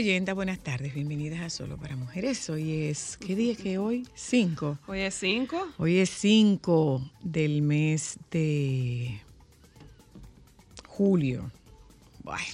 [0.00, 0.34] Oyentes.
[0.34, 0.94] Buenas tardes.
[0.94, 2.48] Bienvenidas a Solo para Mujeres.
[2.48, 4.08] Hoy es, ¿qué día que hoy?
[4.14, 4.78] 5.
[4.86, 5.74] Hoy es 5.
[5.76, 9.20] Hoy es 5 del mes de
[10.86, 11.52] julio.
[12.24, 12.46] Bueno.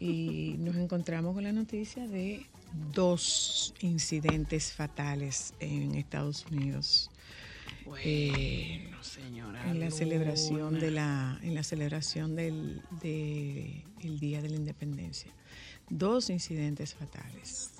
[0.00, 2.46] Y nos encontramos con la noticia de
[2.94, 7.10] dos incidentes fatales en Estados Unidos.
[8.02, 9.60] Eh, Bueno, señora.
[9.70, 9.90] en la Luna.
[9.90, 15.30] celebración de la en la celebración del de el día de la independencia
[15.90, 17.70] dos incidentes fatales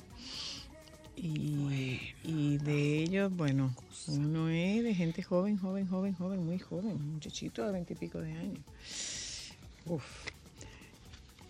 [1.17, 3.75] y, y de ellos bueno
[4.09, 8.59] uno es de gente joven joven joven joven muy joven muchachito de veintipico de años
[9.87, 10.05] Uf.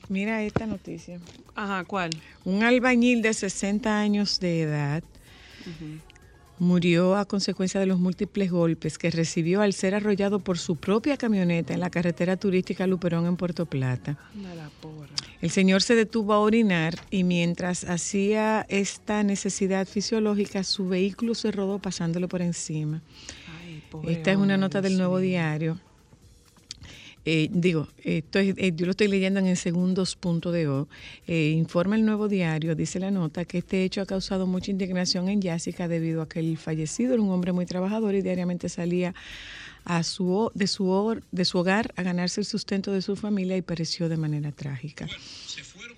[0.09, 1.19] mira esta noticia
[1.55, 2.11] Ajá, ¿cuál?
[2.45, 5.03] un albañil de 60 años de edad
[6.59, 11.17] murió a consecuencia de los múltiples golpes que recibió al ser arrollado por su propia
[11.17, 14.17] camioneta en la carretera turística Luperón en Puerto Plata.
[14.35, 15.15] Anda la porra.
[15.45, 21.53] El señor se detuvo a orinar y mientras hacía esta necesidad fisiológica, su vehículo se
[21.53, 23.03] rodó pasándolo por encima.
[23.61, 25.19] Ay, Esta es una nota del Nuevo.
[25.19, 25.79] Diario.
[27.27, 30.89] Eh, digo, esto es- eh, yo lo estoy leyendo en el segundos.do.
[31.27, 35.29] Eh, informa el Nuevo Diario, dice la nota, que este hecho ha causado mucha indignación
[35.29, 39.15] en Jessica debido a que el fallecido era un hombre muy trabajador y diariamente salía
[39.87, 43.63] a su, de, su de su hogar a ganarse el sustento de su familia y
[43.63, 45.07] pereció de manera trágica.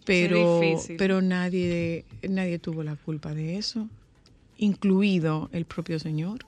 [0.04, 0.96] Pero, Qué difícil.
[0.96, 3.88] pero nadie, nadie tuvo la culpa de eso,
[4.58, 6.38] incluido el propio señor.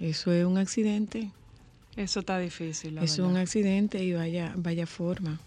[0.00, 1.30] Eso es un accidente.
[1.96, 3.30] Eso está difícil, la es verdad.
[3.30, 5.40] un accidente y vaya, vaya forma.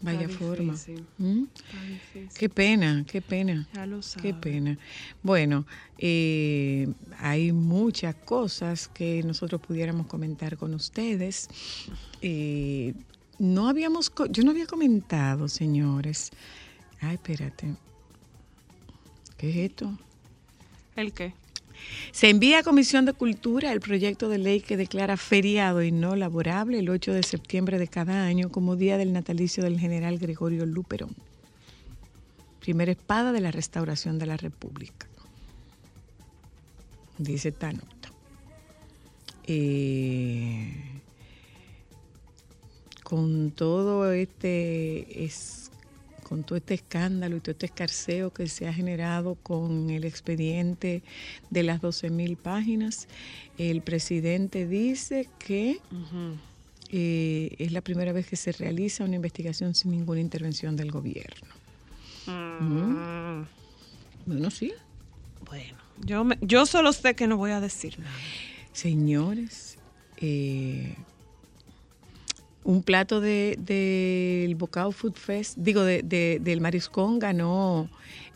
[0.00, 0.74] Vaya Está forma.
[1.18, 1.44] ¿Mm?
[1.54, 2.28] Está difícil.
[2.38, 3.66] Qué pena, qué pena.
[3.74, 4.34] Ya lo Qué sabe.
[4.34, 4.78] pena.
[5.22, 5.66] Bueno,
[5.98, 11.48] eh, hay muchas cosas que nosotros pudiéramos comentar con ustedes.
[12.20, 12.92] Eh,
[13.38, 16.30] no habíamos, yo no había comentado, señores.
[17.00, 17.74] Ay, espérate.
[19.38, 19.98] ¿Qué es esto?
[20.96, 21.32] ¿El qué?
[22.12, 26.16] Se envía a Comisión de Cultura el proyecto de ley que declara feriado y no
[26.16, 30.66] laborable el 8 de septiembre de cada año como día del natalicio del general Gregorio
[30.66, 31.14] Luperón,
[32.60, 35.06] primera espada de la restauración de la República.
[37.18, 38.10] Dice esta nota.
[39.46, 40.72] Eh,
[43.02, 45.63] con todo este es,
[46.34, 51.04] con todo este escándalo y todo este escarceo que se ha generado con el expediente
[51.48, 53.06] de las 12.000 páginas,
[53.56, 55.78] el presidente dice que
[56.90, 61.46] eh, es la primera vez que se realiza una investigación sin ninguna intervención del gobierno.
[62.26, 63.44] Mm.
[64.26, 64.72] Bueno, sí.
[65.46, 68.10] Bueno, yo, me- yo solo sé que no voy a decir nada.
[68.72, 69.78] Señores,
[70.16, 70.96] eh,
[72.64, 77.88] un plato del de, del Bocao Food Fest, digo, de- de- del Mariscón ganó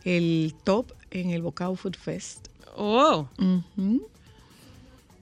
[0.05, 2.49] el top en el Bocao Food Fest.
[2.77, 3.29] Oh,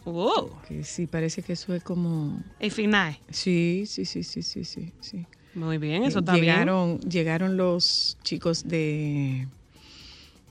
[0.04, 0.60] oh.
[0.68, 2.42] Que sí, parece que eso es como...
[2.60, 3.18] El final.
[3.30, 4.92] Sí, sí, sí, sí, sí, sí.
[5.00, 5.26] sí.
[5.54, 9.46] Muy bien, eso está llegaron, llegaron los chicos de...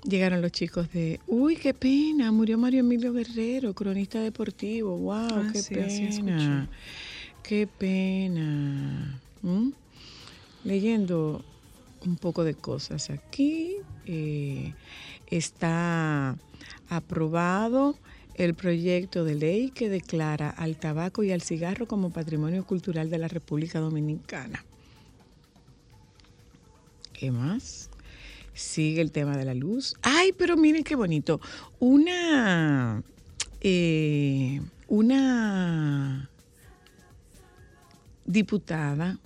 [0.03, 5.47] Llegaron los chicos de, uy, qué pena, murió Mario Emilio Guerrero, cronista deportivo, wow, Ah,
[5.51, 6.69] qué sí, pena.
[7.47, 9.21] Qué pena.
[10.63, 11.45] Leyendo
[12.03, 13.75] un poco de cosas aquí,
[14.06, 14.74] eh,
[15.27, 16.36] está
[16.89, 17.97] aprobado
[18.33, 23.19] el proyecto de ley que declara al tabaco y al cigarro como patrimonio cultural de
[23.19, 24.65] la República Dominicana.
[27.13, 27.89] ¿Qué más?
[28.53, 29.95] Sigue el tema de la luz.
[30.01, 31.39] Ay, pero miren qué bonito.
[31.80, 33.03] Una,
[33.62, 36.30] eh, una
[38.25, 39.18] diputada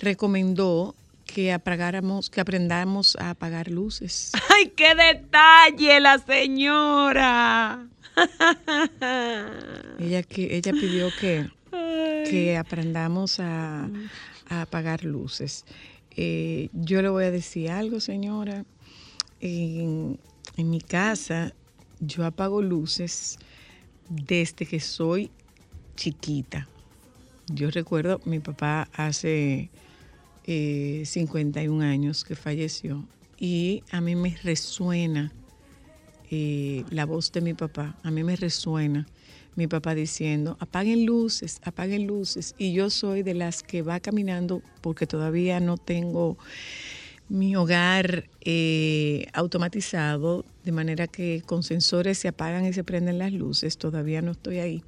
[0.00, 4.32] recomendó que apagáramos, que aprendamos a apagar luces.
[4.50, 7.86] ¡Ay, qué detalle la señora!
[9.98, 11.48] Ella que ella pidió que,
[12.28, 13.88] que aprendamos a,
[14.48, 15.64] a apagar luces.
[16.16, 18.64] Eh, yo le voy a decir algo, señora.
[19.40, 20.18] En,
[20.56, 21.54] en mi casa
[22.00, 23.38] yo apago luces
[24.08, 25.30] desde que soy
[25.94, 26.68] chiquita.
[27.52, 29.70] Yo recuerdo, mi papá hace
[30.44, 33.04] eh, 51 años que falleció
[33.40, 35.32] y a mí me resuena
[36.30, 39.08] eh, la voz de mi papá, a mí me resuena
[39.56, 42.54] mi papá diciendo, apaguen luces, apaguen luces.
[42.56, 46.38] Y yo soy de las que va caminando porque todavía no tengo
[47.28, 53.32] mi hogar eh, automatizado, de manera que con sensores se apagan y se prenden las
[53.32, 54.84] luces, todavía no estoy ahí.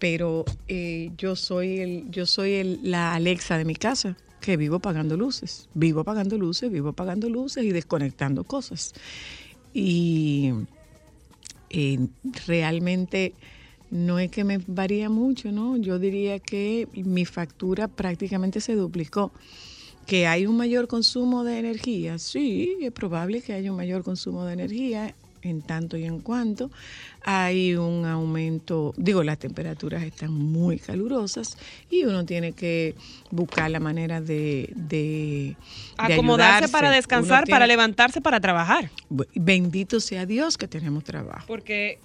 [0.00, 4.76] Pero eh, yo soy, el, yo soy el- la Alexa de mi casa, que vivo
[4.76, 8.92] apagando luces, vivo apagando luces, vivo apagando luces y desconectando cosas.
[9.74, 10.50] Y
[11.68, 11.98] eh,
[12.46, 13.34] realmente
[13.90, 15.76] no es que me varía mucho, ¿no?
[15.76, 19.32] Yo diría que mi factura prácticamente se duplicó.
[20.06, 24.44] Que hay un mayor consumo de energía, sí, es probable que haya un mayor consumo
[24.44, 26.70] de energía en tanto y en cuanto
[27.22, 31.56] hay un aumento, digo, las temperaturas están muy calurosas
[31.90, 32.94] y uno tiene que
[33.30, 35.56] buscar la manera de,
[35.96, 38.90] Acomodarse para descansar, tiene- para levantarse, para trabajar.
[39.34, 41.44] Bendito sea Dios que tenemos trabajo.
[41.46, 41.98] Porque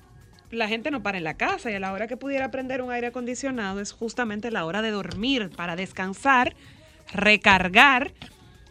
[0.51, 2.91] la gente no para en la casa y a la hora que pudiera prender un
[2.91, 6.55] aire acondicionado es justamente la hora de dormir, para descansar,
[7.13, 8.11] recargar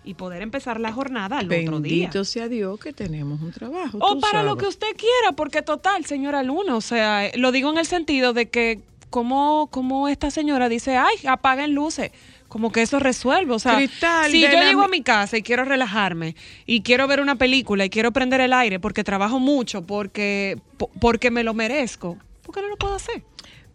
[0.05, 1.99] y poder empezar la jornada al otro día.
[2.09, 3.99] Bendito sea Dios que tenemos un trabajo.
[4.01, 7.79] O para lo que usted quiera, porque total, señora Luna, o sea, lo digo en
[7.79, 8.81] el sentido de que
[9.11, 12.11] como, como esta señora dice, ay, apaguen luces,
[12.49, 15.43] como que eso resuelve, o sea, Cristal si yo la llego a mi- casa y
[15.43, 16.37] quiero relajarme
[16.67, 20.91] y quiero ver una película y quiero prender el aire porque trabajo mucho, porque, po-
[21.01, 23.23] porque me lo merezco, ¿por qué no lo puedo hacer?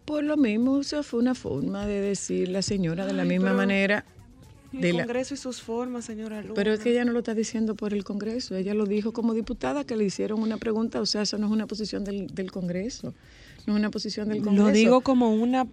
[0.04, 3.28] Por lo mismo, o sea, fue una forma de decir la señora de la Ay,
[3.28, 4.04] misma pero- manera.
[4.72, 6.54] El la- Congreso y sus formas, señora Luna.
[6.54, 9.34] pero es que ella no lo está diciendo por el Congreso, ella lo dijo como
[9.34, 12.52] diputada que le hicieron una pregunta, o sea, eso no es una posición del, del
[12.52, 13.14] Congreso,
[13.66, 14.66] no es una posición del Congreso.
[14.68, 15.66] Lo digo como una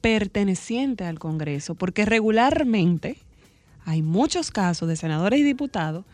[0.00, 3.18] perteneciente al Congreso, porque regularmente
[3.84, 6.04] hay muchos casos de senadores y diputados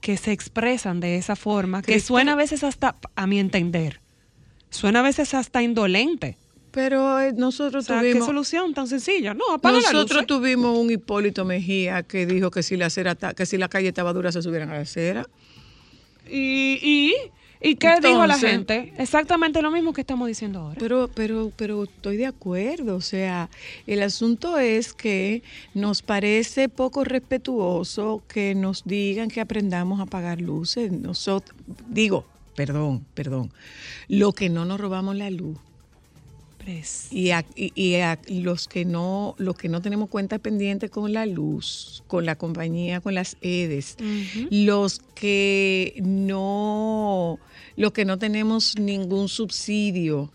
[0.00, 4.00] que se expresan de esa forma, que suena a veces hasta, a mi entender,
[4.70, 6.36] suena a veces hasta indolente.
[6.70, 8.26] Pero eh, O nosotros sea, ¿qué tuvimos...
[8.26, 9.34] solución tan sencilla?
[9.34, 10.22] No, apaga la Nosotros luz.
[10.22, 10.26] ¿eh?
[10.26, 14.12] tuvimos un Hipólito Mejía que dijo que si la acera que si la calle estaba
[14.12, 15.26] dura se subieran a la acera.
[16.30, 17.14] ¿Y, y,
[17.60, 18.92] ¿Y qué dijo la gente?
[18.98, 20.76] Exactamente lo mismo que estamos diciendo ahora.
[20.78, 22.94] Pero, pero, pero estoy de acuerdo.
[22.96, 23.50] O sea,
[23.86, 25.42] el asunto es que
[25.74, 30.92] nos parece poco respetuoso que nos digan que aprendamos a apagar luces.
[30.92, 31.54] Nosotros,
[31.88, 33.52] digo, perdón, perdón.
[34.08, 35.58] Lo que no nos robamos la luz.
[37.10, 41.12] Y, a, y- y a los que no, los que no tenemos cuenta pendiente con
[41.12, 43.96] la luz, con la compañía, con las EDES,
[44.50, 47.38] los que no,
[47.80, 50.30] los que no tenemos ningún subsidio,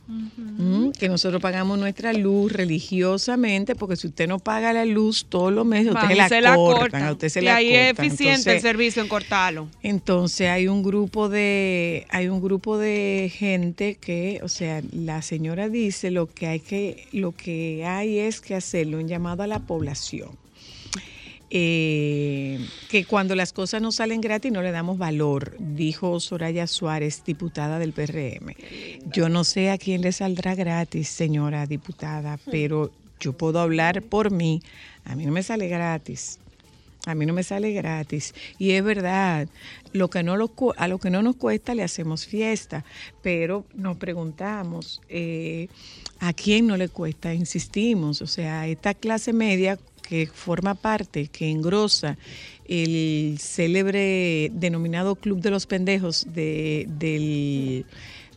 [0.98, 5.64] que nosotros pagamos nuestra luz religiosamente, porque si usted no paga la luz todos los
[5.64, 7.04] meses, usted la, se la cortan, cortan.
[7.04, 9.68] a usted se y la ahí es eficiente el servicio en cortarlo.
[9.84, 15.70] entonces hay un grupo de hay un grupo de gente que, o sea, la señora
[15.70, 19.60] dice lo que hay que lo que hay es que hacerle un llamado a la
[19.60, 20.45] población.
[21.58, 22.60] Eh,
[22.90, 27.80] que cuando las cosas no salen gratis no le damos valor, dijo Soraya Suárez, diputada
[27.80, 28.54] del PRM.
[29.14, 34.32] Yo no sé a quién le saldrá gratis, señora diputada, pero yo puedo hablar por
[34.32, 34.62] mí.
[35.06, 36.40] A mí no me sale gratis.
[37.06, 38.36] A mí no me sale gratis.
[38.58, 39.48] Y es verdad,
[39.94, 42.84] lo que no lo a lo que no nos cuesta le hacemos fiesta,
[43.22, 45.70] pero nos preguntamos, eh,
[46.20, 47.34] ¿a quién no le cuesta?
[47.34, 52.18] Insistimos, o sea, esta clase media que forma parte, que engrosa
[52.68, 57.86] el célebre denominado Club de los Pendejos de- del,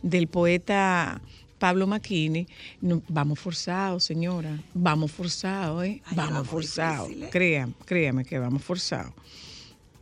[0.01, 1.21] del poeta
[1.59, 2.47] Pablo Maquini,
[2.81, 6.01] no, vamos forzados, señora, vamos forzados, ¿eh?
[6.15, 7.09] vamos forzados.
[7.31, 9.13] Créame, créame que vamos forzados.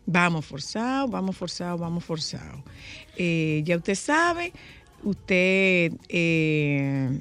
[0.05, 2.61] Vamos forzados, vamos forzados, vamos forzados.
[3.17, 4.53] Eh, ya usted sabe,
[5.03, 7.19] usted eh,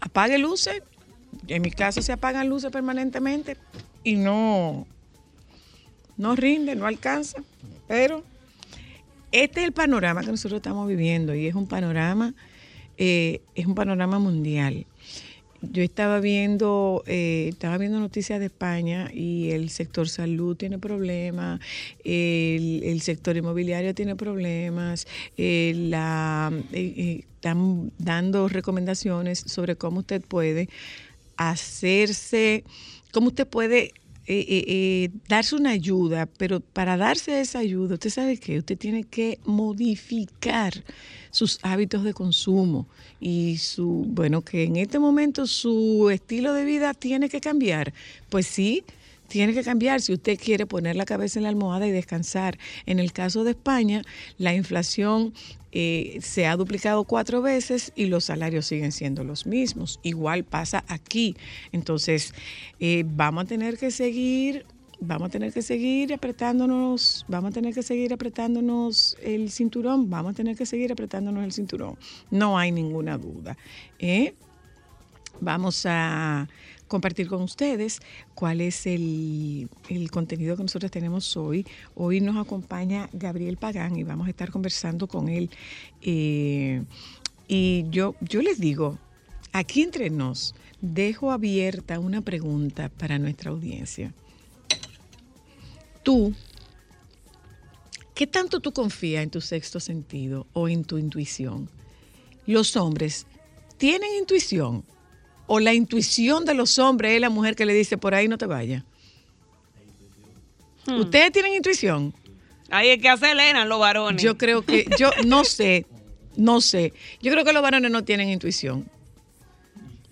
[0.00, 0.82] apague luces.
[1.48, 3.56] En mi caso se apagan luces permanentemente
[4.02, 4.86] y no,
[6.16, 7.42] no rinde, no alcanza.
[7.88, 8.24] Pero
[9.32, 12.34] este es el panorama que nosotros estamos viviendo y es un panorama,
[12.96, 14.86] eh, es un panorama mundial.
[15.60, 21.60] Yo estaba viendo, eh, estaba viendo noticias de España y el sector salud tiene problemas,
[22.04, 25.06] el, sector inmobiliario tiene problemas,
[25.38, 30.68] eh, la, están dando recomendaciones sobre cómo usted puede
[31.36, 32.64] hacerse,
[33.12, 33.92] cómo usted puede
[34.26, 38.78] eh, eh, eh, darse una ayuda, pero para darse esa ayuda, usted sabe que usted
[38.78, 40.72] tiene que modificar
[41.30, 42.86] sus hábitos de consumo
[43.20, 47.92] y su, bueno, que en este momento su estilo de vida tiene que cambiar.
[48.30, 48.82] Pues sí,
[49.28, 52.58] tiene que cambiar si usted quiere poner la cabeza en la almohada y descansar.
[52.86, 54.02] En el caso de España,
[54.38, 55.34] la inflación
[55.76, 59.98] eh, se ha duplicado cuatro veces y los salarios siguen siendo los mismos.
[60.04, 61.36] Igual pasa aquí.
[61.72, 62.32] Entonces,
[62.78, 64.64] eh, vamos a tener que seguir
[65.00, 70.32] vamos a tener que seguir apretándonos, vamos a tener que seguir apretándonos el cinturón, vamos
[70.32, 71.98] a tener que seguir apretándonos el cinturón.
[72.30, 73.58] No hay ninguna duda.
[73.98, 74.34] ¿eh?
[75.40, 76.48] Vamos a
[76.88, 78.00] compartir con ustedes
[78.34, 81.66] cuál es el, el contenido que nosotros tenemos hoy.
[81.94, 85.50] Hoy nos acompaña Gabriel Pagán y vamos a estar conversando con él.
[86.02, 86.82] Eh,
[87.48, 88.98] y yo, yo les digo,
[89.52, 94.12] aquí entre nos, dejo abierta una pregunta para nuestra audiencia.
[96.02, 96.34] Tú,
[98.14, 101.70] ¿qué tanto tú confías en tu sexto sentido o en tu intuición?
[102.46, 103.26] Los hombres
[103.78, 104.84] tienen intuición
[105.46, 108.38] o la intuición de los hombres es la mujer que le dice por ahí no
[108.38, 108.82] te vayas.
[110.86, 112.14] ¿Ustedes tienen intuición?
[112.70, 114.22] Ahí es que aceleran los varones.
[114.22, 115.86] Yo creo que, yo no sé,
[116.36, 116.92] no sé.
[117.22, 118.88] Yo creo que los varones no tienen intuición.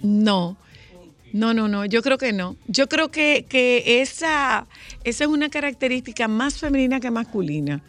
[0.01, 0.57] No.
[1.33, 2.57] No, no, no, yo creo que no.
[2.67, 4.67] Yo creo que, que esa,
[5.03, 7.83] esa es una característica más femenina que masculina.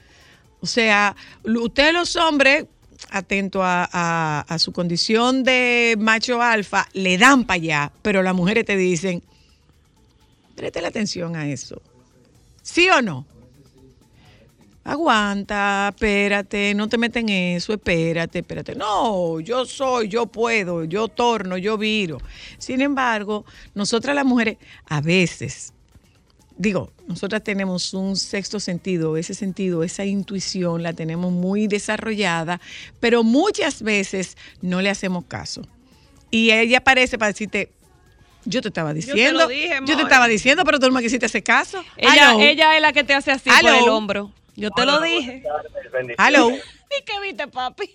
[0.62, 2.66] O sea, ustedes los hombres,
[3.14, 3.86] atento a,
[4.48, 9.22] a- su condición de macho alfa, le dan para allá, pero las mujeres te dicen,
[10.56, 11.82] preste la atención a eso.
[12.62, 13.26] ¿Sí o no?
[14.86, 18.76] Aguanta, espérate, no te metas en eso, espérate, espérate.
[18.76, 22.18] No, yo soy, yo puedo, yo torno, yo viro.
[22.58, 25.73] Sin embargo, nosotras las mujeres, a veces,
[26.58, 32.62] digo, nosotras tenemos un sexto sentido, ese sentido, esa intuición la tenemos muy desarrollada,
[33.00, 35.62] pero muchas veces no le hacemos caso.
[36.32, 37.72] Y ella aparece para decirte,
[38.46, 41.02] yo te estaba te lo diciendo, dije, yo te estaba diciendo, pero tú no me
[41.02, 41.84] quisiste hacer caso.
[41.98, 42.40] ella, Hello.
[42.42, 43.84] ella es la que te hace así por Aló.
[43.84, 44.32] el hombro.
[44.56, 45.44] Yo te lo dije.
[46.18, 46.50] Hello.
[46.52, 47.90] ¿Y qué viste, papi?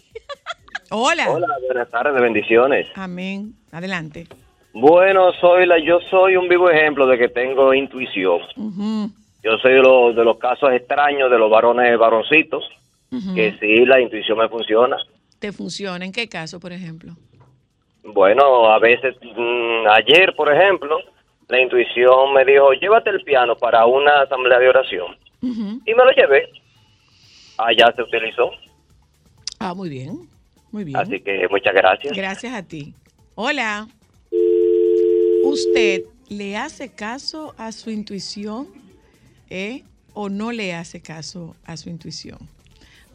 [0.90, 1.30] Hola.
[1.30, 2.86] Hola, buenas tardes, bendiciones.
[2.94, 3.54] Amén.
[3.70, 4.26] Adelante.
[4.72, 8.40] Bueno, soy la, yo soy un vivo ejemplo de que tengo intuición.
[9.42, 12.64] Yo soy de los, de los casos extraños de los varones varoncitos,
[13.34, 14.96] que sí, la intuición me funciona.
[15.38, 16.04] ¿Te funciona?
[16.04, 17.12] ¿En qué caso, por ejemplo?
[18.04, 20.98] Bueno, a veces, mm, ayer, por ejemplo,
[21.48, 25.16] la intuición me dijo, llévate el piano para una asamblea de oración.
[25.40, 26.50] Y me lo llevé.
[27.58, 28.50] Allá se utilizó.
[29.60, 30.28] Ah, muy bien.
[30.70, 30.96] Muy bien.
[30.96, 32.16] Así que muchas gracias.
[32.16, 32.94] Gracias a ti.
[33.34, 33.88] Hola.
[35.48, 38.68] ¿Usted le hace caso a su intuición
[39.48, 42.38] eh, o no le hace caso a su intuición?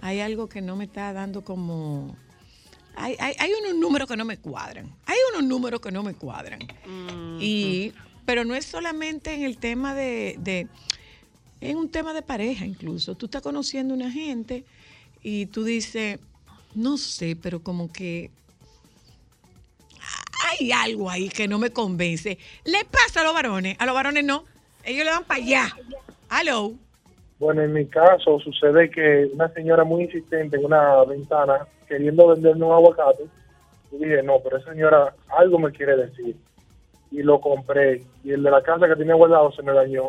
[0.02, 2.16] Hay algo que no me está dando como...
[2.96, 4.94] Hay, hay, hay unos números que no me cuadran.
[5.06, 6.60] Hay unos números que no me cuadran.
[7.40, 7.94] Y,
[8.26, 10.68] pero no es solamente en el tema de, de,
[11.62, 13.16] en un tema de pareja incluso.
[13.16, 14.66] Tú estás conociendo a una gente
[15.22, 16.20] y tú dices,
[16.76, 18.32] no sé, pero como que
[20.60, 22.38] hay algo ahí que no me convence.
[22.66, 24.44] Le pasa a los varones, a los varones no.
[24.84, 25.68] Ellos le dan para allá.
[26.32, 26.74] Hello.
[27.40, 32.66] Bueno, en mi caso sucede que una señora muy insistente en una ventana queriendo venderme
[32.66, 33.24] un aguacate,
[33.92, 36.36] y dije, no, pero esa señora algo me quiere decir.
[37.12, 38.02] Y lo compré.
[38.24, 40.04] Y el de la casa que tenía guardado se me dañó.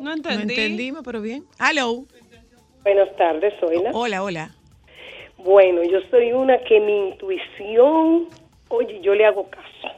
[0.00, 0.52] No No entendí.
[0.54, 1.44] entendimos, pero bien.
[1.58, 2.04] Hello.
[2.82, 3.90] Buenas tardes, Zoila.
[3.94, 4.54] Hola, hola.
[5.44, 8.28] Bueno, yo soy una que mi intuición,
[8.68, 9.94] oye, yo le hago caso,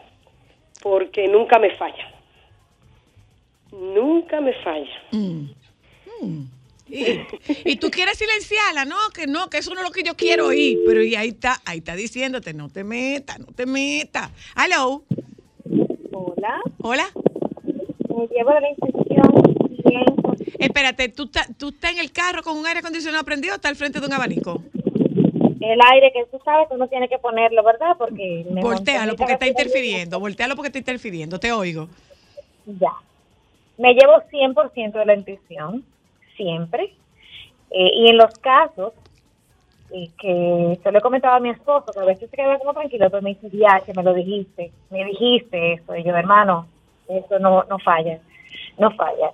[0.83, 2.13] porque nunca me falla.
[3.73, 5.03] Nunca me falla.
[5.13, 5.51] Mm.
[6.21, 6.45] Mm.
[6.89, 7.05] Y,
[7.65, 10.47] y tú quieres silenciarla, no, que no, que eso no es lo que yo quiero
[10.49, 10.79] oír.
[10.87, 14.31] Pero y ahí está, ahí está diciéndote, no te metas, no te metas.
[14.57, 15.03] Hello.
[16.13, 17.07] Hola, Hola.
[18.09, 20.05] me llevo la instrucción bien.
[20.59, 23.71] Espérate, ¿tú, estás- ¿tú estás en el carro con un aire acondicionado prendido o estás
[23.71, 24.63] al frente de un abanico?
[25.73, 27.97] El aire que tú sabes que uno tiene que ponerlo, ¿verdad?
[27.99, 31.89] Porque Voltealo porque está interfiriendo, voltealo porque está interfiriendo, te oigo.
[32.67, 32.93] Ya.
[33.79, 35.85] Me llevo 100% de la intuición,
[36.37, 36.95] siempre.
[37.71, 38.93] Eh, y en los casos
[39.91, 42.75] eh, que se lo he comentado a mi esposo, que a veces se queda como
[42.75, 45.95] tranquilo, pero me dice, ya, que me lo dijiste, me dijiste eso.
[45.95, 46.67] Y yo, hermano,
[47.09, 48.19] eso no, no falla,
[48.79, 49.31] no falla.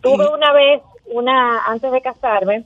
[0.00, 2.64] Tuve una vez, una antes de casarme,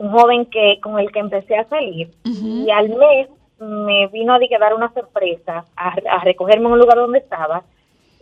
[0.00, 3.28] un joven que con el que empecé a salir y al mes
[3.58, 7.62] me vino a dar una sorpresa, a, a recogerme en un lugar donde estaba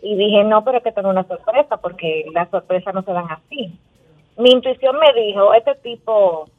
[0.01, 3.71] y dije, no, pero que tengo una sorpresa porque las sorpresas no se dan así.
[4.37, 6.49] Mi intuición me dijo, este tipo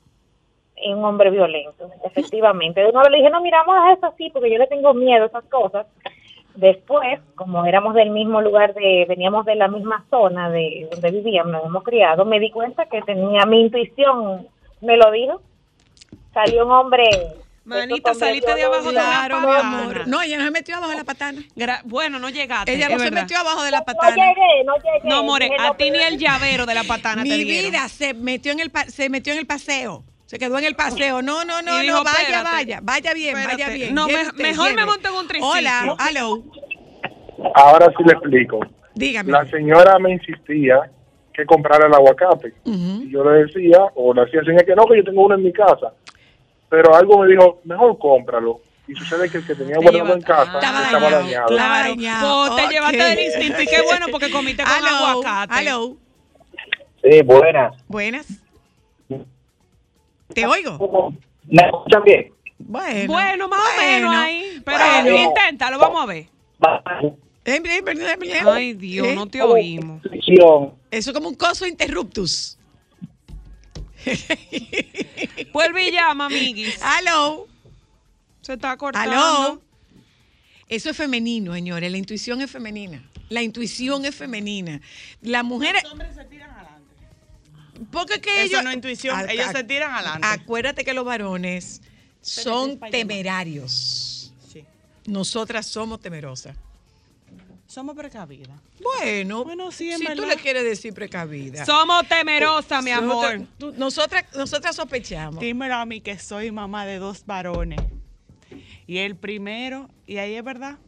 [0.75, 2.83] es un hombre violento, efectivamente.
[2.83, 4.95] De una vez le dije, no, mira, vamos a eso así porque yo le tengo
[4.95, 5.87] miedo a esas cosas.
[6.55, 11.53] Después, como éramos del mismo lugar, de veníamos de la misma zona de donde vivíamos,
[11.53, 14.49] nos hemos criado, me di cuenta que tenía mi intuición,
[14.81, 15.43] me lo dijo.
[16.35, 17.05] Salió un hombre...
[17.63, 19.29] Manita, estos hombres saliste de abajo de la violentos.
[19.29, 19.79] Claro, mi patana.
[19.83, 20.09] amor.
[20.09, 21.43] No, ella no se metió abajo de la patana.
[21.55, 22.73] Gra- bueno, no llegaste.
[22.75, 23.21] Ella no se verdad.
[23.23, 24.17] metió abajo de la No patana.
[24.17, 25.01] llegué, no llegué.
[25.09, 27.71] No, more, a no, ti ni el llavero de la patana te Mi dieron.
[27.71, 30.03] vida se metió en el pa- se metió en el paseo.
[30.27, 31.23] Se quedó en el paseo.
[31.23, 33.95] No, no, no, dijo, no, vaya, espérate, vaya, vaya bien, vaya bien.
[33.95, 35.51] No, me- Lleve usted, mejor me monto en un triciclo.
[35.51, 36.43] Hola, hello.
[37.55, 38.61] Ahora sí le explico.
[38.95, 39.31] Dígame.
[39.33, 40.91] La señora me insistía
[41.41, 42.53] que comprara el aguacate.
[42.65, 45.43] Y yo le decía, o le hacía señal que no, que yo tengo uno en
[45.43, 45.93] mi casa.
[46.69, 48.61] Pero algo me dijo, mejor cómpralo.
[48.87, 51.23] Y sucede que el que tenía Te guardado en casa Estaba estaba dañado.
[51.25, 51.47] dañado.
[51.49, 51.71] Claro.
[51.71, 52.37] Claro, dañado.
[52.51, 55.55] Vos te llevaste del instinto y qué bueno porque comiste con Hello, aguacate.
[55.61, 55.97] hello.
[57.03, 57.77] Sí, buenas.
[57.89, 58.27] Buenas.
[60.35, 61.13] ¿Te oigo?
[61.49, 62.33] ¿Me escuchan bien?
[62.59, 63.13] Bueno.
[63.13, 64.63] Bueno, más o menos ahí.
[64.65, 65.17] Pero bueno.
[65.17, 66.27] inténtalo, vamos a ver.
[67.45, 70.05] Ay, Dios, Eh, no te oímos.
[70.05, 70.75] Intuición.
[70.91, 72.59] Eso es como un coso interruptus.
[75.53, 76.79] Vuelve y llama, amiguis.
[76.83, 77.47] Hello.
[78.41, 79.13] Se está cortando.
[79.13, 79.63] Aló.
[80.69, 81.91] Eso es femenino, señores.
[81.91, 83.03] La intuición es femenina.
[83.29, 84.81] La intuición es femenina.
[85.23, 85.83] Las mujeres.
[85.83, 86.95] Los hombres se tiran adelante.
[87.91, 88.65] Porque es que Eso ellos.
[88.65, 90.27] no es intuición, Ac- ellos se tiran adelante.
[90.27, 91.83] Acuérdate que los varones
[92.21, 94.33] son temerarios.
[94.53, 94.65] Sí.
[95.07, 96.57] Nosotras somos temerosas.
[97.71, 98.59] Somos precavidas.
[98.83, 101.65] Bueno, Bueno, sí, si tú le quieres decir precavida.
[101.65, 103.43] Somos temerosas, mi amor.
[103.59, 105.39] tú- nosotras, nosotras sospechamos.
[105.39, 107.79] Dímelo a mí que soy mamá de dos varones.
[108.89, 110.79] Y el primero, y ahí es verdad.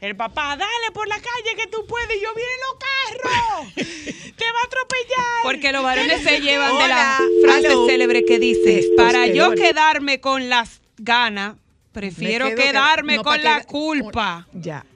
[0.00, 2.16] El papá, dale por la calle que tú puedes.
[2.16, 3.74] Y yo, vienen los carros.
[4.36, 5.42] Te va a atropellar.
[5.42, 10.48] Porque los varones se llevan de la frase célebre que dice, para yo quedarme con
[10.48, 11.56] las ganas,
[11.90, 14.46] prefiero quedarme no, con la culpa.
[14.52, 14.86] Ya.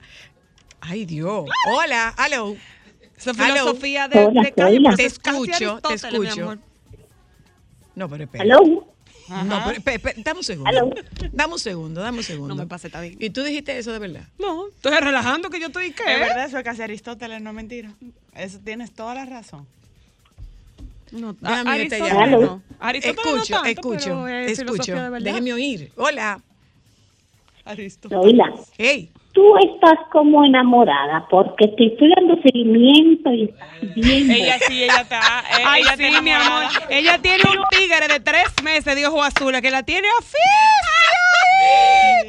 [0.81, 1.45] Ay, Dios.
[1.71, 2.55] Hola, hello.
[3.25, 3.33] Aló.
[3.33, 4.89] filosofía de, Hola, de calle, hola.
[4.95, 6.57] pero Te escucho, te escucho.
[7.95, 8.43] No, pero espera.
[8.43, 8.87] Hello.
[9.29, 9.81] No, pero
[10.23, 10.69] dame un segundo.
[10.69, 10.89] Aló.
[11.33, 12.55] Dame un segundo, dame un segundo.
[12.55, 13.17] No me pase, está bien.
[13.19, 14.27] ¿Y tú dijiste eso de verdad?
[14.37, 16.03] No, estoy relajando que yo estoy qué.
[16.13, 17.91] Es verdad, eso es casi Aristóteles, no es mentira.
[18.35, 19.67] Eso tienes toda la razón.
[21.11, 22.27] No, Déjame Aristóteles ya.
[22.27, 22.61] no.
[22.79, 25.11] Aristóteles no Escucho, tanto, escucho, pero es escucho.
[25.19, 25.91] Déjeme oír.
[25.97, 26.41] Hola.
[27.65, 28.23] Aristóteles.
[28.23, 29.09] Zoila, Hey.
[29.37, 34.31] Tú estás como enamorada porque te estoy dando seguimiento y estás bien.
[34.31, 35.19] Ella sí, ella está.
[35.19, 36.63] eh, Ay, ella sí, está mi amor.
[36.89, 40.23] Ella tiene un tigre de tres meses de ojos azules que la tiene a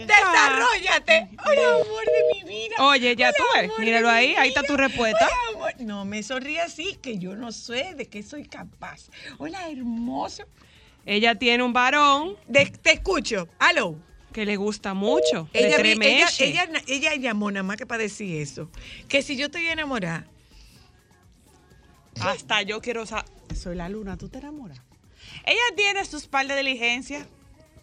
[0.07, 1.29] Desarrollate.
[1.38, 2.75] Ay, amor de mi vida.
[2.81, 3.71] Oye, ya tú ves.
[3.79, 5.27] Míralo ahí, ahí está tu respuesta.
[5.55, 5.73] Amor.
[5.81, 9.09] No me sonríe así, que yo no sé de qué soy capaz.
[9.38, 10.44] Hola, hermoso.
[11.07, 13.49] Ella tiene un varón De- te escucho.
[13.59, 13.97] Aló.
[14.38, 15.48] Que le gusta mucho.
[15.53, 18.70] Ella, de ella, ella, ella llamó nada más que para decir eso.
[19.09, 20.27] Que si yo estoy enamorada,
[22.20, 23.24] Hasta yo quiero saber.
[23.57, 24.81] Soy la luna, ¿tú te enamoras?
[25.44, 27.27] Ella tiene sus par de diligencias.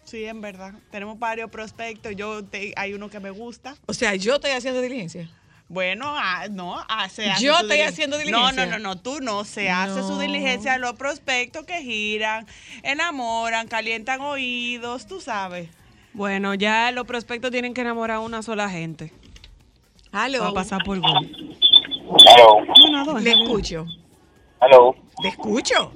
[0.04, 0.72] Sí, en verdad.
[0.90, 2.14] Tenemos varios prospectos.
[2.16, 3.76] Yo te- hay uno que me gusta.
[3.86, 5.28] o sea, yo estoy haciendo diligencia.
[5.68, 8.66] Bueno, ah, no, ah, se hace Yo estoy haciendo No, diligencia.
[8.66, 9.44] no, no, no, tú no.
[9.44, 10.20] Se hace su No.
[10.20, 12.46] diligencia los prospectos que giran,
[12.82, 15.68] enamoran, calientan oídos, tú sabes.
[16.16, 19.12] Bueno, ya los prospectos tienen que enamorar a una sola gente.
[20.12, 20.40] Aló.
[20.44, 21.28] Va a pasar por Google.
[22.26, 23.18] Hello.
[23.20, 23.84] Le escucho.
[24.62, 24.94] Hello.
[25.20, 25.92] Te escucho.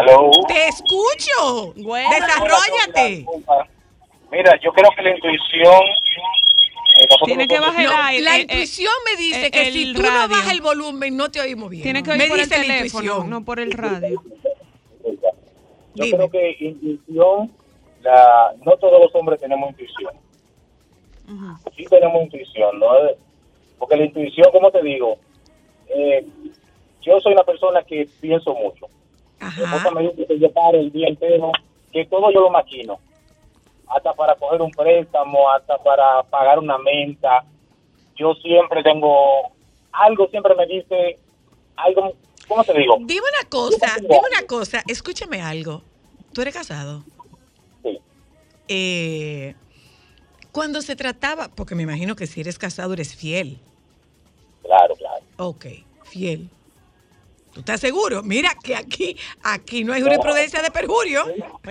[0.00, 0.30] Hello.
[0.48, 1.74] Te escucho.
[1.84, 2.08] Bueno.
[2.10, 3.26] Desarrollate.
[4.32, 5.82] Mira, yo creo que la intuición
[7.26, 8.22] Tiene que bajar el No, aire.
[8.22, 11.30] la eh, intuición me dice eh, que el si tú no bajas el volumen no
[11.30, 11.82] te oímos bien.
[11.82, 13.30] Tiene que me oír por el dice la teléfono, intuición.
[13.30, 14.22] no por el radio.
[15.94, 17.52] Yo creo que intuición,
[18.06, 20.14] la, no todos los hombres tenemos intuición.
[21.76, 22.86] Sí tenemos intuición, ¿no?
[23.78, 25.18] Porque la intuición, como te digo,
[25.88, 26.24] eh,
[27.02, 28.86] yo soy una persona que pienso mucho.
[29.40, 31.50] Mi esposa me dice que yo paro el día entero,
[31.92, 32.98] que todo yo lo maquino.
[33.88, 37.44] Hasta para coger un préstamo, hasta para pagar una menta.
[38.16, 39.52] Yo siempre tengo,
[39.92, 41.18] algo siempre me dice,
[41.76, 42.14] algo,
[42.48, 42.96] ¿cómo te digo?
[43.00, 45.82] Dime una cosa, dime una cosa, escúchame algo.
[46.32, 47.02] ¿Tú eres casado?
[48.68, 49.54] Eh,
[50.52, 53.58] cuando se trataba, porque me imagino que si eres casado eres fiel.
[54.62, 55.22] Claro, claro.
[55.36, 55.66] Ok,
[56.04, 56.48] fiel.
[57.52, 58.22] ¿Tú estás seguro?
[58.22, 61.24] Mira que aquí, aquí no hay jurisprudencia de perjurio.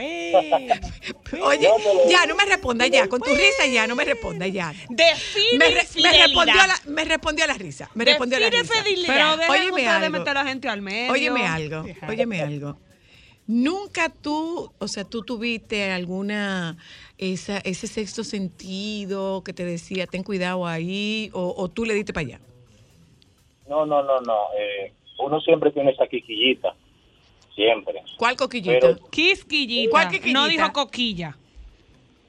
[1.44, 1.70] Oye,
[2.10, 4.74] ya, no me responda ya, con tu risa ya, no me responda ya.
[4.90, 6.26] Define me, re- me infidelidad.
[6.26, 7.90] respondió a la, me respondió a la risa.
[7.94, 8.74] Me respondió a la risa.
[9.06, 10.10] Pero Óyeme algo.
[10.20, 11.12] meter a la gente al medio.
[11.14, 12.78] Óyeme algo, óyeme algo.
[13.48, 16.78] Nunca tú, o sea, tú tuviste alguna,
[17.18, 22.12] esa, ese sexto sentido que te decía, ten cuidado ahí, o, o tú le diste
[22.14, 22.40] para allá.
[23.70, 24.34] No, no, no, no.
[24.60, 26.74] eh, uno siempre tiene esa quiquillita.
[27.56, 28.02] Siempre.
[28.18, 28.80] ¿Cuál coquillita?
[28.82, 29.92] Pero- Quisquillita.
[29.92, 30.40] ¿Cuál quisquillita?
[30.40, 31.38] No dijo coquilla.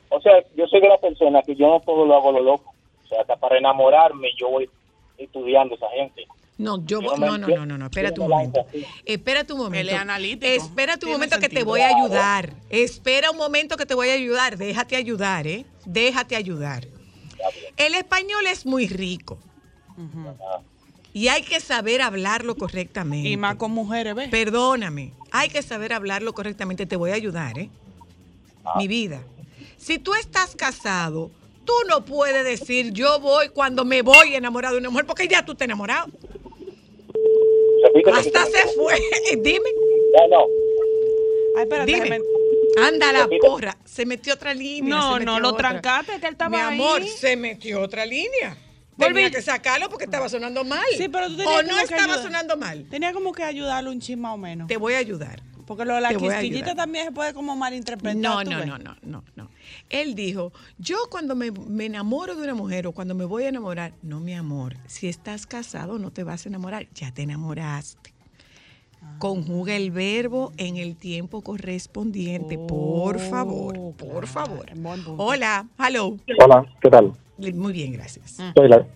[0.09, 2.73] O sea, yo soy de la persona que yo no todo lo hago lo loco.
[3.05, 4.71] O sea, hasta para enamorarme yo voy
[5.19, 6.27] estudiando a esa gente.
[6.59, 8.66] No, yo no, no, no, no, no, un me momento.
[9.05, 9.81] Espérate un momento.
[9.81, 10.47] Él es analítico.
[10.47, 12.55] Espérate un Tiene momento que te voy a ayudar.
[12.71, 14.57] Espera un momento que te voy a ayudar.
[14.57, 15.66] Déjate ayudar, ¿eh?
[15.85, 16.87] Déjate ayudar.
[17.77, 19.38] El español es muy rico.
[21.12, 23.29] Y hay que saber hablarlo correctamente.
[23.29, 24.29] Y más con mujeres, ¿ves?
[24.29, 26.87] Perdóname, hay que saber hablarlo correctamente.
[26.87, 27.71] Te voy a ayudar, ¿eh?
[28.77, 29.23] Mi vida.
[29.77, 31.31] Si tú estás casado,
[31.64, 35.45] tú no puedes decir yo voy cuando me voy enamorado de una mujer, porque ya
[35.45, 36.09] tú te enamorado.
[37.85, 38.51] Hasta repíteme.
[38.51, 38.95] se fue.
[39.43, 39.71] Dime.
[40.19, 40.45] Ya no.
[41.57, 42.05] Ay, espérate, Dime.
[42.05, 42.25] déjame-
[42.89, 43.77] Anda la porra.
[43.85, 44.95] Se metió otra línea.
[44.95, 45.71] No, no, lo otra.
[45.71, 47.09] trancaste, que él estaba Mi amor, ahí.
[47.09, 48.57] se metió otra línea.
[48.97, 49.15] Volví.
[49.15, 50.85] Tenía que sacarlo porque estaba sonando mal.
[50.97, 52.23] Sí, pero tú tenías O no estaba ayudar.
[52.23, 52.87] sonando mal.
[52.91, 54.69] Tenía como que ayudarlo un chin más o menos.
[54.69, 55.43] Te voy a ayudar.
[55.67, 58.17] Porque lo de la quisquillita también se puede como malinterpretar.
[58.17, 59.51] No, ¿tú no, no, no, no, no.
[59.91, 63.49] Él dijo, yo cuando me, me enamoro de una mujer o cuando me voy a
[63.49, 68.13] enamorar, no, mi amor, si estás casado no te vas a enamorar, ya te enamoraste.
[69.03, 69.17] Ah.
[69.19, 74.67] Conjuga el verbo en el tiempo correspondiente, por favor, por favor.
[75.19, 76.17] Hola, hello.
[76.43, 77.13] Hola, ¿qué tal?
[77.55, 78.39] Muy bien, gracias.
[78.57, 78.87] Soy la-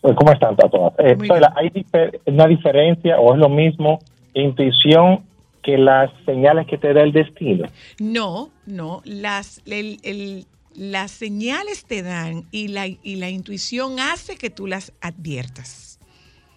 [0.00, 0.92] ¿Cómo están todas?
[0.98, 3.98] Eh, soy la- ¿Hay difer- una diferencia o es lo mismo
[4.34, 5.24] intuición
[5.68, 7.66] que las señales que te da el destino?
[8.00, 14.36] No, no, las, el- el- las señales te dan y la, y la intuición hace
[14.38, 15.98] que tú las adviertas.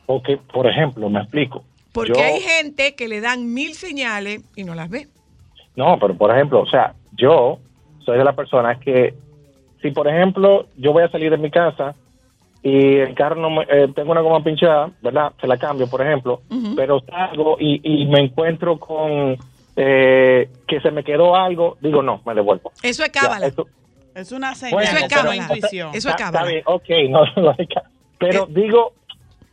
[0.06, 1.66] Porque, por ejemplo, me explico.
[1.92, 5.10] Porque Yo- hay gente que le dan mil señales y no las ve.
[5.76, 7.60] No, pero por ejemplo, o sea, yo
[8.06, 9.14] soy de las personas que,
[9.82, 11.96] si por ejemplo yo voy a salir de mi casa
[12.64, 15.32] y el carro no me, eh, tengo una goma pinchada, ¿verdad?
[15.42, 16.42] Se la cambio, por ejemplo,
[16.76, 19.38] pero salgo y, y me encuentro con
[19.76, 22.72] eh, que se me quedó algo, digo no, me devuelvo.
[22.84, 23.48] Eso es Ya, cábala.
[23.48, 23.68] eso-
[24.14, 25.90] Es una señal, Bueno, eso es pero- intuición.
[25.90, 26.52] Eso es Está- cábala.
[26.52, 27.84] está bien, ok, no, no hay ca-
[28.20, 28.94] pero digo,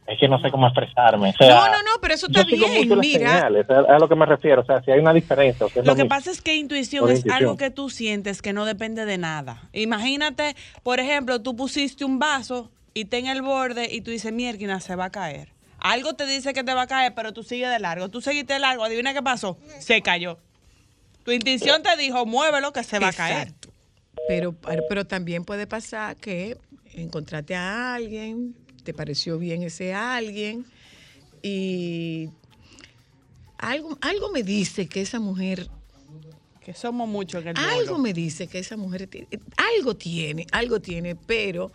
[0.06, 1.30] es que no sé cómo expresarme.
[1.30, 2.82] o sea, no, no, no, pero eso está yo sigo bien.
[2.82, 5.12] mucho las Mira, señales, a, a lo que me refiero, o sea, si hay una
[5.14, 5.64] diferencia.
[5.64, 6.14] o sea, es Lo que mismo.
[6.16, 7.42] pasa es que intuición Por es intuición.
[7.44, 9.62] algo que tú sientes que no depende de nada.
[9.72, 14.32] Imagínate, por ejemplo, tú pusiste un vaso y está en el borde y tú dices,
[14.32, 15.52] mierda, se va a caer.
[15.78, 18.08] Algo te dice que te va a caer, pero tú sigues de largo.
[18.08, 19.58] Tú seguiste de largo, adivina qué pasó.
[19.78, 20.38] Se cayó.
[21.24, 23.48] Tu intuición te dijo, muévelo que se va a caer.
[23.48, 23.72] Exacto.
[24.26, 24.56] Pero,
[24.88, 26.58] pero también puede pasar que
[26.94, 30.66] encontraste a alguien, te pareció bien ese alguien
[31.42, 32.30] y
[33.58, 35.68] algo, algo me dice que esa mujer
[36.64, 41.16] Que somos muchos el Algo me dice que esa mujer tiene, algo tiene, algo tiene,
[41.16, 41.72] pero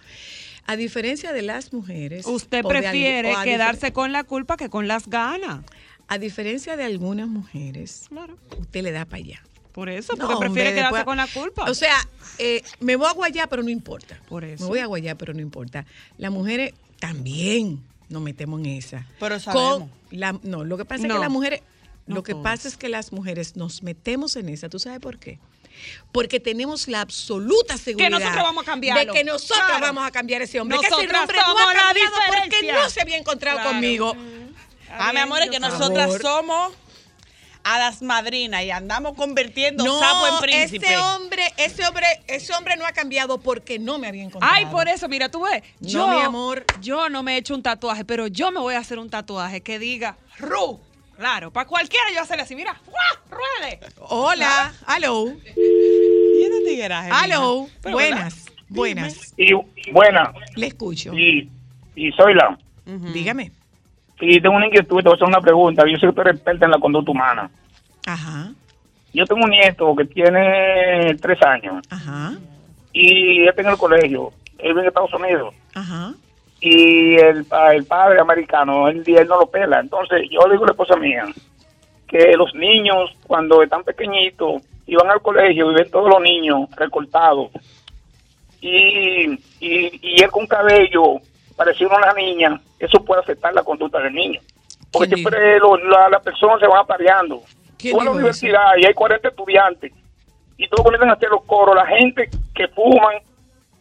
[0.66, 2.26] a diferencia de las mujeres.
[2.26, 5.64] Usted de prefiere quedarse con la culpa que con las ganas.
[6.08, 8.38] A diferencia de algunas mujeres, Claro.
[8.60, 9.44] usted le da para allá.
[9.72, 11.72] Por eso, No, porque prefiere hombre, quedarse después- con la culpa.
[11.72, 11.96] O sea,
[12.38, 14.20] eh, me voy a guayar, pero no importa.
[14.30, 14.64] Por eso.
[14.66, 15.86] Me voy a guayar, pero no importa.
[16.18, 19.08] Las mujeres también nos metemos en esa.
[19.20, 19.80] Pero sabemos.
[19.80, 21.16] Con la- no, lo que pasa es No.
[21.16, 21.62] que las mujeres,
[22.06, 24.68] No lo que pasa es que las mujeres nos metemos en esa.
[24.70, 25.40] ¿Tú sabes por qué?
[26.12, 29.14] Porque tenemos la absoluta seguridad nosotros vamos a cambiarlo.
[29.14, 29.82] de que nosotros Claro.
[29.82, 30.78] vamos a cambiar ese hombre.
[30.80, 33.72] que ese Nosotras hombre no ha cambiado porque no se había encontrado Claro.
[33.72, 34.16] conmigo.
[34.92, 36.22] Ah, mi amor, es que nosotras favor.
[36.22, 36.74] somos
[37.64, 40.86] a las madrinas y andamos convirtiendo No, sapo en príncipe.
[40.86, 44.54] ese hombre, ese hombre, ese hombre no ha cambiado porque no me había encontrado.
[44.54, 45.64] Ay, por eso, mira, tú ves.
[45.80, 46.66] No, Yo, mi amor.
[46.82, 49.62] Yo no me he hecho un tatuaje, pero yo me voy a hacer un tatuaje
[49.62, 50.80] que diga Ru.
[51.18, 53.40] Claro, para cualquiera yo hacerle así, mira, ¡guau!
[53.40, 53.80] ruede.
[54.00, 59.54] Hola, hello, ¿Y ese tigueraje, Pero, buenas, buenas, Y
[59.92, 61.14] buena, le escucho.
[61.14, 61.50] y,
[61.96, 62.58] y soy la.
[62.86, 63.52] Dígame.
[64.20, 65.84] Y tengo una inquietud, te voy a hacer una pregunta.
[65.90, 67.50] Yo sé que tú eres experta en la conducta humana.
[68.06, 68.52] Ajá,
[69.14, 72.34] Yo tengo un nieto que tiene tres años ajá,
[72.92, 74.32] y está en el colegio.
[74.58, 75.54] Él vive en Estados Unidos.
[75.74, 76.14] ajá.
[76.66, 79.80] Y el, el padre americano, él, él no lo pela.
[79.82, 81.26] Entonces, yo le digo a la esposa mía
[82.08, 86.70] que los niños, cuando están pequeñitos, y van al colegio y ven todos los niños
[86.78, 87.50] recortados,
[88.62, 91.16] y, y, y él con cabello
[91.56, 94.40] parecido a una niña, eso puede afectar la conducta del niño.
[94.92, 97.42] Porque ¿Quién siempre lo- la- las personas se van apareando.
[97.78, 98.18] ¿Quién Tú a la eso?
[98.18, 99.92] universidad y hay 40 estudiantes,
[100.58, 103.16] y todos comienzan a hacer los coros, la gente que fuman,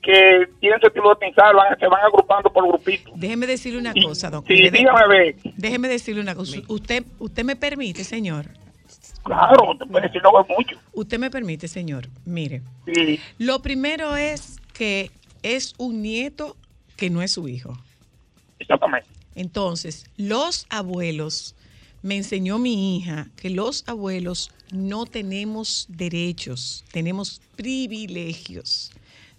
[0.02, 3.12] que tienen ese estilo de pensar, van, se van agrupando por grupitos.
[3.16, 4.44] Déjeme decirle una cosa, don.
[4.46, 5.36] Sí, dígame a ver.
[5.56, 6.58] Déjeme decirle una cosa.
[6.68, 8.46] Usted, usted me permite, señor.
[9.22, 10.76] Claro, te puede decir no es mucho.
[10.92, 12.08] Usted me permite, señor.
[12.24, 12.62] Mire,
[12.92, 15.10] Sí, lo primero es que
[15.44, 16.56] es un nieto
[16.96, 17.78] que no es su hijo.
[18.58, 19.08] exactamente.
[19.34, 21.54] Entonces, los abuelos,
[22.02, 28.90] me enseñó mi hija que los abuelos no tenemos derechos, tenemos privilegios.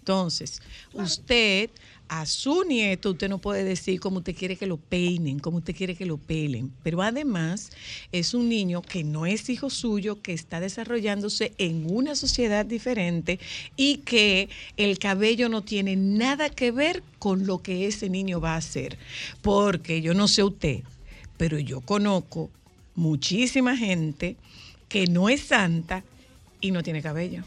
[0.04, 0.60] Entonces,
[0.92, 1.70] usted
[2.08, 5.74] a su nieto, usted no puede decir cómo usted quiere que lo peinen, cómo usted
[5.74, 7.70] quiere que lo pelen, pero además
[8.12, 13.40] es un niño que no es hijo suyo, que está desarrollándose en una sociedad diferente
[13.76, 18.52] y que el cabello no tiene nada que ver con lo que ese niño va
[18.52, 18.98] a hacer.
[19.40, 20.82] Porque yo no sé usted,
[21.38, 22.50] pero yo conozco
[22.94, 24.36] muchísima gente
[24.90, 26.04] que no es santa
[26.60, 27.44] y no tiene cabello.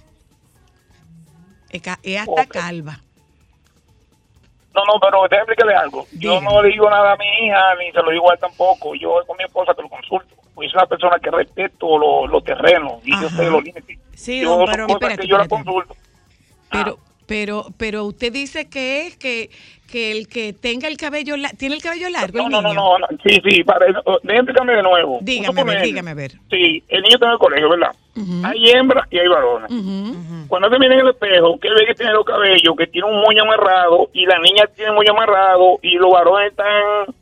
[1.71, 2.99] Es, hasta calva.
[4.73, 6.05] No, no, pero déjame explicarle algo.
[6.13, 8.93] Yo no le digo nada a mi hija, ni se lo digo a él tampoco.
[8.95, 10.35] Yo con mi esposa que lo consulto.
[10.53, 13.97] Pues es una persona que respeto los los terrenos y yo sé los límites.
[14.15, 15.95] Sí, yo don, pero- espérate, que yo la consulto.
[16.71, 19.49] Pero, pero, pero usted dice que es que,
[19.91, 22.81] que el que tenga el cabello, tiene el cabello largo, No, el no, no, niño.
[22.81, 23.07] no, no.
[23.23, 23.85] Sí, sí, para.
[23.87, 25.19] Déjame explicarme de nuevo.
[25.21, 26.31] Dígame, a ver, dígame, a ver.
[26.49, 27.91] Sí, el niño está en el colegio, ¿verdad?
[28.43, 29.69] Hay hembras y hay varones.
[30.47, 33.21] Cuando se mira en el espejo, que ve que tiene los cabellos, que tiene un
[33.21, 37.13] moño amarrado, y la niña tiene moño amarrado, y los varones están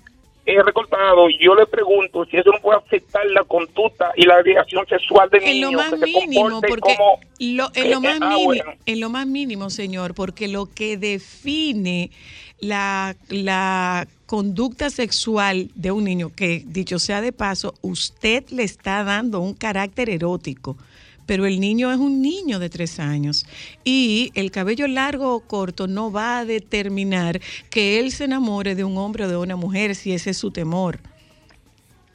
[0.45, 4.36] eh, recortados, y yo le pregunto si eso no puede afectar la conducta y la
[4.36, 7.19] agregación sexual del En lo niño, más que se mínimo, comporte porque como...
[7.39, 8.63] lo, en, que- lo más ah, bueno.
[8.86, 12.12] en lo más mínimo, señor, porque lo que define
[12.60, 19.03] la, la conducta sexual de un niño, que dicho sea de paso, usted le está
[19.03, 20.77] dando un carácter erótico.
[21.25, 23.47] Pero el niño es un niño de tres años
[23.83, 28.83] y el cabello largo o corto no va a determinar que él se enamore de
[28.83, 30.99] un hombre o de una mujer si ese es su temor.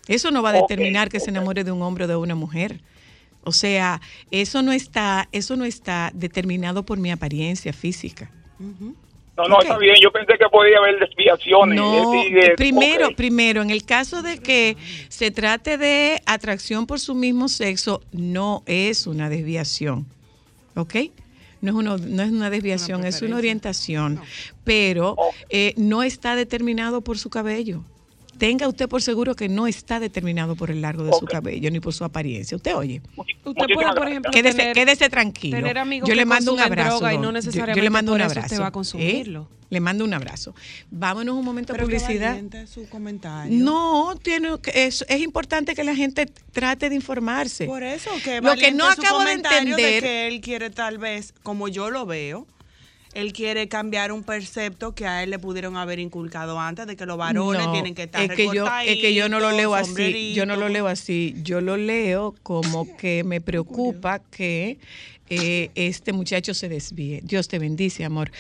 [0.07, 2.81] Eso no va a determinar que se enamore de un hombre o de una mujer.
[3.43, 8.31] O sea, eso no está, eso no está determinado por mi apariencia física.
[9.43, 11.77] No, no, está bien, yo pensé que podía haber desviaciones.
[11.77, 14.77] No, eh, primero, primero, en el caso de que
[15.09, 20.07] se trate de atracción por su mismo sexo, no es una desviación,
[20.77, 20.95] ¿ok?
[21.63, 24.21] No es, uno- no es una desviación, es una orientación,
[24.65, 25.15] pero
[25.51, 27.83] eh, no está determinado por su cabello.
[28.41, 31.79] Tenga usted por seguro que no está determinado por el largo de su cabello ni
[31.79, 32.57] por su apariencia.
[32.57, 33.03] Usted oye.
[33.45, 35.59] Usted puede, por ejemplo, Quédese, tener, quédese tranquilo.
[35.59, 36.97] tener amigos yo le mando un abrazo.
[37.01, 37.25] droga y no.
[37.25, 38.41] Yo- yo, necesariamente le mando un abrazo.
[38.47, 38.73] usted va a ¿eh?
[38.73, 39.49] consumirlo.
[39.69, 40.55] Le mando un abrazo.
[40.91, 42.41] Vámonos un momento a Pero publicidad.
[42.67, 43.57] su comentario.
[43.63, 47.67] No, tiene que- es, es importante que la gente trate de informarse.
[47.67, 51.69] Por eso que Lo que no acabo de entender- que él quiere tal vez, como
[51.69, 52.47] yo lo veo,
[53.15, 57.07] él quiere cambiar un percepto que a él le pudieron haber inculcado antes de que
[57.07, 59.75] los varones No, tienen que estar es que yo es que yo no lo leo
[59.75, 61.35] así yo no lo leo así.
[61.43, 64.79] Yo lo leo como que me preocupa que
[65.29, 67.21] eh, este muchacho se desvíe.
[67.23, 68.31] Dios te bendice amor.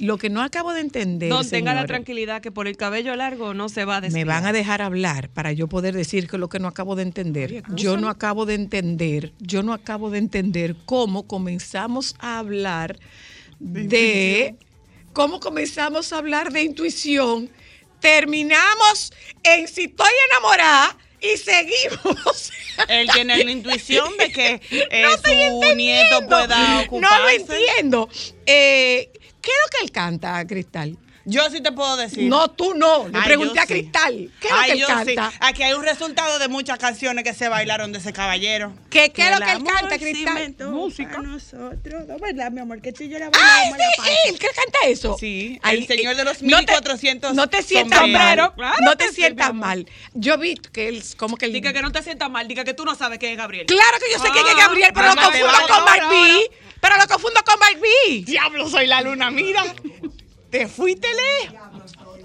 [0.00, 3.52] Lo que no acabo de entender Don, tenga la tranquilidad que por el cabello largo
[3.52, 4.26] no se va a me desviar.
[4.26, 7.62] van a dejar hablar para yo poder decir que lo que no acabo de entender.
[7.74, 12.98] yo no acabo de entender, yo no acabo de entender cómo comenzamos a hablar
[13.58, 14.54] de,
[15.12, 17.50] cómo comenzamos a hablar de intuición,
[18.00, 19.12] terminamos
[19.42, 22.52] en si estoy enamorada y seguimos.
[22.88, 25.34] Él tiene la intuición de que eh, No estoy
[25.70, 27.18] su nieto pueda No ocuparse.
[27.22, 28.08] lo entiendo.
[28.46, 30.98] Eh, ¿Qué es lo que él canta, Cristal?
[31.26, 32.28] Yo sí te puedo decir.
[32.28, 33.08] No, tú no.
[33.08, 33.68] Le Ay, pregunté a sí.
[33.68, 34.30] Cristal.
[34.40, 35.30] ¿Qué es lo Ay, que él yo canta?
[35.30, 35.36] sí.
[35.40, 38.74] Aquí hay un resultado de muchas canciones que se bailaron de ese caballero.
[38.90, 40.54] ¿Qué, qué es lo que él canta, Cristal?
[40.70, 41.10] Música.
[41.16, 42.06] para nosotros.
[42.06, 42.80] ¿No verdad, mi amor?
[42.82, 44.38] Que tú y yo la ¡Ah, la es él!
[44.38, 45.16] ¿Qué canta eso?
[45.18, 48.52] Sí, Ay, el señor de los no te- 1400 No te sientas mal.
[48.54, 49.86] Claro no te sí, sientas mal.
[50.12, 51.52] Yo vi que él, como que él...
[51.52, 53.66] Diga que no te sientas mal, diga que tú no sabes quién es Gabriel.
[53.66, 56.50] Claro que yo sé quién es Ah, Gabriel, pero lo confundo con Mark B.
[56.80, 58.22] Pero lo confundo con Mark B.
[58.24, 59.64] Diablo, soy la luna, mira.
[60.54, 61.58] Te fuiste lejos.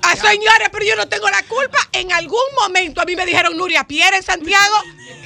[0.03, 1.79] Ah, señores, pero yo no tengo la culpa.
[1.91, 4.75] En algún momento a mí me dijeron Nuria Pierre en Santiago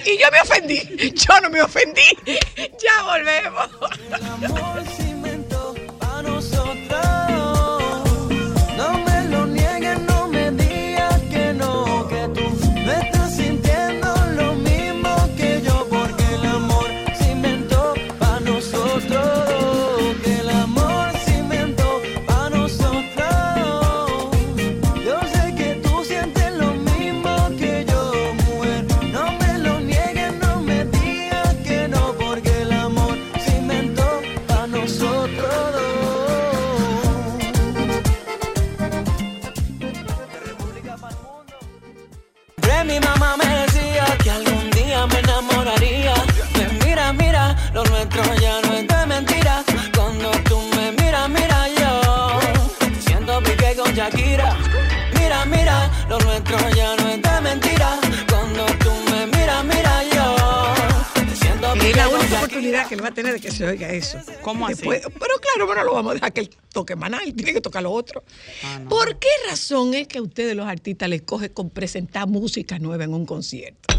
[0.05, 1.11] y yo me ofendí.
[1.13, 2.01] Yo no me ofendí.
[2.55, 3.69] Ya volvemos.
[47.73, 49.63] Lo nuestro ya no es de mentira.
[49.95, 52.39] Cuando tú me miras, mira yo.
[52.99, 54.57] Siento pique con Shakira.
[55.19, 57.99] Mira, mira, lo nuestro ya no es de mentira.
[58.29, 60.73] Cuando tú me miras, mira yo.
[61.35, 63.65] Siento Es pique la con única oportunidad que él va a tener de que se
[63.65, 64.17] oiga eso.
[64.41, 64.75] ¿Cómo así?
[64.75, 67.61] Después- pero claro, bueno, lo vamos a dejar que él toque maná, él tiene que
[67.61, 68.23] tocar lo otro.
[68.63, 72.79] Ah, ¿Por qué razón es que a ustedes los artistas les coge con presentar música
[72.79, 73.93] nueva en un concierto?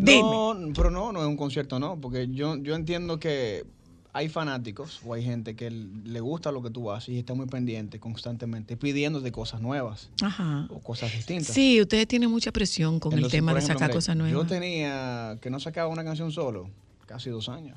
[0.00, 0.20] Dime.
[0.22, 3.64] No, pero no, no es un concierto, no, porque yo, yo entiendo que
[4.12, 7.46] hay fanáticos o hay gente que le gusta lo que tú haces y está muy
[7.46, 10.66] pendiente constantemente pidiéndote cosas nuevas Ajá.
[10.70, 11.54] o cosas distintas.
[11.54, 14.32] Sí, ustedes tienen mucha presión con el tema de sacar mire, cosas nuevas.
[14.32, 16.68] Yo tenía que no sacaba una canción solo,
[17.06, 17.76] casi dos años.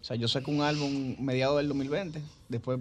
[0.00, 2.80] O sea, yo saqué un álbum mediado del 2020, después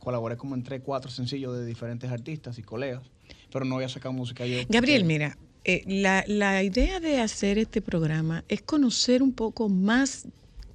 [0.00, 3.02] colaboré como en tres, cuatro sencillos de diferentes artistas y colegas,
[3.50, 4.58] pero no había sacado música yo.
[4.68, 9.68] Gabriel, porque- mira, eh, la, la idea de hacer este programa es conocer un poco
[9.68, 10.26] más,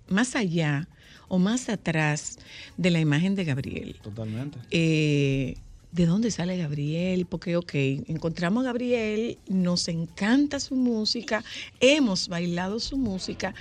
[0.07, 0.87] más allá
[1.27, 2.39] o más atrás
[2.77, 3.95] de la imagen de Gabriel.
[4.01, 4.57] Totalmente.
[4.71, 5.55] Eh,
[5.91, 7.25] ¿De dónde sale Gabriel?
[7.25, 7.73] Porque, ok,
[8.07, 11.43] encontramos a Gabriel, nos encanta su música,
[11.79, 13.55] hemos bailado su música,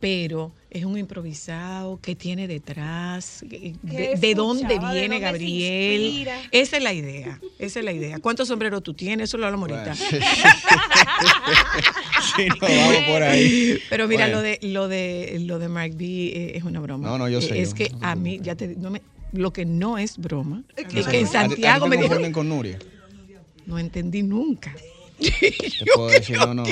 [0.00, 3.40] pero es un improvisado, ¿qué tiene detrás?
[3.42, 6.28] ¿De, ¿Qué de dónde viene Gabriel?
[6.52, 8.18] Esa es la idea, esa es la idea.
[8.20, 9.30] ¿Cuántos sombreros tú tienes?
[9.30, 9.94] Eso lo hablamos ahorita.
[12.36, 13.78] sí, no, vamos por ahí.
[13.90, 14.36] Pero mira, Bueno.
[14.38, 17.08] lo de lo de lo de Mark B eh, es una broma.
[17.08, 19.52] No, no, yo Eh, sé, Es yo- que a mí ya te no me lo
[19.52, 22.48] que no es broma es que en ¿A ti- Santiago a me te dijeron con
[22.48, 22.78] Nuria.
[23.66, 24.74] no entendí nunca.
[25.18, 26.64] Te puedo decir, no, no.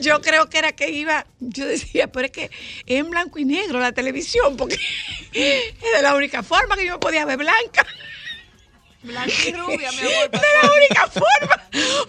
[0.00, 2.50] Yo creo que era que iba, yo decía, pero es que es
[2.86, 4.76] en blanco y negro la televisión, porque
[5.32, 7.86] es de la única forma que yo me podía ver blanca.
[9.02, 10.30] Blanca y rubia, mi amor.
[10.30, 11.62] De la única forma.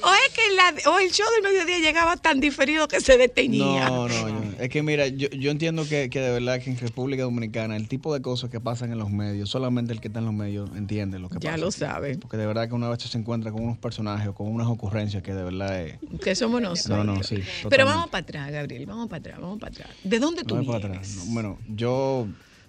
[0.03, 3.88] O es que la- o el show del mediodía llegaba tan diferido que se detenía.
[3.89, 6.77] No, no, yo- es que mira, yo, yo entiendo que, que de verdad que en
[6.77, 10.19] República Dominicana el tipo de cosas que pasan en los medios, solamente el que está
[10.19, 11.58] en los medios entiende lo que Ya pasa.
[11.58, 11.79] lo aquí.
[11.79, 12.17] sabe.
[12.17, 15.23] Porque de verdad que una vez se encuentra con unos personajes o con unas ocurrencias
[15.23, 15.95] que de verdad es...
[16.23, 17.06] Que somos nosotros.
[17.06, 17.38] No, no, sí.
[17.69, 19.89] Pero vamos para atrás, Gabriel, vamos para atrás, vamos para atrás.
[20.03, 20.97] ¿De dónde tú No es para vienes?
[21.10, 21.25] atrás.
[21.27, 21.34] no.
[21.34, 22.27] Bueno, yo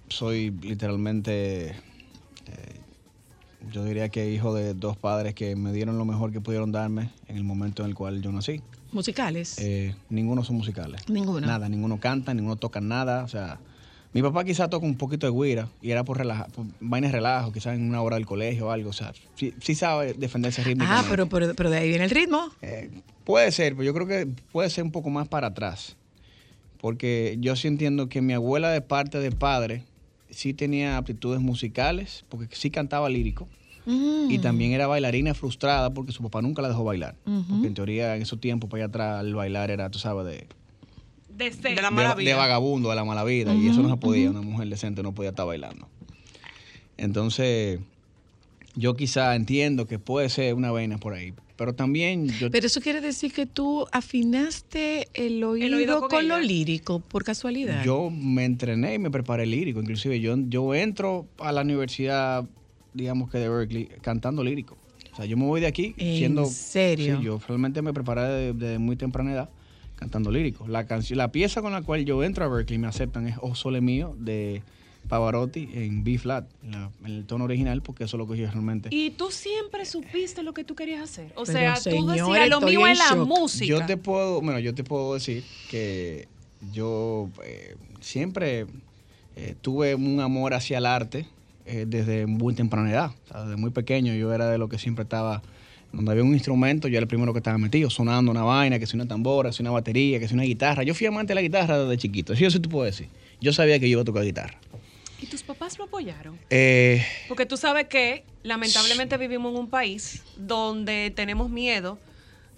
[0.09, 1.75] soy literalmente,
[3.71, 7.09] yo diría que hijo de dos padres que me dieron lo mejor que pudieron darme
[7.27, 8.61] en el momento en el cual yo nací.
[8.91, 9.57] Musicales.
[9.59, 11.07] Eh, ninguno son musicales.
[11.09, 11.45] Ninguno.
[11.45, 13.23] Nada, ninguno canta, ninguno toca nada.
[13.23, 13.59] O sea,
[14.13, 17.51] mi papá quizás toca un poquito de guira y era por, relaja, por vainas relajo,
[17.51, 18.91] quizás en una hora del colegio o algo.
[18.91, 20.85] O sea, sí, sí sabe defenderse ritmo.
[20.87, 22.51] ah, pero, pero, pero de ahí viene el ritmo.
[23.25, 25.97] Puede ser, pero yo creo que puede ser un poco más para atrás.
[26.79, 29.83] Porque yo sí entiendo que mi abuela de parte de padre
[30.35, 33.47] sí tenía aptitudes musicales, porque sí cantaba lírico.
[33.85, 34.29] Mm.
[34.31, 37.15] Y también era bailarina frustrada porque su papá nunca la dejó bailar.
[37.23, 40.47] Porque en teoría en esos tiempos para allá atrás el bailar era, tú sabes, de,
[41.29, 41.51] De.
[41.51, 42.35] De la de, mala de vida.
[42.35, 43.53] vagabundo, de la mala vida.
[43.53, 44.29] y eso no se podía.
[44.29, 45.87] Una mujer decente no podía estar bailando.
[46.97, 47.79] Entonces,
[48.75, 51.33] yo quizá entiendo que puede ser una vaina por ahí.
[51.57, 52.51] Pero también yo...
[52.51, 57.23] Pero eso quiere decir que tú afinaste el oído, oído con con, lo lírico, por
[57.23, 57.83] casualidad.
[57.85, 59.79] Yo me entrené y me preparé lírico.
[59.79, 62.45] Inclusive yo, yo entro a la universidad,
[62.93, 64.77] digamos que de Berkeley, cantando lírico.
[65.13, 66.45] O sea, yo me voy de aquí ¿En siendo...
[66.45, 67.19] serio?
[67.19, 69.49] Sí, yo realmente me preparé de, de muy temprana edad
[69.95, 70.67] cantando lírico.
[70.67, 73.37] La, canción, la pieza con la cual yo entro a Berkeley y me aceptan es
[73.41, 74.61] Oh Sole Mío de,
[75.07, 78.37] Pavarotti en B flat, en, la- en el tono original, porque eso es lo que
[78.37, 78.89] yo realmente.
[78.91, 81.31] Y tú siempre supiste lo que tú querías hacer.
[81.35, 83.27] O Pero, sea, tú decías, lo mío en es la shock".
[83.27, 83.65] música.
[83.65, 86.27] Yo te puedo, bueno, yo te puedo decir que
[86.73, 88.65] yo eh, siempre
[89.35, 91.25] eh, tuve un amor hacia el arte
[91.65, 93.11] eh, desde muy temprana edad.
[93.25, 95.41] O sea, desde muy pequeño yo era de lo que siempre estaba,
[95.91, 98.85] donde había un instrumento, yo era el primero que estaba metido, sonando una vaina, que
[98.85, 100.83] si una tambora, que si una batería, que si una guitarra.
[100.83, 103.07] Yo fui amante de la guitarra desde chiquito, eso sí te puedo decir.
[103.41, 104.59] Yo sabía que yo iba a tocar guitarra.
[105.21, 106.37] ¿Y tus papás lo apoyaron?
[106.49, 111.97] Eh, Porque tú sabes que lamentablemente vivimos en un país donde tenemos miedo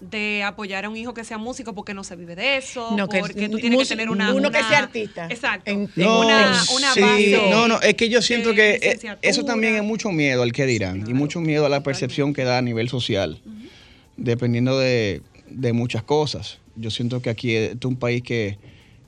[0.00, 3.08] de apoyar a un hijo que sea músico porque no se vive de eso, No,
[3.08, 4.32] que porque tú tienes que tener una...
[4.32, 5.26] uno que sea artista.
[5.28, 5.72] Exacto.
[5.96, 7.48] No, una, una sí, base.
[7.50, 10.66] no, no, es que yo siento que eh, eso también es mucho miedo al que
[10.66, 13.40] dirán y mucho miedo a la percepción que da a nivel social,
[14.16, 16.58] dependiendo de, de muchas cosas.
[16.76, 18.56] Yo siento que aquí es un país que,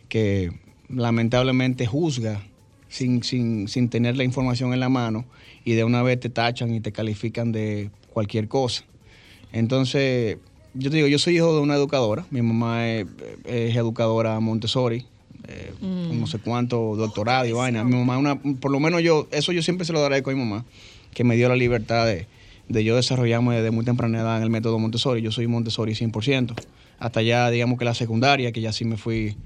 [0.08, 0.50] que
[0.88, 2.42] lamentablemente juzga
[2.90, 5.24] sin, sin, sin tener la información en la mano
[5.64, 8.84] y de una vez te tachan y te califican de cualquier cosa.
[9.52, 10.36] Entonces,
[10.74, 13.06] yo te digo, yo soy hijo de una educadora, mi mamá es,
[13.44, 15.06] es educadora Montessori,
[15.48, 17.82] eh, con no sé cuánto doctorado y vaina.
[17.84, 20.40] Mi mamá, una, por lo menos yo, eso yo siempre se lo agradezco a mi
[20.40, 20.64] mamá,
[21.14, 22.26] que me dio la libertad de,
[22.68, 25.22] de yo desarrollarme desde muy temprana edad en el método Montessori.
[25.22, 26.54] Yo soy Montessori 100%.
[26.98, 29.36] Hasta ya, digamos que la secundaria, que ya sí me fui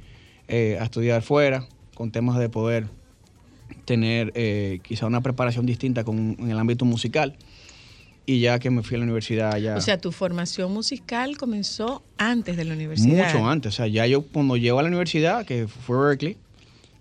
[0.49, 2.89] eh, a estudiar fuera, con temas de poder
[3.85, 7.37] tener eh, quizá una preparación distinta con, en el ámbito musical.
[8.27, 9.77] Y ya que me fui a la universidad, ya...
[9.77, 13.27] O sea, tu formación musical comenzó antes de la universidad.
[13.35, 13.75] Mucho antes.
[13.75, 16.39] O sea, ya yo cuando llego a la universidad, que fue Berkeley,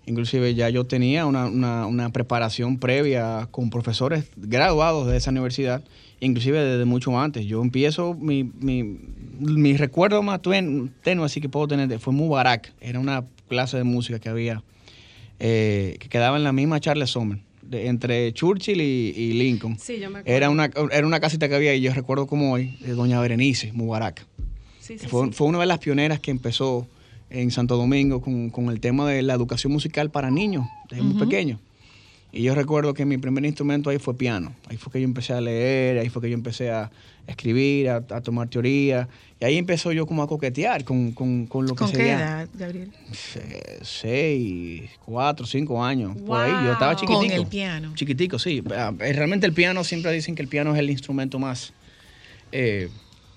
[0.04, 5.82] inclusive ya yo tenía una, una- una preparación previa con profesores graduados de esa universidad,
[6.20, 7.46] inclusive desde mucho antes.
[7.46, 8.82] Yo empiezo, mi, mi,
[9.40, 12.70] mi recuerdo más tenue así que puedo tener fue Mubarak.
[12.82, 14.62] Era una clase de música que había,
[15.40, 19.78] eh, que quedaba en la misma Charles Sommer, de- entre Churchill y, y Lincoln.
[19.78, 20.36] Sí, yo me acuerdo.
[20.36, 23.72] Era una, era una casita que había y yo recuerdo como hoy, de Doña Berenice
[23.72, 24.26] Mubarak.
[24.80, 26.86] Sí, que fue, fue una de las pioneras que empezó
[27.30, 31.18] en Santo Domingo con, con el tema de la educación musical para niños, desde muy
[31.18, 31.58] pequeños.
[32.32, 34.52] Y yo recuerdo que mi primer instrumento ahí fue piano.
[34.68, 36.90] Ahí fue que yo empecé a leer, ahí fue que yo empecé a
[37.26, 39.08] escribir, a, a tomar teoría.
[39.40, 42.18] Y ahí empezó yo como a coquetear con, con, con lo que ¿Con qué sería
[42.18, 42.92] edad, Gabriel?
[43.82, 46.16] seis, cuatro, cinco años.
[46.26, 47.20] Por ahí yo estaba chiquitico.
[47.20, 47.92] Con el piano.
[47.94, 48.62] Chiquitico, sí.
[48.70, 51.72] Ah, eh, Realmente el piano, siempre dicen que el piano es el instrumento más,
[52.52, 52.88] eh,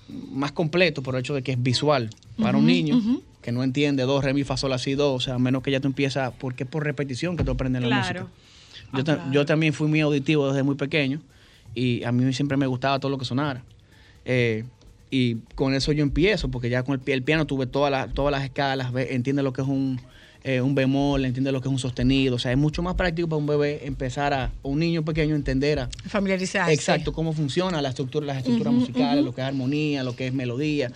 [0.08, 2.10] más completo por el hecho de que es visual
[2.42, 3.00] para un niño
[3.42, 5.14] que no entiende do, re, mi, fa, sol, la, si, do.
[5.14, 7.82] O sea, a menos que ya tú empiezas, porque es por repetición que tú aprendes
[7.82, 8.22] la Claro.
[8.22, 8.32] música.
[8.94, 11.22] Yo, ta- yo también fui muy auditivo desde muy pequeño
[11.74, 13.64] y a mí siempre me gustaba todo lo que sonara.
[14.30, 14.66] Eh,
[15.10, 18.14] y con eso yo empiezo, porque ya con el, pi- el piano tuve todas las,
[18.14, 20.02] todas las escalas, entiende lo que es un,
[20.44, 22.36] eh, un bemol, entiende lo que es un sostenido.
[22.36, 25.34] O sea, es mucho más práctico para un bebé empezar a, o un niño pequeño
[25.34, 26.74] entender a, Familiarizarse.
[26.74, 30.34] exacto cómo funciona la estructura, las estructuras musicales, lo que es armonía, lo que es
[30.34, 30.92] melodía,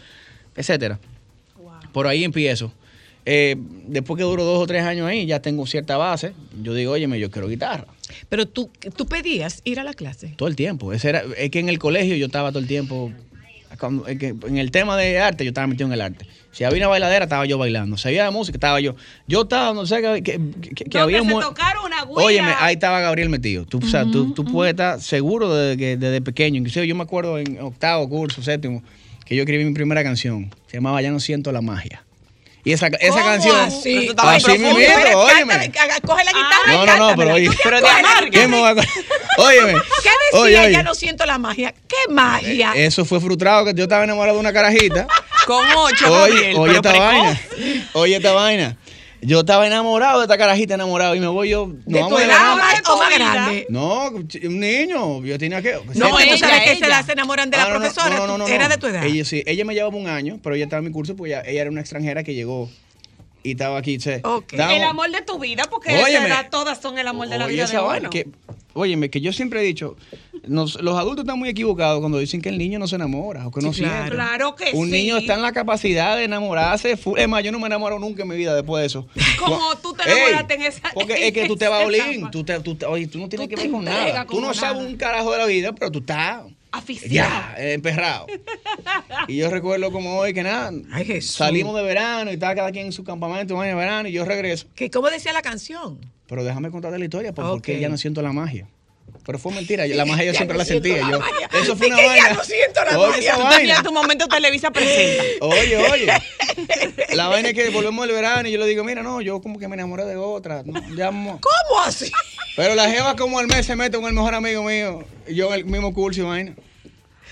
[0.57, 0.99] etcétera.
[1.93, 2.71] Por ahí empiezo.
[3.25, 3.55] Eh,
[3.87, 6.33] después que duro dos o tres años ahí, ya tengo cierta base.
[6.61, 7.85] Yo digo, óyeme, yo quiero guitarra.
[8.29, 10.33] Pero tú, tú pedías ir a la clase.
[10.35, 10.93] Todo el tiempo.
[10.93, 13.11] Ese era, es que en el colegio yo estaba todo el tiempo.
[13.79, 16.25] cuando- es que en el tema de arte, yo estaba metido en el arte.
[16.51, 17.95] Si había una bailadera, estaba yo bailando.
[17.97, 18.95] Si había música, estaba yo.
[19.27, 20.39] Yo estaba, no sé, que, que,
[20.89, 22.23] que- había se tocaron una güira.
[22.25, 23.65] Óyeme, ahí estaba Gabriel metido.
[23.65, 26.57] Tú, o sea, tú, tú puedes estar seguro desde, que- desde pequeño.
[26.57, 28.83] Inclusive yo me acuerdo en octavo curso, séptimo,
[29.25, 30.53] que yo escribí mi primera canción.
[30.67, 32.03] Se llamaba Ya no siento la magia.
[32.63, 33.59] Y esa, esa ¿Cómo canción.
[33.59, 34.09] así?
[34.09, 34.13] Así
[34.45, 34.75] profundo.
[34.77, 35.71] Pero óyeme.
[36.05, 37.15] Coge la guitarra No, y no, no, cántamela.
[37.17, 37.45] pero oye.
[37.47, 38.11] ¿Tú te Pero de acuerdas?
[38.11, 38.29] amarga.
[38.31, 39.73] ¿Qué me va a- Óyeme.
[39.73, 40.39] ¿Qué decía?
[40.41, 40.71] Oye, oye.
[40.73, 41.73] Ya no siento la magia.
[41.87, 42.73] ¿Qué magia?
[42.75, 45.07] Eso fue frustrado que yo estaba enamorado de una carajita.
[45.47, 47.07] Con ocho, Oye, Gabriel, oye pero esta precoz.
[47.07, 47.41] vaina.
[47.93, 48.77] Oye esta vaina.
[49.21, 51.67] Yo estaba enamorado de esta carajita enamorado y me voy yo.
[51.85, 53.65] ¿De no, tu vamos a edad ver- o más grande?
[53.69, 55.23] No, un niño.
[55.23, 55.73] Yo tenía que.
[55.93, 56.79] No, tú sabes que ella.
[56.79, 58.15] se las enamoran de la Ah, no, profesora.
[58.17, 58.69] no, no, no, Era no.
[58.69, 59.05] de tu edad.
[59.05, 61.43] Ella sí, ella me llevaba un año, pero ella estaba en mi curso porque ella,
[61.45, 62.69] ella era una extranjera que llegó
[63.43, 63.99] y estaba aquí.
[63.99, 67.27] se- estábamos- El amor de tu vida, porque a esa edad todas son el amor
[67.29, 68.09] de la vida de uno.
[68.09, 68.27] que,
[68.73, 69.95] óyeme, que yo siempre he dicho,
[70.47, 73.51] nos- los adultos están muy equivocados cuando dicen que el niño no se enamora o
[73.51, 73.95] que no Sí, claro.
[73.97, 74.15] siente.
[74.15, 74.91] Claro que Un sí.
[74.91, 76.97] niño está en la capacidad de enamorarse.
[76.97, 77.19] full.
[77.19, 79.07] Es más, yo no me enamoro nunca en mi vida después de eso.
[79.39, 82.21] Como tú te Ey, enamoraste en esa Porque es que tú te vas a oler,
[82.31, 84.21] tú, te, tú, oye, tú no tienes Tú que ver con nada.
[84.25, 87.13] Tú como no sabes un carajo de la vida, pero tú estás Aficiado.
[87.13, 88.27] ya, eh, emperrado.
[89.27, 90.71] y yo recuerdo como hoy que nada,
[91.21, 94.13] salimos de verano y estaba cada quien en su campamento un año de verano y
[94.13, 94.67] yo regreso.
[94.75, 95.99] ¿Qué, ¿Cómo decía la canción?
[96.27, 97.53] Pero déjame contarte la historia, pues, Ok.
[97.55, 98.67] porque ya no siento la magia.
[99.25, 100.97] Pero fue mentira, la magia yo Ya siempre no la sentía.
[100.97, 101.49] la Yo, magia.
[101.61, 102.29] eso fue una que ya vaina.
[102.33, 103.33] no siento la Oye, magia.
[103.33, 103.83] esa vaina.
[103.83, 105.23] tu momento Televisa presenta.
[105.45, 106.13] Oye, oye.
[107.15, 109.59] La vaina es que volvemos el verano y yo le digo, mira, no, yo como
[109.59, 110.63] que me enamoré de otra.
[110.65, 111.09] no, ya.
[111.09, 111.39] ¿Cómo
[111.85, 112.11] así?
[112.55, 115.03] Pero la jeva como al mes se mete con el mejor amigo mío.
[115.27, 116.53] Y yo en el mismo curso y vaina.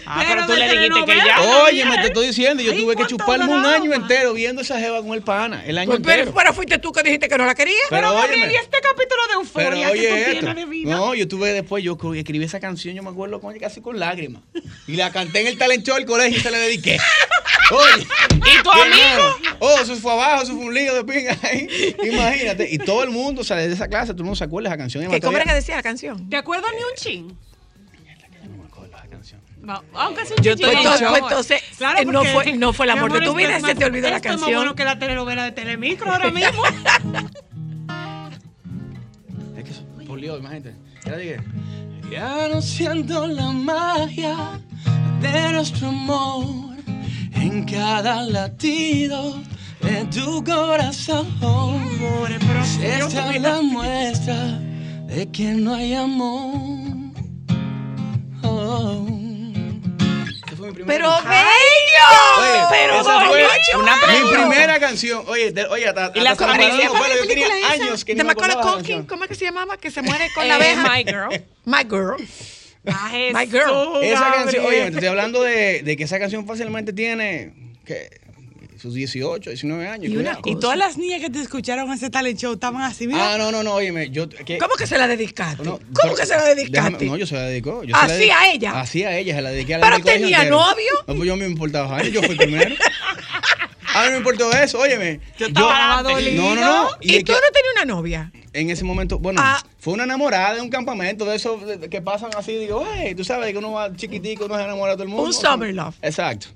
[0.06, 1.42] Ah, pero tú le dijiste que ya.
[1.66, 5.02] Oye, me te estoy diciendo, yo tuve que chuparme un año entero viendo esa jeva
[5.02, 5.64] con el pana.
[5.66, 6.36] El año Pues, pero, entero.
[6.36, 7.78] pero fuiste tú que dijiste que no la querías.
[7.90, 8.12] Pero.
[8.30, 10.96] Y este capítulo de Pero euforia que tú oye de vida.
[10.96, 14.42] No, yo tuve después, yo escribí- esa canción, yo me acuerdo con casi con lágrimas.
[14.88, 16.98] Y la canté en el talent show del colegio y se la dediqué.
[17.72, 18.08] Oye.
[18.36, 19.38] ¿Y tu amigo?
[19.60, 21.68] Oh, eso fue abajo, eso fue un lío de pinga ahí.
[22.04, 22.68] Imagínate.
[22.72, 24.74] Y todo el mundo, o sea, desde esa clase, todo el mundo se acuerda de
[24.76, 25.04] esa canción.
[25.04, 26.30] Y ¿Qué, ¿Cómo era que decía la canción?
[26.30, 27.38] ¿Te acuerdas ni un chin?
[29.70, 31.62] No, aunque sea un Yo chin, pues, pues, entonces,
[32.00, 34.10] eh, no fue- no fue el mi amor de tu vida, es se te olvidó
[34.10, 34.60] la esto es más canción.
[34.62, 36.64] bueno que la telenovela de Telemicro ahora mismo.
[39.58, 40.74] Es que eso, por lío, imagínate.
[41.06, 41.38] Ya dije.
[42.12, 44.60] Ya no siento la magia
[45.22, 46.76] de nuestro amor
[47.34, 49.36] en cada latido
[49.82, 51.28] de tu corazón.
[52.82, 54.60] Esta es la muestra
[55.06, 56.58] de que no hay amor.
[58.42, 59.06] Oh.
[60.74, 62.68] Pero Oye, bello.
[62.70, 63.48] Pero esa fue
[63.80, 65.24] una mi primera canción.
[65.28, 67.18] Oye, de- oye, hasta, Y la hasta paró los pelos.
[67.22, 69.06] Yo tenía años que ni me acordaba la canción.
[69.06, 69.78] ¿cómo es que se llamaba?
[69.78, 70.84] Que se muere con Eh, la abeja.
[70.94, 71.30] My Girl.
[71.66, 72.16] My Girl.
[72.84, 74.04] My Jesús, Girl.
[74.04, 77.54] Esa canción, oye, estoy hablando de, de que esa canción fácilmente tiene
[77.86, 78.10] que
[78.80, 80.12] sus 18, 19 años.
[80.12, 80.58] Y, una- cuidado.
[80.58, 83.34] y todas las niñas que te escucharon ese talent show estaban así, mira.
[83.34, 84.30] Ah, no, no, no, óyeme, yo...
[84.30, 85.64] que- ¿Cómo que se la dedicaste?
[85.64, 86.72] No, ¿Cómo pero- que se la dedicaste?
[86.98, 87.84] déjame- no, yo se la dedicó.
[87.84, 88.80] Yo se la ¿Así dediqué- a ella?
[88.80, 90.92] Así a ella, se la dediqué a la ¿Pero tenía novio?
[91.08, 92.76] No, pues yo me importaba, Jaime, yo fui primero.
[93.96, 95.20] A mí no me importó eso, óyeme.
[95.38, 96.44] Yo, estaba dolido.
[96.44, 96.90] No, no, no.
[97.02, 98.32] ¿Y, tú que no tenías una novia?
[98.54, 99.64] en ese momento, bueno, Ah.
[99.80, 101.60] fue una enamorada de un campamento de esos
[101.90, 104.96] que pasan así, digo, hey, tú sabes que uno va chiquitico, uno se enamora de
[104.98, 105.24] todo el mundo.
[105.26, 105.96] Un summer love.
[106.02, 106.48] Exacto.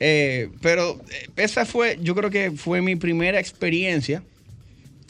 [0.00, 4.22] Eh, pero eh, esa fue, yo creo que fue mi primera experiencia.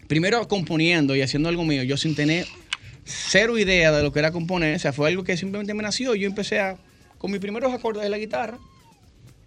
[0.09, 2.47] Primero componiendo y haciendo algo mío, yo sin tener
[3.05, 4.75] cero idea de lo que era componer.
[4.75, 6.15] O sea, fue algo que simplemente me nació.
[6.15, 6.77] Yo empecé a,
[7.19, 8.59] con mis primeros acordes de la guitarra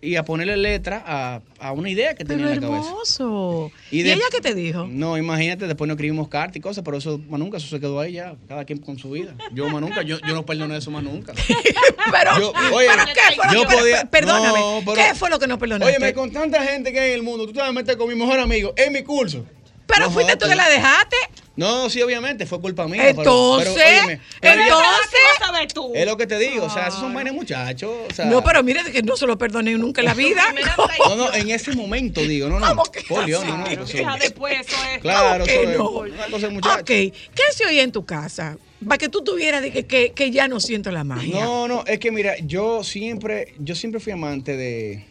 [0.03, 2.89] y a ponerle letra a, a una idea que tenía Pero en la cabeza.
[2.89, 3.71] hermoso.
[3.89, 4.85] ¿Y, de- ella qué te dijo?
[4.89, 7.99] No, imagínate, después nos escribimos cartas y cosas, pero eso más nunca, eso se quedó
[7.99, 9.33] ahí ya, cada quien con su vida.
[9.53, 11.33] Yo más nunca, yo, yo no perdoné eso más nunca.
[12.11, 15.29] Pero, Yo- oye, ¿pero qué fue lo yo que, podía- perdóname, no, pero- ¿qué fue
[15.29, 15.95] lo que no perdonaste?
[15.95, 18.09] Óyeme, con tanta gente que hay en el mundo, tú te vas a meter con
[18.09, 19.45] mi mejor amigo en mi curso.
[19.87, 21.15] pero No fuiste jodas, tú que la dejaste.
[21.55, 23.09] No, sí, obviamente, fue culpa mía.
[23.09, 25.73] Entonces, pero, óyeme, pero ella- entonces.
[25.73, 25.91] tú?
[25.93, 27.91] es lo que te digo, o sea, esos son vainas muchachos.
[28.09, 30.43] O sea, No, pero mire que no se lo perdoné nunca en la vida.
[31.07, 32.83] No, no, en ese momento digo, no, no.
[33.07, 33.65] Por Dios, no, no.
[33.65, 35.01] Pero eso- ya después eso es.
[35.01, 35.89] Claro, ¿Cómo eso que es no?
[35.89, 36.79] una cosa de muchacho.
[36.81, 38.57] Ok, ¿qué se oía en tu casa?
[38.87, 41.43] Para que tú tuvieras de que, que, que ya no siento la magia.
[41.45, 45.05] No, no, es que mira, yo siempre, yo siempre fui amante de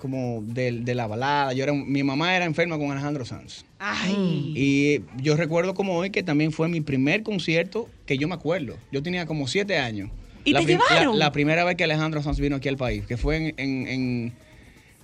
[0.00, 1.52] como de, de la balada.
[1.52, 3.64] Yo era, mi mamá era enferma con Alejandro Sanz.
[3.78, 4.52] Ay.
[4.56, 8.76] Y yo recuerdo como hoy que también fue mi primer concierto que yo me acuerdo.
[8.90, 10.10] Yo tenía como siete años.
[10.44, 11.18] ¿Y la te la- llevaron?
[11.18, 14.32] La, primera vez que Alejandro Sanz vino aquí al país, que fue en, en, en-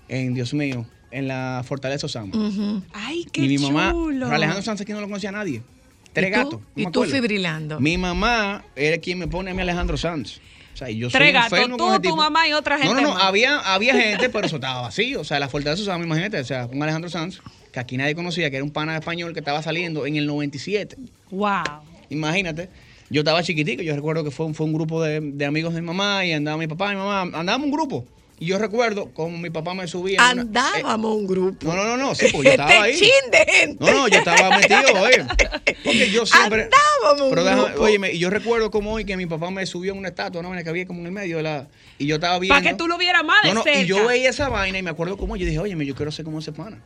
[0.09, 2.35] en, Dios mío, en la Fortaleza Osama.
[2.37, 2.83] Ujú.
[2.93, 4.27] Ay, qué Y mi mamá, chulo.
[4.27, 5.63] Alejandro Sanz aquí no lo conocía a nadie.
[6.13, 6.37] Tres ¿Y tú?
[6.39, 6.61] gatos.
[6.61, 7.79] no Y me tú fibrilando.
[7.81, 10.41] Mi mamá era quien me pone a mí Alejandro Sanz.
[10.77, 13.09] O sea, yo soy Tres gatos, tú, con tu mamá y otra gente No, no,
[13.09, 13.25] no, más.
[13.25, 15.23] había, había gente, pero eso estaba vacío.
[15.23, 17.41] O sea, la Fortaleza Osama, imagínate, o sea, un Alejandro Sanz,
[17.73, 20.99] que aquí nadie conocía, que era un pana español que estaba saliendo en el 97.
[21.31, 21.63] Wow.
[22.11, 22.69] Imagínate.
[23.09, 25.81] Yo estaba chiquitico, yo recuerdo que fue un, fue un grupo de, de amigos de
[25.81, 28.05] mi mamá y andaba mi papá y mi mamá, andábamos un grupo.
[28.39, 30.17] Y yo recuerdo como mi papá me subía.
[30.31, 31.67] en una- Andábamos un grupo.
[31.67, 32.97] no, no, no, no, sí, porque yo estaba Este ahí.
[32.97, 33.85] chin de gente.
[33.85, 35.25] No, no, yo estaba metido, oye.
[35.83, 36.65] Porque yo siempre.
[36.65, 37.83] Andábamos un Pero déjame, grupo.
[37.83, 40.51] óyeme, y yo recuerdo como hoy que mi papá me subió en una estatua, una
[40.51, 41.69] vaina que había como en el medio de la.
[41.99, 42.55] Y yo estaba viendo.
[42.61, 43.81] Para que tú lo vieras más de No, no, cerca.
[43.81, 46.27] y yo veía esa vaina y me acuerdo como yo dije, oye, yo quiero ser
[46.27, 46.83] como ese pana.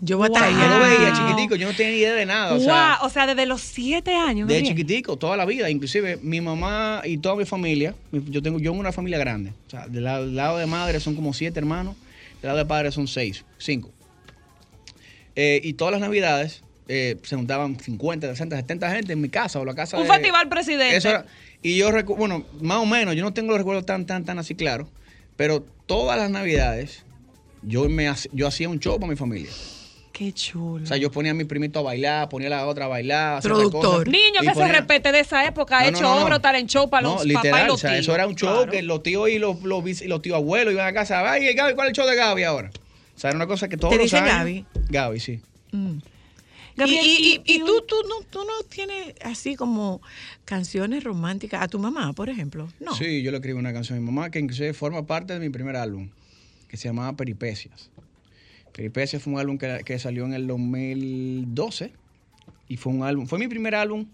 [0.00, 2.14] Yo voy a O sea, estar yo lo veía chiquitico, yo no tenía ni idea
[2.14, 2.52] de nada.
[2.54, 2.64] O wow.
[2.64, 4.48] sea, o sea, desde los siete años.
[4.48, 5.70] de chiquitico, toda la vida.
[5.70, 9.52] Inclusive mi mamá y toda mi familia, mi- yo tengo yo una familia grande.
[9.66, 11.94] O sea, del lado, de madre son como siete hermanos,
[12.42, 13.90] del lado de padre son seis, cinco.
[15.36, 19.58] Eh, y todas las navidades eh, se juntaban 50, 60, 70 gente en mi casa
[19.58, 20.10] o la casa Un de...
[20.12, 20.96] festival presidente.
[20.96, 21.26] Eso era-
[21.62, 24.38] y yo recuerdo, bueno, más o menos, yo no tengo los recuerdos tan, tan, tan
[24.38, 24.88] así claros,
[25.36, 27.04] pero todas las navidades
[27.62, 29.50] yo, me, yo hacía un show para mi familia.
[30.16, 30.84] Qué chulo.
[30.84, 33.42] O sea, yo ponía a mi primito a bailar, ponía a la otra a bailar.
[33.42, 34.04] Productor.
[34.04, 36.24] cosas, Niño que se respete de esa época, ha No, no, hecho no, no.
[36.26, 38.00] obra talent show para no, los literal, papás y los o sea, tíos.
[38.02, 38.70] eso era un show Claro.
[38.70, 39.58] que los tíos y los,
[40.22, 41.28] tíos abuelos iban a casa.
[41.28, 42.70] Ay, Gaby, ¿cuál es el show de Gaby ahora?
[43.16, 44.66] O sea, era una cosa que todos ¿Te los dicen años- Gaby?
[44.88, 45.40] Gaby, sí.
[45.72, 45.96] Mm.
[45.96, 46.02] Y,
[46.76, 50.00] Gabriel, y- y- y- y y tú, tú, no, tú no tienes así como
[50.44, 52.68] canciones románticas a tu mamá, por ejemplo.
[52.78, 52.94] No.
[52.94, 55.50] Sí, yo le escribí una canción a mi mamá que inclusive forma parte de mi
[55.50, 56.08] primer álbum,
[56.68, 57.90] que se llamaba Peripecias.
[58.74, 61.92] Peripecias fue un álbum que, que salió en el 2012
[62.68, 64.06] y fue un álbum, fue mi primer álbum,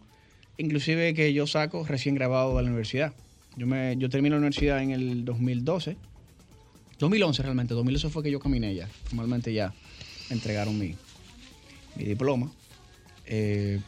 [0.59, 3.15] inclusive que yo saco recién grabado de la universidad.
[3.57, 5.97] Yo, me, yo terminé la universidad en el 2012,
[6.99, 9.73] 2011 realmente, 2011 fue que yo caminé ya, formalmente ya
[10.29, 10.95] me entregaron mi,
[11.97, 12.53] mi diploma.
[13.25, 13.81] Eh,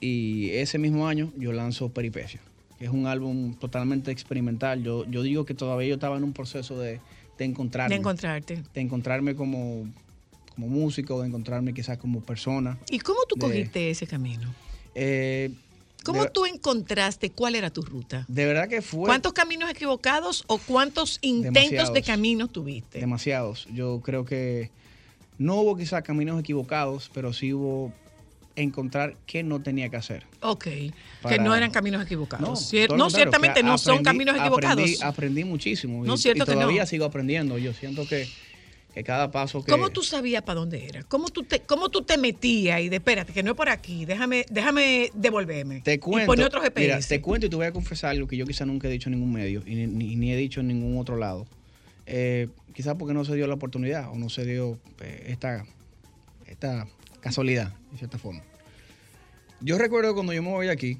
[0.00, 2.40] y ese mismo año yo lanzo Peripecia,
[2.78, 4.82] que es un álbum totalmente experimental.
[4.82, 7.00] Yo, yo digo que todavía yo estaba en un proceso de,
[7.38, 7.94] de encontrarme.
[7.94, 8.62] De encontrarte.
[8.74, 9.86] de encontrarme como,
[10.54, 12.78] como músico, de encontrarme quizás como persona.
[12.90, 14.52] ¿Y cómo tú De- cogiste ese camino?
[14.94, 15.50] Eh,
[16.04, 18.24] ¿Cómo de, tú encontraste cuál era tu ruta?
[18.28, 22.98] de verdad que fue ¿Cuántos caminos equivocados o cuántos intentos de caminos tuviste?
[23.00, 23.66] demasiados.
[23.72, 24.70] Yo creo que
[25.38, 27.92] no hubo quizás caminos equivocados, pero sí hubo
[28.60, 30.26] encontrar qué no tenía que hacer.
[30.42, 30.64] Ok,
[31.28, 32.72] que no eran caminos equivocados.
[32.72, 34.78] Cier- no, ciertamente no son caminos equivocados.
[34.78, 36.60] Aprendí, aprendí muchísimo No, y, cierto y que no.
[36.60, 37.58] todavía sigo aprendiendo.
[37.58, 38.28] Yo siento que,
[38.94, 39.70] que cada paso que...
[39.70, 41.02] ¿Cómo tú sabías para dónde era?
[41.04, 44.04] ¿Cómo tú te, cómo tú te metías y de espérate, que no es por aquí,
[44.04, 45.80] déjame, déjame devolverme?
[45.82, 46.80] Te Y cuento, poner otro GPS.
[46.80, 49.08] mira, te cuento y te voy a confesar algo que yo quizá nunca he dicho
[49.08, 51.46] en ningún medio y ni, ni- ni he dicho en ningún otro lado.
[52.06, 55.66] Eh, quizás porque no se dio la oportunidad o no se dio eh, esta,
[56.46, 56.86] esta
[57.28, 58.42] casualidad, de cierta forma.
[59.60, 60.98] Yo recuerdo cuando yo me voy de aquí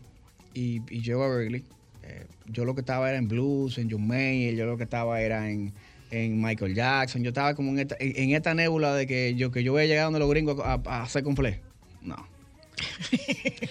[0.55, 1.65] y, y llego a Berkeley,
[2.03, 5.21] eh, yo lo que estaba era en blues, en John Mayer, yo lo que estaba
[5.21, 5.73] era en,
[6.11, 9.51] en Michael Jackson, yo estaba como en esta, en, en esta nébula de que yo,
[9.51, 11.59] que yo voy a llegar donde los gringos a, a hacer completo.
[12.03, 12.17] No.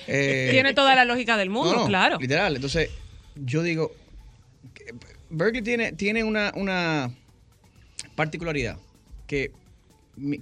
[0.09, 2.17] Eh, Tiene toda la lógica del mundo, no, no, claro.
[2.17, 2.55] Literal.
[2.55, 2.89] Entonces,
[3.35, 3.91] yo digo,
[5.29, 7.11] Berkeley tiene, tiene una, una
[8.15, 8.77] particularidad
[9.27, 9.51] que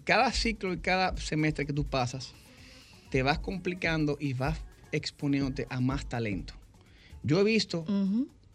[0.04, 2.34] cada ciclo y cada semestre que tú pasas,
[3.10, 4.60] te vas complicando y vas
[4.92, 6.54] exponiéndote a más talento.
[7.24, 7.86] Yo he visto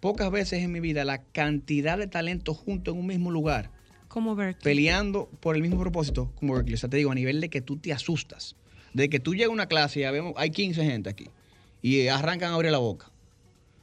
[0.00, 3.70] pocas veces en mi vida la cantidad de talento junto en un mismo lugar,
[4.08, 4.62] Como Berkeley.
[4.62, 6.74] peleando por el mismo propósito como Berkeley.
[6.74, 8.56] O sea, te digo, a nivel de que tú te asustas.
[8.94, 11.28] De que tú llegas a una clase y ya vemos, hay 15 gente aquí.
[11.82, 13.09] Y arrancan a abrir la boca.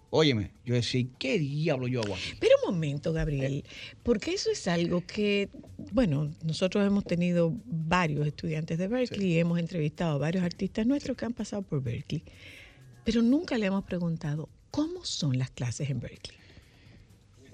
[0.10, 2.34] Óyeme, yo decía, ¿qué diablo yo hago aquí?
[2.39, 3.66] Pero un momento, Gabriel,
[4.03, 5.49] porque eso es algo que,
[5.91, 11.18] bueno, nosotros hemos tenido varios estudiantes de Berkeley y hemos entrevistado a varios artistas nuestros
[11.18, 12.24] que han pasado por Berkeley,
[13.03, 16.38] pero nunca le hemos preguntado cómo son las clases en Berkeley.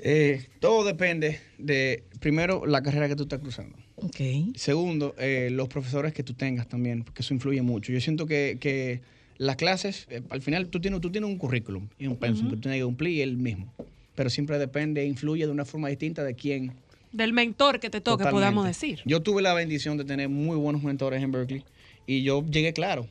[0.05, 3.77] Eh, todo depende de, primero, la carrera que tú estás cruzando.
[3.95, 4.19] Ok.
[4.55, 7.93] Segundo, eh, los profesores que tú tengas también, porque eso influye mucho.
[7.93, 9.01] Yo siento que, que
[9.37, 12.55] las clases, eh, al final tú tienes, tú tienes un currículum y un pensum que
[12.55, 13.73] tú tienes que cumplir el mismo.
[14.15, 16.73] Pero siempre depende, influye de una forma distinta de quién.
[17.11, 18.33] Del mentor que te toque, Totalmente.
[18.33, 19.01] podamos decir.
[19.05, 21.63] Yo tuve la bendición de tener muy buenos mentores en Berkeley
[22.05, 23.03] y yo llegué claro.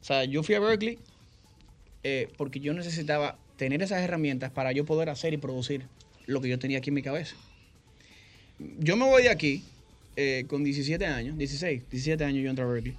[0.00, 0.98] O sea, yo fui a Berkeley
[2.04, 5.86] eh, porque yo necesitaba tener esas herramientas para yo poder hacer y producir
[6.26, 7.36] lo que yo tenía aquí en mi cabeza.
[8.78, 9.62] Yo me voy de aquí
[10.16, 12.94] eh, con 17 años, 16, 17 años yo entré a Berkeley.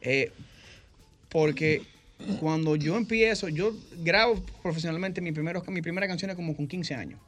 [0.00, 0.30] Eh,
[1.28, 1.82] porque
[2.40, 6.94] cuando yo empiezo, yo grabo profesionalmente mi, primero, mi primera canción es como con 15
[6.94, 7.20] años.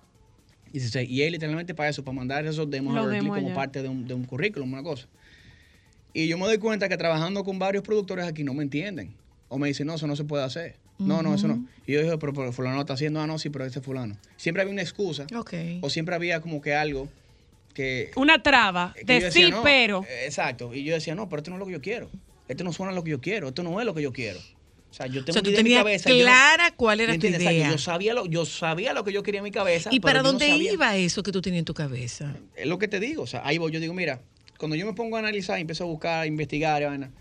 [0.73, 1.09] 16.
[1.09, 4.07] Y es literalmente para eso, para mandar esos demos a Berkeley como parte de un,
[4.07, 5.07] de un currículum, una cosa.
[6.13, 9.15] Y yo me doy cuenta que trabajando con varios productores aquí no me entienden.
[9.49, 10.77] O me dicen, no, eso no se puede hacer.
[10.99, 11.65] No, no, eso no.
[11.87, 14.17] Y yo dije, pero, pero fulano está haciendo, ah, no, sí, pero ese fulano.
[14.37, 15.27] Siempre había una excusa.
[15.35, 15.55] Ok.
[15.81, 17.09] O siempre había como que algo
[17.75, 18.11] que...
[18.17, 20.05] Una traba que de yo decía, sí, no, pero.
[20.25, 20.75] Exacto.
[20.75, 22.11] Y yo decía, no, pero esto no es lo que yo quiero.
[22.51, 23.49] Esto no suena a lo que yo quiero.
[23.49, 24.39] Esto no es lo que yo quiero.
[24.39, 26.11] O sea, yo O tengo sea, una tú en mi cabeza.
[26.11, 27.71] yo clara cuál era ¿me tu idea.
[27.71, 29.89] Yo sabía, lo, yo sabía lo que yo quería en mi cabeza.
[29.93, 32.35] ¿Y para no dónde iba eso que tú tenías en tu cabeza?
[32.57, 33.23] es lo que te digo.
[33.23, 33.71] O sea, ahí voy.
[33.71, 34.21] Yo digo, mira,
[34.59, 37.13] cuando yo me pongo a analizar y empiezo a buscar, a investigar, y, vaina,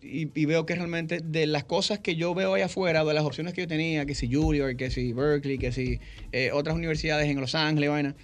[0.00, 3.24] y, y veo que realmente de las cosas que yo veo ahí afuera, de las
[3.24, 6.00] opciones que yo tenía, que si Juilliard, que si Berkeley, que si
[6.32, 8.14] eh, otras universidades en Los Ángeles, vaina,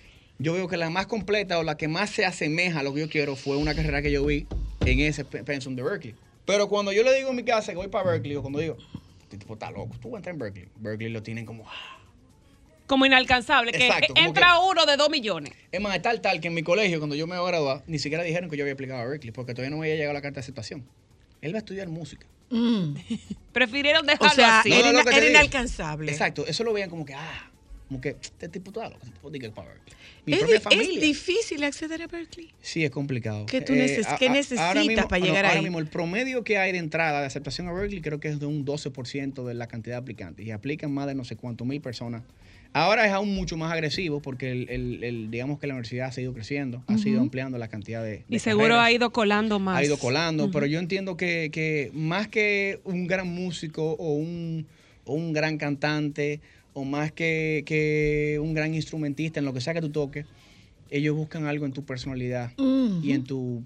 [0.42, 3.00] yo veo que la más completa o la que más se asemeja a lo que
[3.00, 4.46] yo quiero fue una carrera que yo vi
[4.84, 6.14] en ese pe- pensum de Berkeley.
[6.44, 8.76] Pero cuando yo le digo en mi casa que voy para Berkeley, o cuando digo,
[9.22, 10.68] este tipo está loco, tú vas a entrar en Berkeley.
[10.76, 11.98] Berkeley lo tienen como, "Ah".
[12.86, 15.52] Como inalcanzable, que Exacto, entra uno de dos millones.
[15.70, 17.82] Es más, es tal, tal que en mi colegio, cuando yo me iba a graduar,
[17.86, 20.12] ni siquiera dijeron que yo había aplicado a Berkeley, porque todavía no me había llegado
[20.12, 20.84] la carta de aceptación.
[21.40, 22.26] Él va a estudiar música.
[22.50, 22.94] Mm.
[23.52, 24.70] Prefirieron O dejarlo sea, así.
[24.70, 26.10] No, no, era, era inalcanzable.
[26.10, 27.50] Exacto, eso lo veían como que, ah,
[27.92, 29.96] como que este tipo está loco, este para Berkeley.
[30.24, 30.94] Mi Es, propia familia.
[30.94, 32.48] es difícil acceder a Berkeley.
[32.62, 33.44] Sí, es complicado.
[33.44, 35.62] ¿Qué tú Eh, neces- a- qué a- ahora necesitas mismo- para no, llegar ahora ahí?
[35.64, 38.46] mismo el promedio que hay de entrada de aceptación a Berkeley creo que es de
[38.46, 40.46] un 12% de la cantidad de aplicantes.
[40.46, 42.22] Y aplican más de no sé cuántos mil personas
[42.74, 46.12] Ahora es aún mucho más agresivo porque el, el- el- digamos que la universidad ha
[46.12, 47.24] seguido creciendo, ha seguido Ujú.
[47.26, 48.10] ampliando la cantidad de...
[48.10, 48.86] de Y seguro carreras.
[48.86, 49.76] ha ido colando más.
[49.76, 54.66] Ha ido colando, pero yo entiendo que, que más que un gran músico o un,
[55.04, 56.40] o un gran cantante
[56.74, 60.26] o más que, que un gran instrumentista en lo que sea que tú toques,
[60.90, 62.52] ellos buscan algo en tu personalidad
[63.02, 63.62] y en tu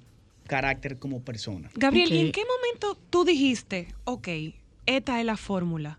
[0.46, 1.70] carácter como persona.
[1.74, 4.28] Gabriel, ¿y en qué momento tú dijiste, ok,
[4.86, 5.98] esta es la fórmula,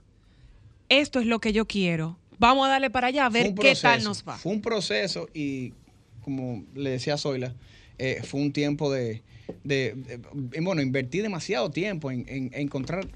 [0.90, 3.56] esto es lo que yo quiero, vamos a darle para allá a Fue ver un
[3.56, 4.38] qué tal proceso, nos va?
[4.38, 5.74] Fue un proceso y,
[6.22, 7.54] como le decía a Zoila,
[7.98, 9.22] eh, fue un tiempo de,
[9.64, 13.08] de- de- bueno, invertí demasiado tiempo en, en- en encontrar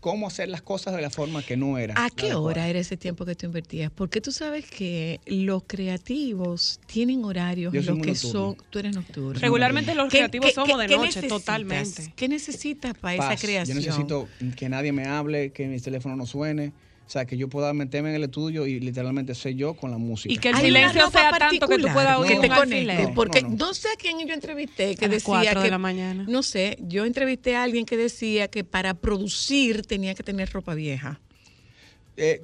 [0.00, 1.94] cómo hacer las cosas de la forma que no era.
[1.96, 2.40] ¿A qué adecuada.
[2.40, 3.90] hora era ese tiempo que tú invertías?
[3.90, 8.14] Porque tú sabes que los creativos tienen horarios Yo los que nocturno.
[8.16, 8.56] son.
[8.70, 9.38] Tú eres nocturno.
[9.40, 11.38] Regularmente los ¿Qué- creativos qué- somos qué- de qué noche, necesitas?
[11.38, 12.12] totalmente.
[12.16, 13.78] ¿Qué necesitas para esa creación?
[13.78, 16.72] Yo necesito que nadie me hable, que mi teléfono no suene.
[17.10, 19.98] O sea, que yo pueda meterme en el estudio y literalmente ser yo con la
[19.98, 20.32] música.
[20.32, 22.54] Y que el Hay silencio sea tanto que tú puedas No, oír que te un
[22.54, 23.14] conecte, alfiler.
[23.16, 23.74] porque No, no, no.
[23.74, 26.24] sé a quién yo entrevisté que A las decía cuatro de que la mañana.
[26.28, 30.74] no sé, yo entrevisté a alguien que decía que para producir tenía que tener ropa
[30.76, 31.20] vieja.
[32.16, 32.42] Eh,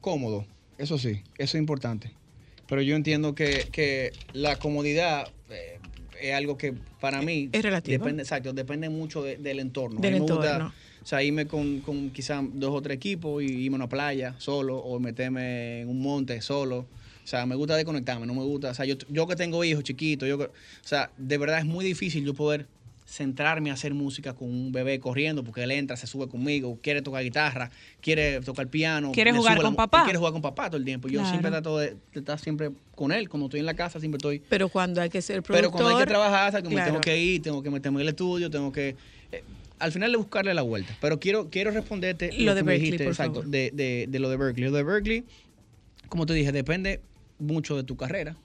[0.00, 0.44] cómodo,
[0.76, 2.10] eso sí, eso es importante.
[2.66, 5.78] Pero yo entiendo que, que la comodidad eh,
[6.20, 7.98] es algo que para mí Es relativo.
[7.98, 10.00] Depende, exacto, depende mucho de- del entorno.
[10.00, 10.72] Del gusta, entorno.
[11.02, 14.34] o sea, irme con, con quizás dos o tres equipos y irme a una playa
[14.38, 16.78] solo o meterme en un monte solo.
[17.22, 18.70] O sea, me gusta desconectarme, no me gusta.
[18.70, 20.52] O sea, yo, yo que tengo hijos chiquitos, yo que- o
[20.82, 22.66] sea, de verdad es muy difícil yo poder
[23.10, 27.02] centrarme a hacer música con un bebé corriendo porque él entra, se sube conmigo, quiere
[27.02, 29.10] tocar guitarra, quiere tocar piano.
[29.10, 30.04] Quiere jugar la con papá.
[30.04, 31.08] Quiere jugar con papá todo el tiempo.
[31.08, 31.28] Yo Claro.
[31.30, 33.28] siempre trato de, de estar siempre con él.
[33.28, 35.56] Cuando estoy en la casa, siempre estoy Pero cuando hay que ser productor.
[35.56, 36.86] pero cuando hay que trabajar, sea, como claro.
[36.92, 38.94] tengo que ir, tengo que meterme en el estudio, tengo que...
[39.32, 39.42] eh,
[39.80, 40.96] al final de buscarle la vuelta.
[41.00, 43.46] Pero quiero, quiero responderte Lo de que me Berkeley, por exacto, favor.
[43.48, 44.70] de, de- de lo de Berkeley.
[44.70, 45.24] Lo de Berkeley,
[46.08, 47.00] como te dije, depende
[47.40, 48.36] mucho de tu carrera.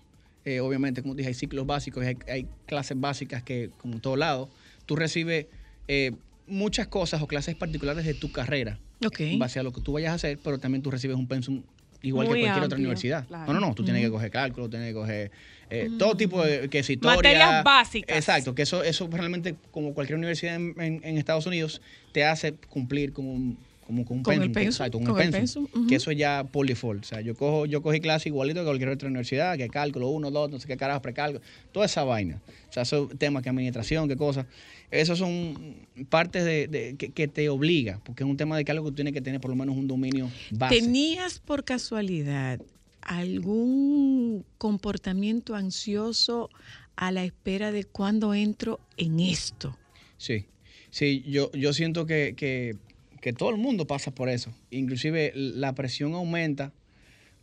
[0.45, 4.15] Eh, obviamente, como dije, hay ciclos básicos, hay, hay clases básicas que, como en todo
[4.15, 4.49] lado,
[4.85, 5.47] tú recibes
[5.87, 6.11] eh,
[6.47, 9.21] muchas cosas o clases particulares de tu carrera Ok.
[9.21, 11.63] en base a lo que tú vayas a hacer, pero también tú recibes un pensum
[12.03, 13.25] igual Muy que cualquier otra universidad.
[13.25, 13.51] claro.
[13.51, 15.31] No, no, no, tú tienes que coger cálculo, tienes que coger
[15.71, 17.15] eh, todo tipo de que es historia.
[17.15, 18.15] Materias básicas.
[18.15, 21.81] Exacto, que eso, eso realmente, como cualquier universidad en, en- en Estados Unidos,
[22.11, 25.31] te hace cumplir con un, como con un Con el pensum, pensum, exacto, con el
[25.31, 25.67] pensum.
[25.87, 27.03] Que eso es ya por default.
[27.03, 30.31] O sea, yo cojo, yo cogí clase igualito que cualquier otra universidad, que cálculo, uno,
[30.31, 32.41] dos, no sé qué carajo, precálculo, toda esa vaina.
[32.69, 34.47] O sea, esos temas que administración, qué cosas.
[34.89, 35.75] Esos son
[36.09, 38.91] partes de, de- que, que te obliga, porque es un tema de que algo que
[38.91, 40.79] tú tienes que tener por lo menos un dominio base.
[40.79, 42.59] ¿Tenías por casualidad
[43.01, 46.49] algún comportamiento ansioso
[46.95, 49.77] a la espera de cuándo entro en esto?
[50.17, 50.45] Sí,
[50.91, 52.77] sí, yo, yo siento que, que-
[53.25, 54.53] que todo el mundo pasa por eso.
[54.69, 56.71] Inclusive la presión aumenta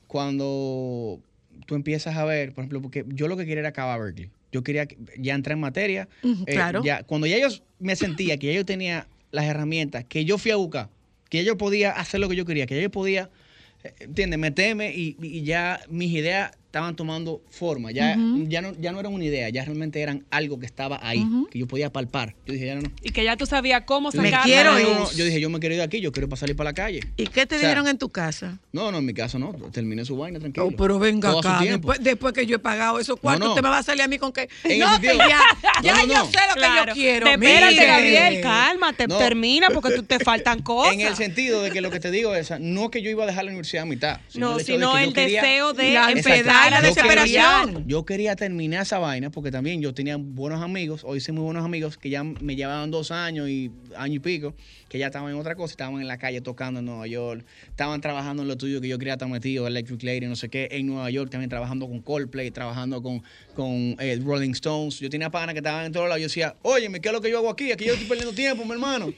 [0.06, 1.20] cuando
[1.66, 4.30] tú empiezas a ver, por ejemplo, porque yo lo que quería era acabar Berkeley.
[4.52, 6.08] Yo quería que- ya entrar en materia.
[6.22, 6.84] Eh, claro.
[6.84, 7.48] ya, cuando ya yo
[7.80, 10.88] me sentía que ya yo tenía las herramientas, que yo fui a buscar,
[11.28, 13.30] que ya yo podía hacer lo que yo quería, que ya yo podía,
[13.82, 14.38] eh, ¿entiendes?
[14.38, 17.90] Meterme y, y ya mis ideas estaban tomando forma.
[17.92, 18.16] Ya,
[18.48, 21.58] ya, no, ya no eran una idea, ya realmente eran algo que estaba ahí, que
[21.58, 22.34] yo podía palpar.
[22.46, 22.90] Yo dije, ya no, no.
[23.02, 24.96] Y que ya tú sabías cómo Yo dije, sacar quiero no, no, ir.
[24.96, 25.12] no.
[25.12, 27.00] Yo dije, yo me quiero ir de aquí, yo quiero para salir para la calle.
[27.18, 28.58] ¿Y qué te O sea, dijeron en tu casa?
[28.72, 29.52] No, no, en mi caso no.
[29.70, 30.64] Terminé su vaina, tranquilo.
[30.68, 33.52] Oh, pero venga Todo acá, después, después que yo he pagado esos cuartos, no.
[33.52, 34.48] usted me va a salir a mí con que...
[34.64, 35.40] En no, que ya,
[35.82, 36.24] ya No, no, yo no.
[36.24, 36.86] sé lo que Claro.
[36.86, 37.26] yo quiero.
[37.26, 37.86] Te- Espérate.
[37.86, 39.18] Gabriel, cálmate, No.
[39.18, 40.94] termina porque tú te faltan cosas.
[41.02, 43.26] En el sentido de que lo que te digo es, no que yo iba a
[43.26, 44.20] dejar la universidad a mitad.
[44.36, 46.94] No, el sino de que yo el deseo de empezar ansiedad y la a yo
[46.94, 47.88] quería- desesperación.
[47.88, 51.64] Yo quería terminar esa vaina porque también yo tenía buenos amigos, hoy hice muy buenos
[51.64, 54.54] amigos que ya me llevaban dos años y año y pico,
[54.88, 58.00] que ya estaban en otra cosa, estaban en la calle tocando en Nueva York, estaban
[58.00, 60.86] trabajando en lo tuyo que yo quería estar metido, Electric Lady, no sé qué, en
[60.86, 63.22] Nueva York también trabajando con Coldplay, trabajando con,
[63.54, 65.00] con eh, Rolling Stones.
[65.00, 66.20] Yo tenía panas que estaban en todos lados.
[66.20, 67.72] Yo decía, oye, ¿qué es lo que yo hago aquí?
[67.72, 69.12] Aquí yo estoy perdiendo tiempo, mi hermano.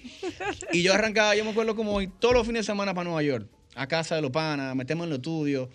[0.72, 3.22] Y yo arrancaba, yo me acuerdo como ir todos los fines de semana para Nueva
[3.22, 5.68] York, a casa de los panas, metemos en los estudios.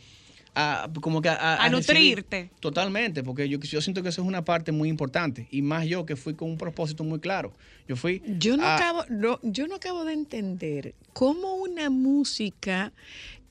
[0.55, 1.71] A, como que a, a- A a recibir-
[2.17, 2.49] nutrirte.
[2.59, 5.47] Totalmente, porque yo, yo siento que eso es una parte muy importante.
[5.51, 7.53] Y más yo que fui con un propósito muy claro.
[7.87, 8.21] Yo fui.
[8.39, 12.91] Yo no, a- acabo, no- yo no acabo de entender cómo una música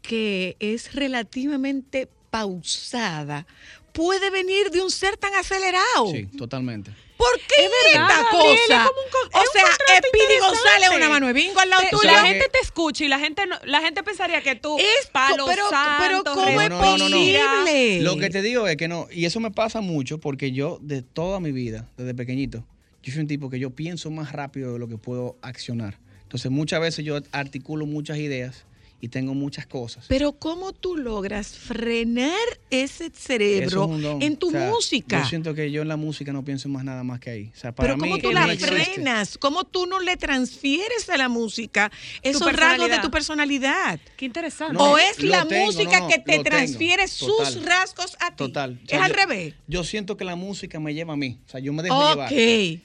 [0.02, 3.46] que es relativamente pausada
[3.92, 6.12] puede venir de un ser tan acelerado.
[6.12, 6.92] Sí, totalmente.
[7.18, 8.84] ¿Por qué Es verdad, esta Gabriel, es cosa?
[8.86, 9.62] como un con- o es sea,
[9.96, 10.38] interesante.
[10.40, 12.04] González una mano de bingo al lado Te- tuyo.
[12.10, 15.44] la gente te escucha y la gente no- la gente pensaría que tú Es- palo
[15.46, 18.00] pero- pero ¿cómo es posible?
[18.02, 21.02] Lo que te digo es que no, y eso me pasa mucho porque yo de
[21.02, 22.64] toda mi vida, desde pequeñito,
[23.02, 25.98] yo soy un tipo que yo pienso más rápido de lo que puedo accionar.
[26.22, 28.64] Entonces muchas veces yo articulo muchas ideas
[29.00, 30.06] y tengo muchas cosas.
[30.08, 32.34] Pero ¿cómo tú logras frenar
[32.70, 34.22] ese cerebro es un don.
[34.22, 35.20] en tu O sea, música?
[35.22, 37.52] Yo siento que yo en la música no pienso en más nada más que ahí.
[37.54, 38.74] O sea, para Pero mí ¿cómo tú no la existe.
[38.74, 39.38] frenas?
[39.38, 41.90] ¿Cómo tú no le transfieres a la música
[42.22, 44.00] esos rasgos de tu personalidad?
[44.16, 44.74] Qué interesante.
[44.74, 47.62] No, ¿O es la tengo, música no, que te transfiere sus Total.
[47.64, 48.36] rasgos a ti?
[48.36, 48.78] Total.
[48.82, 49.54] O es al yo- revés.
[49.68, 51.38] Yo siento que la música me lleva a mí.
[51.46, 52.32] O sea, yo me dejo Ok, llevar.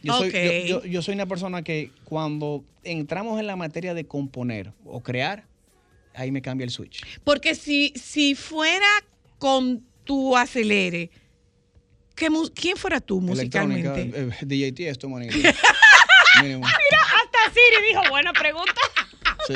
[0.03, 0.36] Yo soy, ok.
[0.68, 5.01] yo, yo- yo soy una persona que cuando entramos en la materia de componer o
[5.01, 5.45] crear,
[6.14, 7.03] ahí me cambia el switch.
[7.24, 8.88] Porque si, si fuera
[9.38, 11.09] con tu acelere,
[12.16, 14.11] ¿qué ¿quién fuera tú musicalmente?
[14.14, 15.07] Eh, DJ Tiesto.
[16.41, 16.66] Mínimo.
[16.66, 18.82] Hasta Siri dijo, buena pregunta.
[19.47, 19.53] Sí.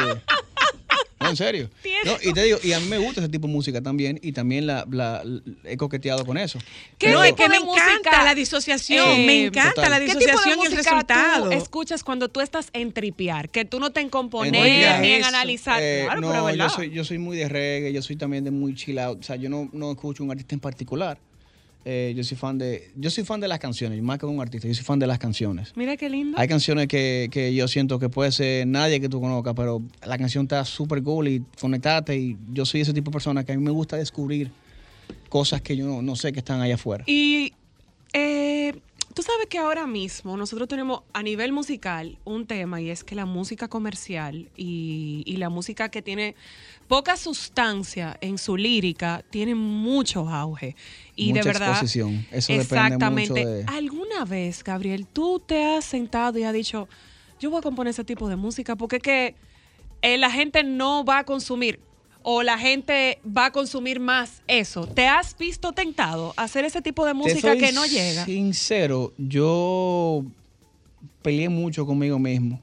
[1.20, 1.70] No, en serio.
[2.06, 4.32] No, y te digo, y a mí me gusta ese tipo de música también, y
[4.32, 5.24] también la, la-
[5.66, 6.60] he coqueteado con eso.
[6.98, 9.92] ¿Qué no, es que me de música, encanta la disociación, eh, me encanta total.
[9.92, 11.46] la ¿Qué tipo disociación y el resultado.
[11.46, 13.50] tú escuchas cuando tú estás en tripear?
[13.50, 15.80] Que tú no te en componer ni en analizar.
[15.82, 18.52] Eh, claro, no, pero yo soy, yo soy muy de reggae, yo soy también de
[18.52, 19.20] muy chill out.
[19.20, 21.18] O sea, yo no, no escucho un artista en particular.
[21.90, 24.68] Eh, yo soy fan de, yo soy fan de las canciones, más que un artista,
[24.68, 25.72] yo soy fan de las canciones.
[25.78, 26.38] Mira qué lindo.
[26.38, 30.18] Hay canciones que, que yo siento que puede ser nadie que tú conozcas, pero la
[30.18, 32.18] canción está súper cool y conectate.
[32.18, 34.52] Y yo soy ese tipo de persona que a mí me gusta descubrir
[35.30, 37.06] cosas que yo no, no sé que están allá afuera.
[37.08, 37.54] Y
[38.12, 38.74] eh,
[39.14, 43.16] tú sabes que ahora mismo nosotros tenemos a nivel musical un tema y es que
[43.16, 46.36] la música comercial y, y la música que tiene
[46.88, 50.76] poca sustancia en su lírica tiene mucho auge.
[51.16, 51.70] Y Mucha de verdad.
[51.72, 52.26] exposición.
[52.32, 53.30] Eso depende exactamente.
[53.32, 56.88] mucho de- ¿Alguna vez, Gabriel, tú te has sentado y has dicho,
[57.40, 59.36] yo voy a componer ese tipo de música porque es que
[60.02, 61.80] eh, la gente no va a consumir
[62.24, 64.86] o la gente va a consumir más eso.
[64.86, 68.26] ¿Te has visto tentado a hacer ese tipo de música que no llega?
[68.26, 70.24] Sincero, yo
[71.22, 72.62] peleé mucho conmigo mismo.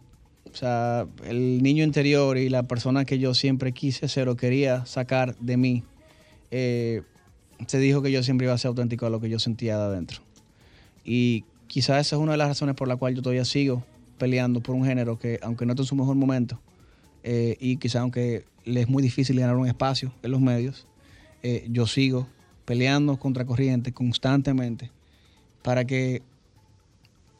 [0.54, 4.86] O sea, el niño interior y la persona que yo siempre quise ser o quería
[4.86, 5.82] sacar de mí,
[6.52, 7.02] eh,
[7.66, 9.82] se dijo que yo siempre iba a ser auténtico a lo que yo sentía de
[9.82, 10.20] adentro.
[11.04, 13.84] Y quizás esa es una de las razones por la cual yo todavía sigo
[14.16, 16.60] peleando por un género que, aunque no esté en su mejor momento,
[17.24, 20.86] eh, y quizás aunque le es muy difícil ganar un espacio en los medios,
[21.42, 22.28] eh, yo sigo
[22.64, 24.92] peleando contra corriente constantemente
[25.62, 26.22] para que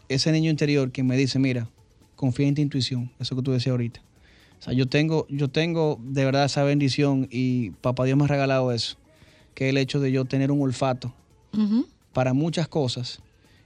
[0.09, 1.69] ese niño interior que me dice, mira,
[2.25, 4.01] confía en tu intuición, eso que tú decías ahorita.
[4.59, 8.29] O sea, yo tengo, yo tengo de verdad esa bendición y papá Dios me ha
[8.29, 8.97] regalado eso,
[9.55, 11.13] que es el hecho de yo tener un olfato
[12.13, 13.21] para muchas cosas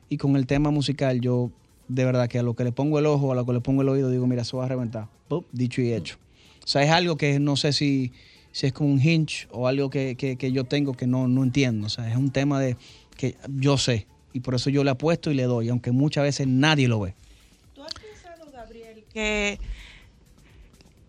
[0.08, 1.50] y con el tema musical yo
[1.88, 3.82] de verdad que a lo que le pongo el ojo, a lo que le pongo
[3.82, 5.06] el oído, digo, mira, eso va a reventar.
[5.28, 6.16] Pup, dicho y hecho.
[6.64, 8.12] O sea, es algo que no sé si,
[8.52, 11.42] si es como un hinge o algo que, que- que yo tengo que no, no
[11.44, 11.86] entiendo.
[11.86, 12.76] O sea, es un tema de
[13.16, 16.46] que yo sé y por eso yo le apuesto y le doy, aunque muchas veces
[16.46, 17.14] nadie lo ve.
[19.12, 19.58] Que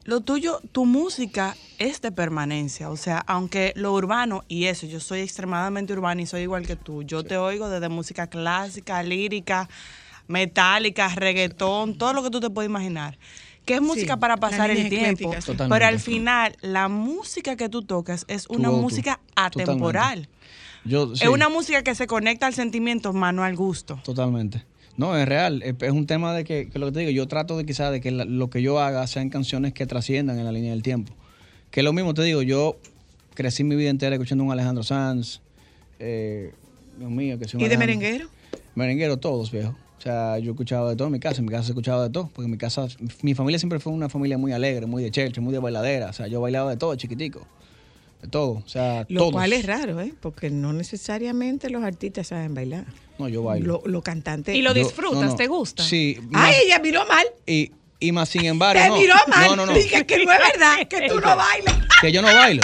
[0.10, 2.90] lo tuyo, tu música es de permanencia.
[2.90, 6.76] O sea, aunque lo urbano y eso, yo soy extremadamente urbana y soy igual que
[6.76, 7.04] tú.
[7.04, 9.70] Yo te oigo desde música clásica, lírica,
[10.28, 13.20] metálica, reggaetón, todo lo que tú te puedes imaginar.
[13.66, 15.30] Que es música para pasar el tiempo.
[15.32, 15.70] Totalmente.
[15.70, 20.28] Pero al final, la música que tú tocas es una música atemporal.
[20.86, 21.24] Yo, sí.
[21.24, 24.00] Es una música que se conecta al sentimiento, mano al gusto.
[24.04, 24.66] Totalmente.
[25.00, 25.64] No, es real.
[25.64, 28.02] Es, un tema de que, que lo que te digo, yo trato de quizás de
[28.02, 31.14] que la- lo que yo haga sean canciones que trasciendan en la línea del tiempo.
[31.72, 32.78] Que es lo mismo te digo, yo
[33.34, 35.40] crecí mi vida entera escuchando un Alejandro Sanz,
[36.00, 36.52] eh,
[36.98, 38.30] Dios mío, que soy un ¿Y de Alejandro- merenguero?
[38.76, 39.74] Merenguero todos, viejo.
[39.98, 42.04] O sea, yo he escuchado de todo en mi casa, en mi casa he escuchado
[42.04, 42.86] de todo, porque en mi casa,
[43.22, 46.10] mi familia siempre fue una familia muy alegre, muy de church, muy de bailadera.
[46.10, 47.48] O sea, yo bailaba de todo, chiquitico.
[48.22, 48.52] De todo.
[48.66, 49.32] O sea, Lo todos.
[49.32, 50.14] cual es raro, ¿eh?
[50.22, 52.86] Porque no necesariamente los artistas saben bailar.
[53.20, 53.82] No, yo bailo.
[53.86, 54.56] Lo- Los cantantes.
[54.56, 55.20] ¿Y lo Yo- disfrutas?
[55.22, 55.36] no, no.
[55.36, 55.84] ¿Te gusta?
[55.84, 56.16] Sí.
[56.20, 57.26] Ay, más- ella miró mal.
[57.46, 58.82] y, y más sin embargo.
[58.82, 58.98] Te no.
[58.98, 59.48] miró mal.
[59.50, 59.74] No, no, no.
[59.74, 61.76] Dije que no es verdad, que tú no bailas.
[62.02, 62.64] Que yo no bailo.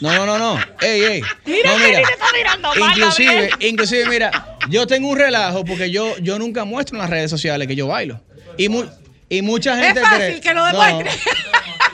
[0.00, 0.58] No, no, no, no.
[0.80, 1.22] Ey, ey.
[1.46, 1.98] Mira no, que mira.
[2.00, 6.38] ni te está mirando mal, Inclusive, inclusive, mira, yo tengo un relajo porque yo, yo
[6.38, 8.18] nunca muestro en las redes sociales que yo bailo.
[8.56, 8.84] Y, mu-
[9.28, 10.40] y mucha Es gente fácil cree.
[10.40, 10.84] que lo No.
[10.84, 11.20] demuestre.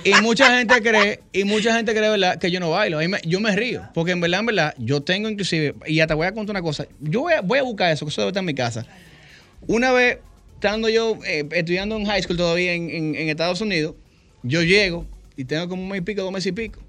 [0.06, 3.00] Y mucha gente cree, y mucha gente cree, ¿verdad?, que yo no bailo.
[3.24, 3.88] Yo me río.
[3.92, 6.86] Porque en verdad, en verdad, yo tengo inclusive, y te voy a contar una cosa.
[7.00, 8.86] Yo voy a, a buscar eso, que eso debe estar en mi casa.
[9.66, 10.18] Una vez,
[10.54, 13.94] estando yo eh, estudiando en high school todavía en, en- Estados Unidos,
[14.42, 16.80] yo llego y tengo como un mes y pico, dos meses y pico.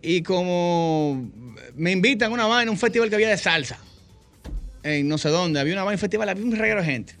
[0.00, 1.30] Y como
[1.74, 3.78] me invitan a una vaina, un festival que había de salsa,
[4.82, 7.14] en no sé dónde, había una vaina, un festival, había un reguero de gente.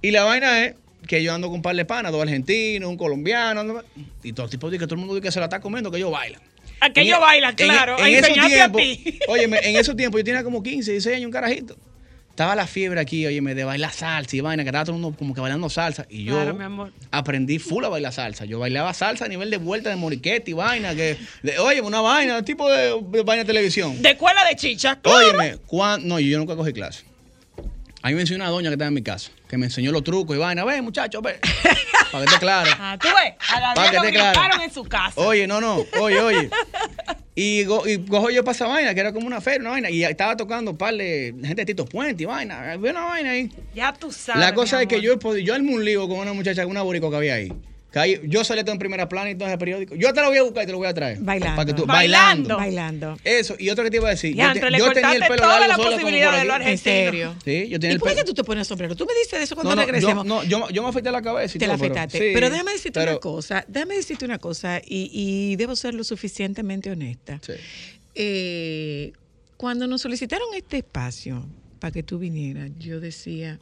[0.00, 0.74] Y la vaina es
[1.08, 3.84] que yo ando con un par de panas, dos argentinos, un colombiano, ando-
[4.22, 5.98] y todo tipo de que todo el mundo dice que se la está comiendo, que
[5.98, 6.40] yo baila.
[6.80, 7.98] Aquello En- e- baila, en- claro.
[7.98, 9.18] En, a esos a ti.
[9.28, 11.76] óyeme, en esos tiempos yo tenía como 15, 16 años, un carajito.
[12.30, 15.18] estaba la fiebre aquí, oye, de bailar salsa y vaina, que estaba todo el mundo
[15.18, 16.06] como que bailando salsa.
[16.08, 16.92] Y yo Claro, mi amor.
[17.10, 18.44] aprendí full a bailar salsa.
[18.44, 22.00] Yo bailaba salsa a nivel de vuelta de moriquete y vaina, que, de- oye, una
[22.00, 24.00] vaina, tipo de, de vaina de televisión.
[24.00, 25.00] De escuela de chicha.
[25.02, 27.02] Óyeme, cuan- no, yo nunca cogí clase.
[28.08, 30.02] A mí me enseñó una doña que estaba en mi casa, que me enseñó los
[30.02, 30.64] trucos y vaina.
[30.64, 31.38] Ve, muchacho, ve.
[32.10, 32.70] Para que esté claro.
[32.80, 34.62] Ah, tú ves, a Pa' Gabriel que lo esté claro.
[34.62, 35.20] en su casa.
[35.20, 36.50] Oye, no, no, oye, oye.
[37.34, 39.90] Y, go- y cojo yo para esa vaina, que era como una feria, una vaina.
[39.90, 42.72] Y estaba tocando un par de gente de Tito Puente y vaina.
[42.72, 43.48] Había una vaina ahí.
[43.74, 44.40] Ya tú sabes.
[44.40, 47.16] La cosa es que yo, yo armé un lío con una muchacha, una boricua que
[47.16, 47.52] había ahí.
[47.94, 49.94] Ahí- yo salí todo en primera plana y todo ese periódico.
[49.94, 51.18] Yo te lo voy a buscar y te lo voy a traer.
[51.20, 51.56] Bailando.
[51.56, 52.56] Para que tú- Bailando.
[52.58, 53.16] bailando.
[53.24, 53.56] Eso.
[53.58, 54.30] Y otra que te iba a decir.
[54.32, 56.44] yo, Diantre, te- le yo tenía el cortaste pelo toda largo la solo posibilidad de
[56.44, 56.82] lo En argentino.
[56.94, 57.34] serio.
[57.44, 58.94] Sí, yo tenía ¿Y el por qué tú te pones sombrero?
[58.94, 60.26] Tú me dices de eso cuando No, no, yo, regresemos.
[60.26, 62.18] no, yo, yo me afeité la cabeza y Te la todo, pero- afeitaste.
[62.28, 65.94] sí, Pero, déjame decirte pero- una cosa, déjame decirte una cosa y, y debo ser
[65.94, 67.40] lo suficientemente honesta.
[67.44, 67.54] Sí.
[68.14, 69.12] Eh,
[69.56, 71.46] cuando nos solicitaron este espacio
[71.80, 73.58] para que tú vinieras, yo decía,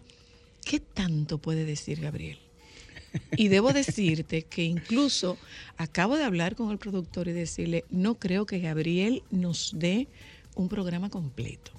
[0.64, 2.38] ¿qué tanto puede decir Gabriel?
[3.36, 5.36] Y debo decirte que incluso
[5.76, 10.08] acabo de hablar con el productor y decirle, no creo que Gabriel nos dé
[10.54, 11.72] un programa completo.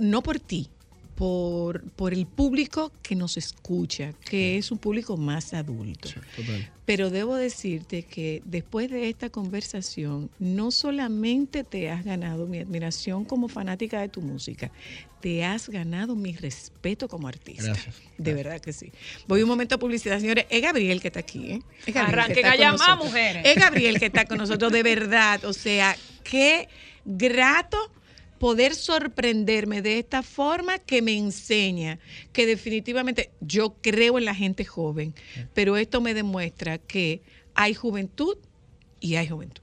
[0.00, 0.68] No por ti,
[1.14, 6.08] por, por el público que nos escucha, que es un público más adulto.
[6.84, 13.24] Pero debo decirte que después de esta conversación, no solamente te has ganado mi admiración
[13.24, 14.70] como fanática de tu música,
[15.20, 17.66] te has ganado mi respeto como artista.
[17.66, 17.94] Gracias.
[18.18, 18.90] De verdad que sí.
[19.28, 20.46] Voy un momento a publicidad, señores.
[20.50, 21.62] Es Gabriel que está aquí, ¿eh?
[21.86, 23.42] Es Gabriel Arranquen a llamar, mujeres.
[23.46, 25.44] Es Gabriel que está con nosotros, de verdad.
[25.44, 26.68] O sea, qué
[27.04, 27.78] grato
[28.42, 32.00] poder sorprenderme de esta forma que me enseña
[32.32, 35.14] que definitivamente yo creo en la gente joven,
[35.54, 37.22] pero esto me demuestra que
[37.54, 38.36] hay juventud
[38.98, 39.62] y hay juventud.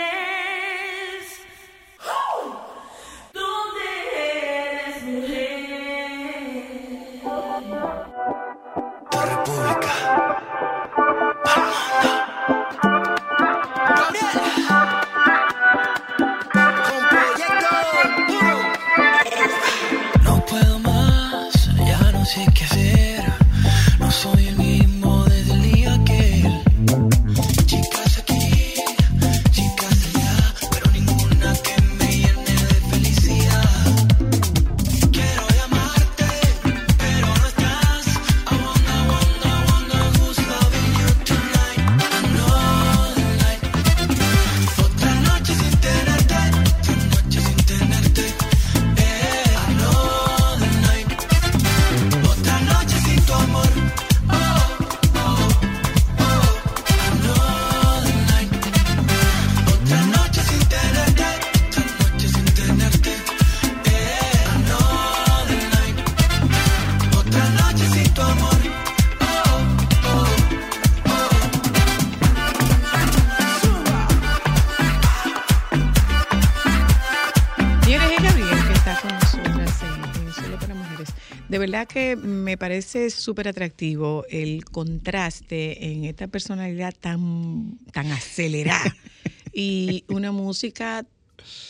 [81.71, 88.95] Verdad que me parece súper atractivo el contraste en esta personalidad tan, tan acelerada
[89.53, 91.05] y una música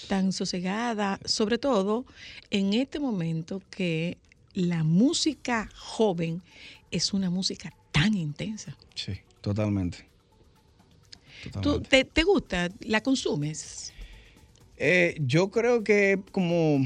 [0.08, 2.06] tan sosegada, sobre todo
[2.49, 4.18] en este momento que
[4.54, 6.41] la música joven
[6.89, 8.76] es una música tan intensa.
[8.95, 10.06] Sí, totalmente.
[11.62, 12.70] ¿Tú, te, te gusta?
[12.82, 13.93] ¿La consumes?
[14.78, 16.86] Eh, yo creo que como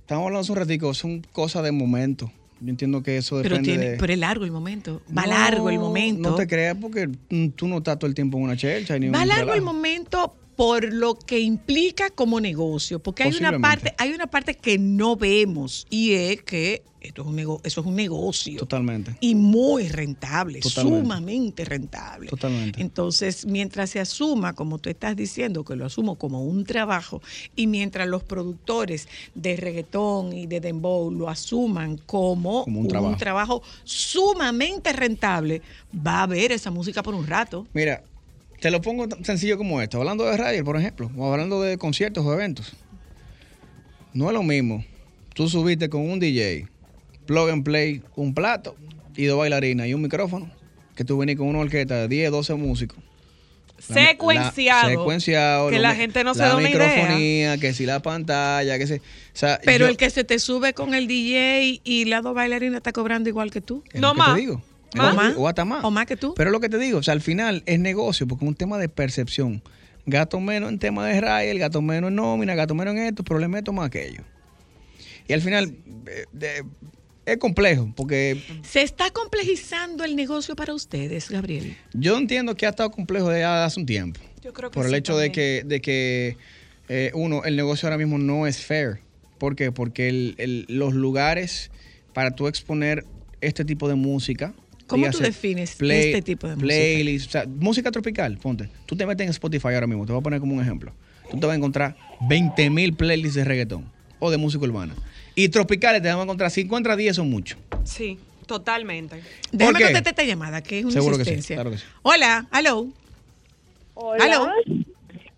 [0.00, 2.32] estamos hablando hace un ratico, son cosas de momento.
[2.60, 3.96] Yo entiendo que eso Pero, depende tiene, de...
[3.96, 5.00] pero es largo el momento.
[5.16, 6.30] Va No, largo el momento.
[6.30, 7.08] No te creas porque
[7.56, 8.98] tú no estás todo el tiempo en una chelcha.
[8.98, 13.58] Ni Va un largo el momento por lo que implica como negocio, porque hay una
[13.60, 17.80] parte, hay una parte que no vemos y es que esto es un nego- eso
[17.80, 19.16] es un negocio Totalmente.
[19.20, 21.00] y muy rentable, Totalmente.
[21.00, 22.28] sumamente rentable.
[22.28, 22.78] Totalmente.
[22.82, 27.22] Entonces, mientras se asuma, como tú estás diciendo, que lo asumo como un trabajo,
[27.56, 33.62] y mientras los productores de reggaetón y de dembow lo asuman como, Como un trabajo.
[33.82, 35.62] sumamente rentable,
[36.06, 37.66] va a haber esa música por un rato.
[37.72, 38.02] Mira,
[38.60, 39.98] te lo pongo tan sencillo como esto.
[39.98, 42.72] Hablando de radio, por ejemplo, o hablando de conciertos o eventos.
[44.12, 44.84] No es lo mismo.
[45.34, 46.66] Tú subiste con un DJ,
[47.26, 48.76] plug and play, un plato
[49.16, 50.50] y dos bailarinas y un micrófono,
[50.96, 52.98] que tú venís con una orquesta de 10, 12 músicos.
[53.88, 54.88] La- la- Secuenciado.
[54.90, 55.70] secuenciado.
[55.70, 56.86] Que la gente no se la da una idea.
[56.86, 58.94] microfonía, que si la pantalla, que si...
[58.94, 59.00] O
[59.32, 62.76] sea, Pero yo- el que se te sube con el DJ y las dos bailarinas
[62.78, 63.82] está cobrando igual que tú.
[63.92, 64.00] Es
[64.34, 64.62] te digo.
[64.94, 65.34] Es ¿Más?
[65.36, 65.84] O hasta más.
[65.84, 66.34] O más que tú.
[66.36, 68.54] Pero es lo que te digo, o sea, al final es negocio porque es un
[68.56, 69.62] tema de percepción.
[70.06, 73.38] Gato menos en tema de Israel, gato menos en nómina, gato menos en esto, pero
[73.38, 74.22] le meto más aquello.
[75.28, 75.76] Y al final
[76.06, 76.64] eh, de-
[77.26, 81.76] es complejo porque ¿Se está complejizando el negocio para ustedes, Gabriel?
[81.92, 84.18] yo entiendo que ha estado complejo desde hace un tiempo.
[84.42, 86.36] Yo creo que Por el sí hecho de que, de que
[86.88, 89.00] eh, uno, el negocio ahora mismo no es fair.
[89.38, 89.70] ¿Por qué?
[89.70, 91.70] Porque el- el- los lugares
[92.14, 93.04] para tú exponer
[93.42, 94.54] este tipo de música.
[94.90, 96.66] ¿Cómo tú defines este tipo de música?
[96.66, 98.68] Playlist, o sea, música tropical, ponte.
[98.86, 100.92] Tú te metes en Spotify ahora mismo, te voy a poner como un ejemplo.
[101.30, 101.96] Tú te vas a encontrar
[102.28, 103.84] 20 mil playlists de reggaetón
[104.18, 104.94] o de música urbana.
[105.36, 107.58] Y tropicales te vas a encontrar, si encuentras 10 son muchos.
[107.84, 109.22] Sí, totalmente.
[109.52, 109.84] Déjame qué?
[109.84, 111.56] contestar esta llamada, que es una Seguro que sí, insistencia.
[111.56, 111.84] claro que sí.
[112.02, 112.88] Hola, hello.
[113.94, 114.24] Hola.
[114.24, 114.48] Hello.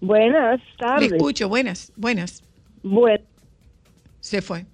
[0.01, 1.13] Buenas Le tardes.
[1.13, 2.43] escucho, buenas, buenas.
[2.83, 3.23] Bueno.
[4.21, 4.65] Se fue.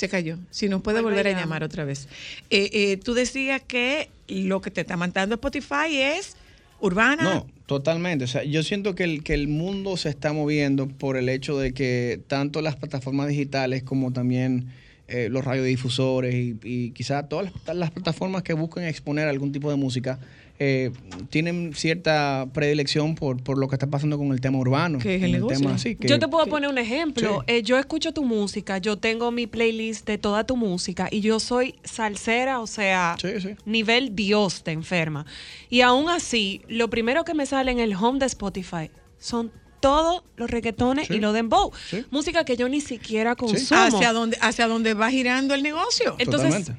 [0.00, 0.38] Se cayó.
[0.48, 2.08] Si nos puede volver a llamar otra vez.
[2.48, 6.38] Eh, eh, tú decías que lo que te está mandando Spotify es
[6.80, 7.22] urbana.
[7.22, 8.24] No, totalmente.
[8.24, 11.58] O sea, yo siento que el, que el mundo se está moviendo por el hecho
[11.58, 14.72] de que tanto las plataformas digitales como también
[15.06, 19.68] eh, los radiodifusores y, y quizás todas las, las plataformas que buscan exponer algún tipo
[19.68, 20.18] de música
[20.62, 20.92] eh,
[21.30, 24.98] tienen cierta predilección por, por lo que está pasando con el tema urbano.
[24.98, 25.58] Que es el negocio.
[25.58, 27.40] tema así, que- yo te puedo poner un ejemplo.
[27.46, 27.54] Sí.
[27.54, 31.40] Eh, yo escucho tu música, yo tengo mi playlist de toda tu música y yo
[31.40, 33.16] soy salsera, o sea,
[33.64, 35.24] nivel Dios te enferma.
[35.70, 39.50] Y aún así, lo primero que me sale en el home de Spotify son
[39.80, 41.14] todos los reggaetones Sí.
[41.14, 41.72] y los dembow.
[42.10, 43.80] Música que yo ni siquiera consumo.
[43.80, 46.16] ¿Hacia dónde, ¿Hacia dónde va girando el negocio?
[46.18, 46.70] Entonces,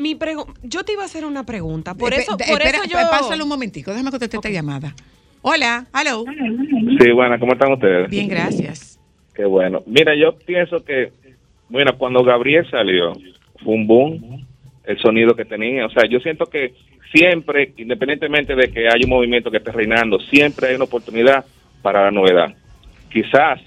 [0.00, 0.16] mi
[0.62, 1.94] yo te iba a hacer una pregunta.
[1.94, 2.98] Por Espe- eso, por espera, eso yo...
[2.98, 4.94] espera, Pásalo un momentico, déjame contestar esta llamada.
[5.42, 6.24] Hola, hello.
[7.00, 8.10] Sí, bueno, ¿cómo están ustedes?
[8.10, 8.98] Bien, gracias.
[9.34, 9.82] Qué bueno.
[9.86, 11.12] Mira, yo pienso que,
[11.68, 13.12] bueno, cuando Gabriel salió,
[13.64, 14.46] fue un boom
[14.84, 15.86] el sonido que tenía.
[15.86, 16.74] O sea, yo siento que
[17.14, 21.44] siempre, independientemente de que haya un movimiento que esté reinando, siempre hay una oportunidad
[21.80, 22.54] para la novedad.
[23.10, 23.60] Quizás,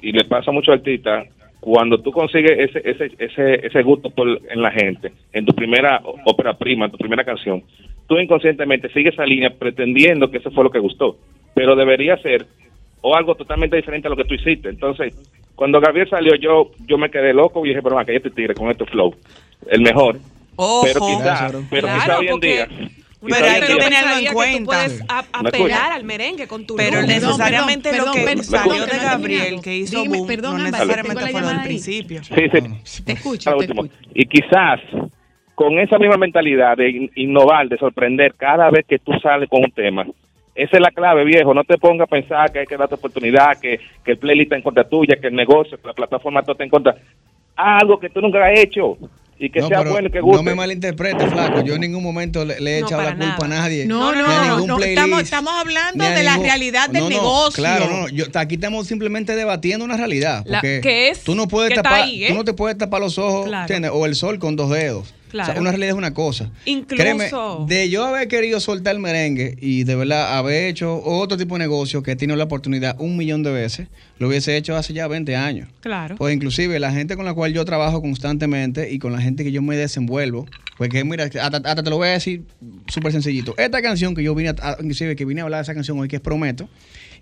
[0.00, 1.26] y le pasa a muchos artistas,
[1.60, 6.00] cuando tú consigues ese, ese, ese, ese gusto por, en la gente, en tu primera
[6.24, 7.62] ópera prima, en tu primera canción,
[8.06, 11.16] tú inconscientemente sigues esa línea pretendiendo que eso fue lo que gustó.
[11.54, 12.46] Pero debería ser
[13.00, 14.68] o algo totalmente diferente a lo que tú hiciste.
[14.68, 15.14] Entonces,
[15.54, 18.70] cuando Gabriel salió, yo yo me quedé loco y dije, pero acá este tigre con
[18.70, 19.14] este flow,
[19.70, 20.18] el mejor.
[20.56, 20.82] Ojo.
[20.86, 21.64] pero quizás, Claro.
[21.70, 22.68] pero Claro, quizá hoy en porque- día.
[23.20, 24.64] Pero hay que tenerlo en Pensaría que tú cuenta.
[24.64, 28.72] puedes a- ¿Me apelar al merengue con tu Pero necesariamente perdón, lo que perdón, salió
[28.84, 32.22] perdón, de Gabriel, que hizo Dime, boom, perdón, no necesariamente fue lo del principio.
[32.24, 32.34] Sí,
[32.84, 33.02] sí.
[33.04, 33.68] Te escucho, te.
[34.14, 34.80] Y quizás
[35.54, 39.64] con esa misma mentalidad de in- innovar, de sorprender cada vez que tú sales con
[39.64, 40.04] un tema.
[40.54, 41.52] Esa es la clave, viejo.
[41.54, 44.56] No te pongas a pensar que hay que darte oportunidad, que, que el playlist está
[44.56, 46.96] en contra tuya, que el negocio, que la plataforma todo está en contra.
[47.56, 48.96] Algo que tú nunca has hecho
[49.38, 50.36] y que No, sea bueno y que guste.
[50.36, 51.62] No me malinterprete, flaco.
[51.62, 53.84] Yo en ningún momento le, le he No, echado la culpa a nadie.
[53.86, 56.88] No, ni a no, ningún no, playlist, estamos, estamos hablando ni a de la realidad
[56.88, 57.62] del No, no, negocio.
[57.62, 60.42] Claro, no, yo, aquí estamos simplemente debatiendo una realidad.
[60.46, 62.28] La- que es- tú no puedes que está tapar, ahí, ¿eh?
[62.28, 63.50] tú no te puedes tapar los ojos.
[63.92, 65.12] O el sol con dos dedos.
[65.28, 65.60] O sea, Claro.
[65.60, 66.50] una realidad es una cosa.
[66.64, 67.30] Incluso- Créeme,
[67.66, 71.60] de yo haber querido soltar el merengue y de verdad haber hecho otro tipo de
[71.60, 75.08] negocio que he tenido la oportunidad un millón de veces, lo hubiese hecho hace ya
[75.08, 75.68] 20 años.
[75.80, 76.16] Claro.
[76.16, 79.52] Pues inclusive la gente con la cual yo trabajo constantemente y con la gente que
[79.52, 80.46] yo me desenvuelvo,
[80.78, 82.42] porque mira, hasta, hasta te lo voy a decir
[82.88, 83.54] súper sencillito.
[83.58, 86.08] Esta canción que yo vine, a- inclusive que vine a hablar de esa canción hoy,
[86.08, 86.68] que es Prometo,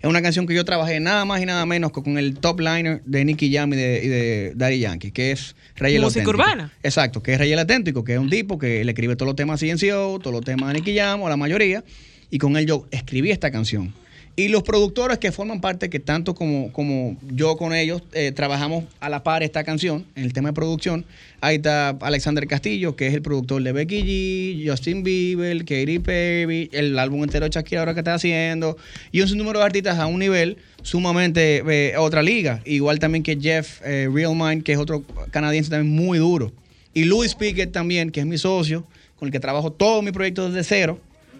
[0.01, 2.59] es una canción que yo trabajé nada más y nada menos que con el top
[2.59, 6.21] liner de Nicky Jam y de, y de Daddy Yankee, que es Rey el Música
[6.25, 6.43] Auténtico.
[6.43, 6.71] urbana.
[6.83, 9.35] Exacto, que es Rey el Auténtico, que es un tipo que le escribe todos los
[9.35, 11.83] temas a CNCO, todos los temas a Nicky Jam o la mayoría,
[12.29, 13.93] y con él yo escribí esta canción.
[14.37, 18.83] Y los productores que forman parte, que tanto como, como yo con ellos, eh, trabajamos
[18.99, 21.05] a la par esta canción, en el tema de producción.
[21.39, 26.69] Ahí está Alexander Castillo, que es el productor de Becky G, Justin Bieber, Katy Perry,
[26.73, 28.75] el álbum entero de Shakira ahora que está haciendo,
[29.13, 32.61] y un sinnúmero de artistas a un nivel sumamente eh, otra liga.
[32.65, 36.51] Igual también que Jeff eh, Real Mind, que es otro canadiense también muy duro.
[36.93, 38.85] Y Louis Pickett también, que es mi socio,
[39.17, 40.99] con el que trabajo todo mi proyecto desde cero,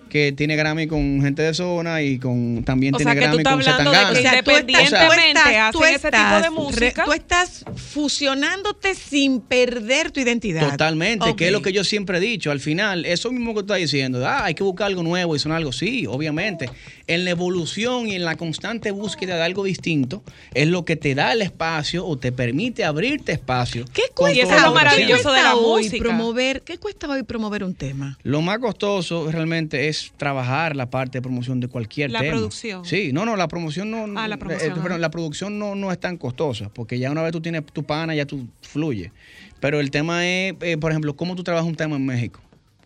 [0.09, 3.37] que tiene Grammy con gente de zona y con también O tiene sea, que tú
[3.43, 6.11] Grammy estás con de que O sea, tú estás- independientemente tú estás- tú hacen ese
[6.11, 7.01] tipo de estás música.
[7.01, 10.69] re- tú estás fusionándote sin perder tu identidad.
[10.71, 12.51] Totalmente, que es lo que yo siempre he dicho.
[12.51, 15.39] Al final, eso mismo que tú estás diciendo, ah, hay que buscar algo nuevo y
[15.39, 15.71] sonar algo.
[15.71, 16.69] Sí, obviamente.
[17.07, 20.23] En la evolución y en la constante búsqueda de algo distinto,
[20.53, 23.85] es lo que te da el espacio o te permite abrirte espacio.
[23.93, 25.21] ¿Qué cuesta, todo lo que ¿qué sientes.
[25.23, 26.61] cuesta hoy promover?
[26.63, 28.17] ¿Qué cuesta hoy promover un tema?
[28.23, 32.31] Lo más costoso realmente es trabajar la parte de promoción de cualquier La tema.
[32.33, 32.85] producción.
[32.85, 34.05] Sí, no, no, la promoción no.
[34.19, 34.97] Ah, la eh, promoción, perdón, ajá.
[34.99, 38.15] la producción no, no es tan costosa, porque ya una vez tú tienes tu pana,
[38.15, 39.11] ya tú fluye.
[39.59, 42.39] Pero el tema es, eh, por ejemplo, cómo tú trabajas un tema en México.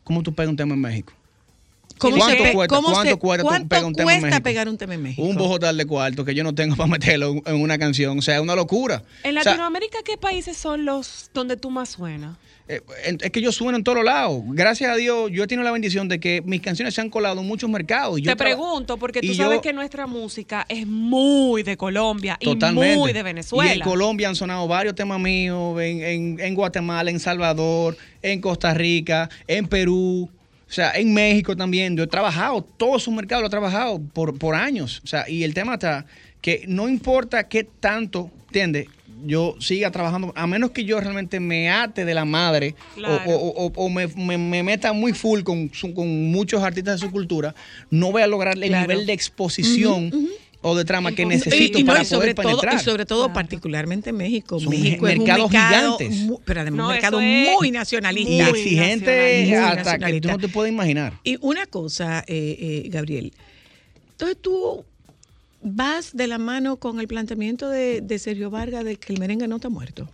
[0.03, 1.13] ¿Cómo tú pegas un tema en México?
[1.97, 4.43] ¿Cómo ¿Cuánto se cuesta, cómo cuánto se- cuesta cuánto un tema en cuesta México?
[4.43, 5.21] pegar un tema en México?
[5.21, 8.17] Un bojotal de cuarto que yo no tengo para meterlo en una canción.
[8.17, 9.03] O sea, es una locura.
[9.23, 12.37] En O sea, Latinoamérica, ¿qué países son los donde tú más suenas?
[12.71, 12.81] Eh,
[13.21, 14.43] es que yo sueno en todos lados.
[14.49, 17.41] Gracias a Dios, yo he tenido la bendición de que mis canciones se han colado
[17.41, 18.19] en muchos mercados.
[18.19, 21.75] Y yo Te pregunto, porque tú y sabes yo- que nuestra música es muy de
[21.77, 22.93] Colombia Totalmente.
[22.93, 23.73] y muy de Y Venezuela.
[23.73, 28.71] en Colombia han sonado varios temas míos, en, en- en Guatemala, en Salvador, en Costa
[28.75, 30.29] Rica, en Perú,
[30.67, 31.97] o sea, en México también.
[31.97, 35.01] Yo he trabajado, todo su mercado lo he trabajado por, por años.
[35.03, 36.05] O sea, y el tema está
[36.39, 38.85] que no importa qué tanto, ¿entiendes?
[39.25, 43.21] Yo siga trabajando, a menos que yo realmente me ate de la madre o- Claro.
[43.31, 46.99] o, o- o- o me, me- me meta muy full con, su- con muchos artistas
[46.99, 47.53] de su cultura,
[47.89, 48.87] no voy a lograr el Claro.
[48.87, 50.11] nivel de exposición
[50.61, 52.81] o de trama que necesito y, no, para y sobre poder todo, penetrar.
[52.81, 54.59] y sobre todo particularmente México.
[54.59, 56.39] Son México es un mercados mercado, gigantes.
[56.45, 58.31] pero además No, un mercado muy nacionalista.
[58.31, 61.13] y exigente Muy hasta que tú no te puedes imaginar.
[61.23, 63.31] Y una cosa, eh, eh, Gabriel.
[64.11, 64.83] Entonces tú
[65.61, 69.47] vas de la mano con el planteamiento de, de Sergio Vargas de que el merengue
[69.47, 70.09] no está muerto.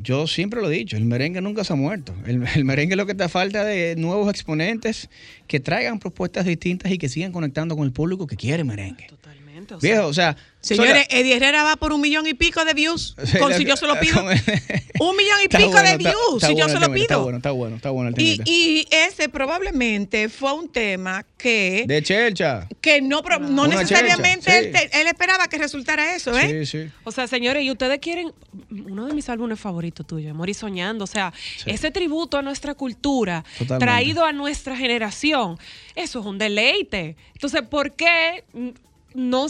[0.00, 2.14] Yo siempre lo he dicho, el merengue nunca se ha muerto.
[2.26, 5.08] El, el merengue lo que te falta de nuevos exponentes
[5.46, 9.06] que traigan propuestas distintas y que sigan conectando con el público que quiere merengue.
[9.08, 9.37] Totalmente.
[9.76, 12.74] O Viejo, o sea, Señores, soy Eddie Herrera va por un millón y pico de
[12.74, 13.14] views.
[13.38, 14.20] Con, la- si yo se lo pido.
[15.00, 16.14] un millón y Está pico bueno, de views.
[16.34, 17.22] está si yo bueno se lo temita, Está pido.
[17.22, 22.02] bueno, está bueno, está bueno el Y, y ese probablemente fue un tema que, De
[22.02, 22.66] Chelcha.
[22.80, 26.64] que no, pro- no necesariamente chelcha, él, te- él esperaba que resultara eso, ¿eh?
[26.66, 26.90] Sí, sí.
[27.04, 28.32] O sea, señores, y ustedes quieren
[28.70, 31.04] uno de mis álbumes favoritos tuyos, Amor y Soñando.
[31.04, 31.32] O sea,
[31.66, 33.84] ese tributo a nuestra cultura, Totalmente.
[33.86, 35.56] traído a nuestra generación,
[35.94, 37.16] eso es un deleite.
[37.34, 38.42] Entonces, ¿por qué
[39.18, 39.46] no,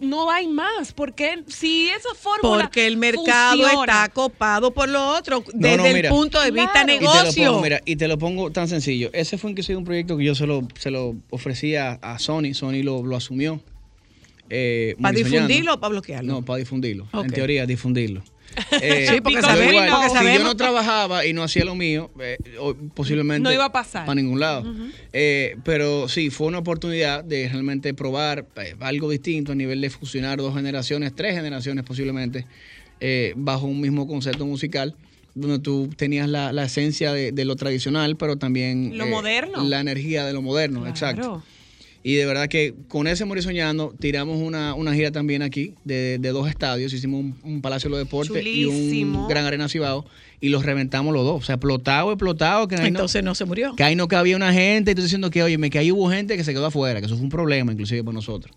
[0.00, 0.92] no hay más?
[0.92, 3.80] ¿Por qué si esa fórmula Porque el mercado funciona?
[4.04, 6.10] está copado por lo otro, desde no, el mira.
[6.10, 6.92] punto de vista Claro.
[6.92, 7.50] Y te lo negocio.
[7.50, 9.10] pongo, mira, y te lo pongo tan sencillo.
[9.12, 12.52] Ese fue inclusive un proyecto que yo se lo, se lo ofrecía a Sony.
[12.54, 13.60] Sony lo, lo asumió.
[14.50, 16.32] Eh, ¿Para difundirlo o para bloquearlo?
[16.34, 17.06] No, para difundirlo.
[17.14, 18.22] En teoría, difundirlo.
[18.80, 21.74] Eh, Sí, porque sabemos- igual, porque si sabemos- yo no trabajaba y no hacía lo
[21.74, 22.36] mío, eh,
[22.94, 24.06] posiblemente No iba a pasar.
[24.06, 24.64] para ningún lado.
[25.12, 29.90] Eh, pero sí, fue una oportunidad de realmente probar eh, algo distinto a nivel de
[29.90, 32.46] fusionar dos generaciones, tres generaciones posiblemente,
[33.00, 34.94] eh, bajo un mismo concepto musical,
[35.34, 39.64] donde tú tenías la, la esencia de, de lo tradicional, pero también eh, Lo moderno.
[39.64, 41.42] la energía de lo moderno, exacto.
[42.06, 46.18] Y de verdad que con ese Morir Soñando tiramos una, una gira también aquí de,
[46.20, 46.92] de dos estadios.
[46.92, 50.04] Hicimos un, un Palacio de los Deportes y un Gran Arena Cibao
[50.38, 51.42] y los reventamos los dos.
[51.42, 52.68] O sea, explotado, explotado.
[52.68, 53.74] Que no- Entonces no se murió.
[53.74, 56.10] que ahí no cabía una gente y tú diciendo que, oye, me que ahí hubo
[56.10, 58.54] gente que se quedó afuera, que eso fue un problema inclusive para nosotros.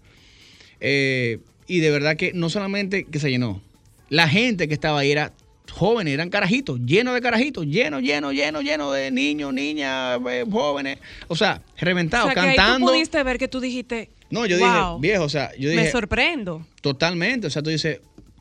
[0.82, 3.62] Eh, y de verdad que no solamente que se llenó,
[4.10, 5.32] la gente que estaba ahí era
[5.72, 11.00] jóvenes, eran carajitos, llenos de carajitos, lleno, lleno, lleno, lleno de niños, niñas, eh, jóvenes,
[11.28, 12.88] o sea, O reventados, sea, que ahí tú cantando.
[12.88, 15.92] pudiste ver que tú dijiste, No, yo wow, dije, viejo, o sea, yo me dije,
[15.92, 16.66] sorprendo.
[16.82, 18.00] Totalmente, o sea, tú dices,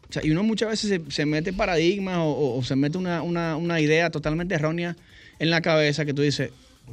[0.09, 2.97] o sea, y uno muchas veces se, se mete paradigmas o, o- o se mete
[2.98, 4.97] una, una- una idea totalmente errónea
[5.39, 6.51] en la cabeza que tú dices,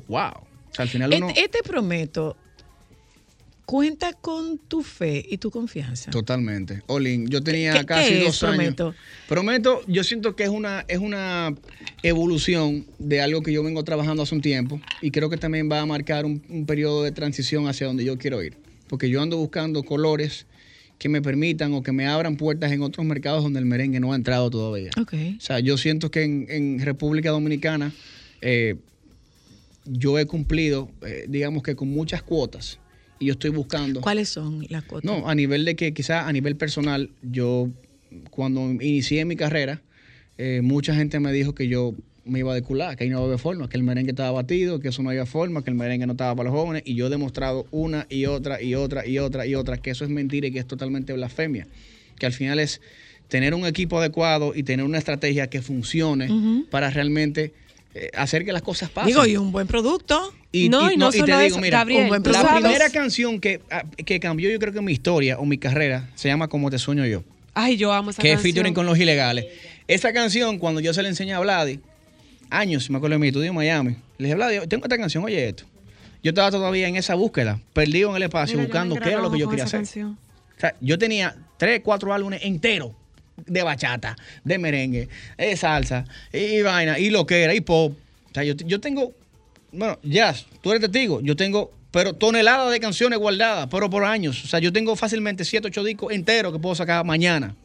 [0.07, 0.31] wow.
[0.31, 1.27] O sea, al final uno...
[1.29, 2.35] Este, este prometo
[3.65, 6.11] cuenta con tu fe y tu confianza.
[6.11, 6.81] Totalmente.
[6.87, 8.57] Olin, yo tenía ¿Qué- casi qué dos años.
[8.75, 8.95] Prometo?
[9.27, 11.55] Prometo, yo siento que es una, es una
[12.01, 15.79] evolución de algo que yo vengo trabajando hace un tiempo y creo que también va
[15.81, 18.57] a marcar un, un periodo de transición hacia donde yo quiero ir.
[18.87, 20.45] Porque yo ando buscando colores
[20.99, 24.13] que me permitan o que me abran puertas en otros mercados donde el merengue no
[24.13, 24.91] ha entrado todavía.
[25.01, 25.13] Ok.
[25.37, 27.93] O sea, yo siento que en, en República Dominicana
[28.41, 28.75] eh,
[29.85, 32.79] yo he cumplido, eh, digamos que con muchas cuotas.
[33.23, 34.01] Y yo estoy buscando.
[34.01, 35.09] ¿Cuáles son las cuotas?
[35.09, 37.69] No, a nivel de que quizás a nivel personal, yo
[38.29, 39.81] cuando inicié mi carrera,
[40.37, 41.95] eh, mucha gente me dijo que yo
[42.25, 44.89] me iba a decular, que ahí no había forma, que el merengue estaba batido, que
[44.89, 47.09] eso no había forma, que el merengue no estaba para los jóvenes, y yo he
[47.09, 50.51] demostrado una y otra y otra y otra y otra que eso es mentira y
[50.51, 51.67] que es totalmente blasfemia,
[52.17, 52.81] que al final es
[53.27, 57.53] tener un equipo adecuado y tener una estrategia que funcione para realmente
[57.93, 59.07] eh, hacer que las cosas pasen.
[59.07, 60.33] Digo, y un buen producto.
[60.55, 62.89] Y, no, y- y no, y te solo digo, eso, mira, Gabriel, la sabes- primera
[62.91, 66.47] canción que, ah, que cambió yo creo que mi historia o mi carrera se llama
[66.47, 67.23] Como te sueño yo,
[67.55, 68.53] Ay, yo amo esa que es canción.
[68.53, 69.45] featuring con los ilegales.
[69.87, 71.79] Esa canción, cuando yo se la enseñé a Vladi,
[72.49, 75.49] años, me acuerdo de mi estudio en Miami, le dije, Vladi, tengo esta canción, oye
[75.49, 75.65] esto.
[76.23, 79.31] Yo estaba todavía en esa búsqueda, perdido en el espacio, Mira, buscando qué era lo
[79.31, 79.79] que yo quería hacer.
[79.79, 80.17] canción.
[80.55, 82.91] O sea, yo tenía tres, cuatro álbumes enteros
[83.45, 87.93] de bachata, de merengue, de salsa, y vaina, y lo que era, y pop.
[88.29, 89.11] O sea, yo, yo tengo,
[89.73, 94.43] bueno, jazz, tú eres testigo, yo tengo, pero toneladas de canciones guardadas, pero por años.
[94.43, 97.55] O sea, yo tengo fácilmente siete, ocho discos enteros que puedo sacar mañana.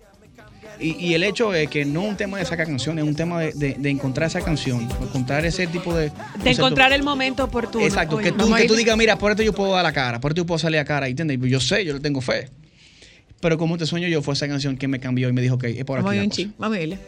[0.81, 3.17] Y, y el hecho es que no es un tema de sacar canciones, es un
[3.17, 6.13] tema de, de- de encontrar esa canción, encontrar ese tipo de...
[6.45, 7.85] De encontrar el momento oportuno.
[7.85, 9.93] Exacto, Oye, que tú, vamos que tú digas, mira, por esto yo puedo dar la
[9.93, 11.37] cara, por esto yo puedo salir a cara, ¿entiendes?
[11.51, 12.49] Yo sé, yo le tengo fe.
[13.41, 15.65] Pero como te sueño yo, fue esa canción que me cambió y me dijo, ok,
[15.65, 16.17] es por Vamos a aquí.
[16.17, 16.37] ir la un cosa".
[16.37, 16.99] chin, vamos a irle.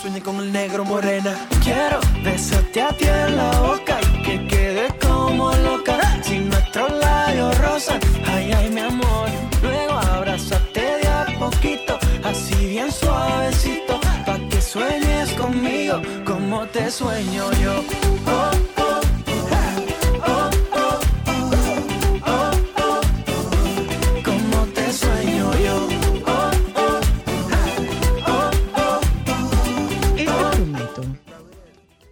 [0.00, 1.36] Sueñe con el negro morena.
[1.62, 5.98] Quiero besarte a ti en la boca que quede como loca.
[6.22, 9.28] Si nuestros labios rozan, ay, ay, mi amor.
[9.62, 17.50] Luego abrázate de a poquito, así bien suavecito, pa' que sueñes conmigo como te sueño
[17.62, 17.84] yo.
[18.26, 18.49] Oh,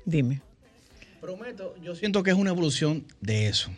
[0.08, 0.40] Dime.
[1.20, 3.70] Prometo, yo siento que es una evolución de eso.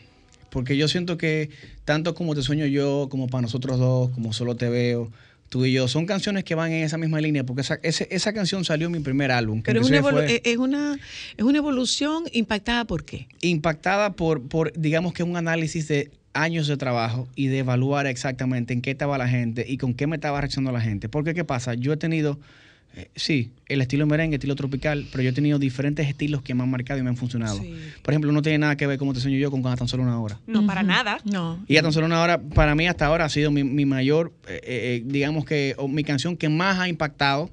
[0.50, 1.50] Porque yo siento que
[1.84, 5.10] tanto como te sueño yo, como para nosotros dos, como solo te veo,
[5.48, 7.42] tú y yo, son canciones que van en esa misma línea.
[7.44, 9.58] Porque esa, ese- esa canción salió en mi primer álbum.
[9.62, 10.98] que Pero es una, fue- es una,
[11.36, 13.26] es una evolución impactada por qué?
[13.42, 18.72] impactada por, por, digamos que un análisis de años de trabajo y de evaluar exactamente
[18.72, 21.08] en qué estaba la gente y con qué me estaba reaccionando la gente.
[21.08, 21.74] Porque, ¿qué pasa?
[21.74, 22.38] Yo he tenido,
[22.96, 26.62] eh, sí, el estilo merengue, estilo tropical, pero yo he tenido diferentes estilos que me
[26.62, 27.58] han marcado y me han funcionado.
[28.02, 30.02] Por ejemplo, no tiene nada que ver como te sueño yo con Cuando tan solo
[30.02, 30.40] una hora.
[30.46, 31.18] No, para nada.
[31.24, 31.64] No.
[31.68, 34.32] Y a tan solo una hora, para mí hasta ahora ha sido mi, mi mayor,
[34.48, 37.50] eh, eh, digamos que, o mi canción que más ha impactado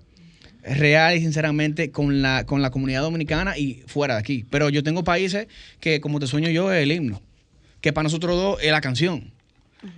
[0.63, 4.45] real y sinceramente con la, con la comunidad dominicana y fuera de aquí.
[4.49, 5.47] Pero yo tengo países
[5.79, 7.21] que, como te sueño yo, es el himno.
[7.79, 9.31] Que para nosotros dos es la canción.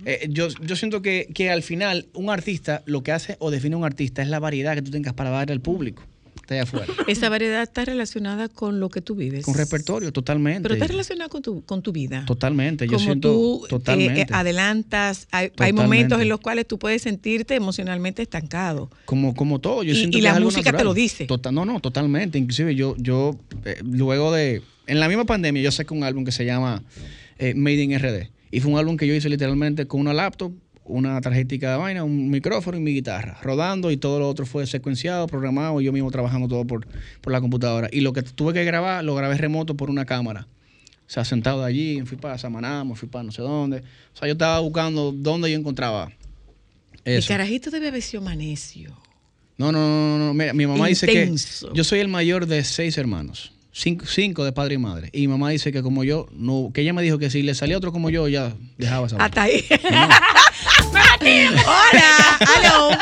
[0.04, 3.76] Eh, yo, yo siento que, que al final un artista lo que hace o define
[3.76, 6.02] un artista es la variedad que tú tengas para darle al público.
[6.36, 6.86] Está allá afuera.
[7.08, 9.44] Esa variedad está relacionada con lo que tú vives.
[9.44, 10.62] Con repertorio, totalmente.
[10.62, 12.24] Pero está relacionada con tu, con tu vida.
[12.26, 12.86] Totalmente.
[12.86, 14.20] Yo Como siento tú eh, totalmente.
[14.22, 18.90] eh, adelantas, hay, momentos en los cuales tú puedes sentirte emocionalmente estancado.
[19.06, 21.26] Como, como todo, yo Y- siento y que la es algo música te lo dice.
[21.26, 22.36] Total- no, no, totalmente.
[22.38, 26.32] Inclusive yo, yo eh, luego de, en la misma pandemia, yo saqué un álbum que
[26.32, 26.82] se llama
[27.54, 28.28] Made in RD.
[28.50, 30.52] Y fue un álbum que yo hice literalmente con una laptop,
[30.84, 34.66] una tarjetica de vaina, un micrófono y mi guitarra, rodando y todo lo otro fue
[34.66, 36.86] secuenciado, programado, y yo mismo trabajando todo por,
[37.20, 37.88] por la computadora.
[37.92, 40.48] Y lo que tuve que grabar, lo grabé remoto por una cámara.
[41.10, 43.78] O sea, sentado allí, fui para Samaná, me fui para no sé dónde.
[43.78, 46.12] O sea, yo estaba buscando dónde yo encontraba
[47.04, 48.96] El carajito debe haber sido manecio.
[49.58, 50.34] No, no, no, no, no.
[50.34, 51.06] Mira, mi mamá Intenso.
[51.06, 53.52] dice que yo soy el mayor de seis hermanos.
[53.72, 55.10] Cinco, cinco de padre y madre.
[55.12, 57.54] Y mi mamá dice que como yo, no, que ella me dijo que si le
[57.54, 59.16] salía otro como yo, ya dejaba esa.
[59.18, 59.64] Hasta ahí.
[61.20, 62.98] Hola.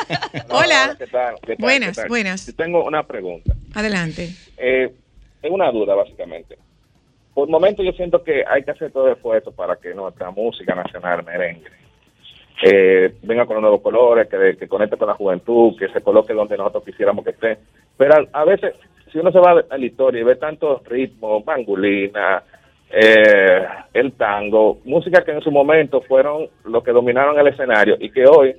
[0.50, 0.96] Hola.
[0.98, 1.34] ¿Qué tal?
[1.40, 1.58] ¿Qué tal?
[1.58, 2.08] Buenas, ¿Qué tal?
[2.08, 2.46] buenas.
[2.46, 3.54] Yo tengo una pregunta.
[3.74, 4.30] Adelante.
[4.56, 4.92] Eh,
[5.42, 6.58] es una duda, básicamente.
[7.34, 10.30] Por el momento yo siento que hay que hacer todo el esfuerzo para que nuestra
[10.32, 11.70] música nacional merengue
[12.62, 16.32] eh, venga con los nuevos colores, que, que conecte con la juventud, que se coloque
[16.32, 17.58] donde nosotros quisiéramos que esté.
[17.96, 18.74] Pero a, a veces,
[19.12, 22.42] si uno se va a la historia y ve tantos ritmos, mangulina,
[22.90, 28.10] eh, el tango, música que en su momento fueron los que dominaron el escenario y
[28.10, 28.54] que hoy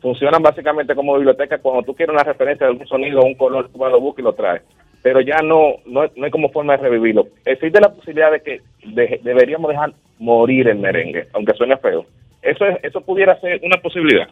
[0.00, 3.68] funcionan básicamente como biblioteca cuando tú quieres una referencia de algún sonido o un color,
[3.70, 4.62] tú vas, lo buscas y lo traes.
[5.02, 7.28] Pero ya no, no, no hay como forma de revivirlo.
[7.44, 12.06] Existe la posibilidad de que de- deberíamos dejar morir el merengue, aunque suene feo.
[12.42, 14.28] Eso, es, eso pudiera ser una posibilidad.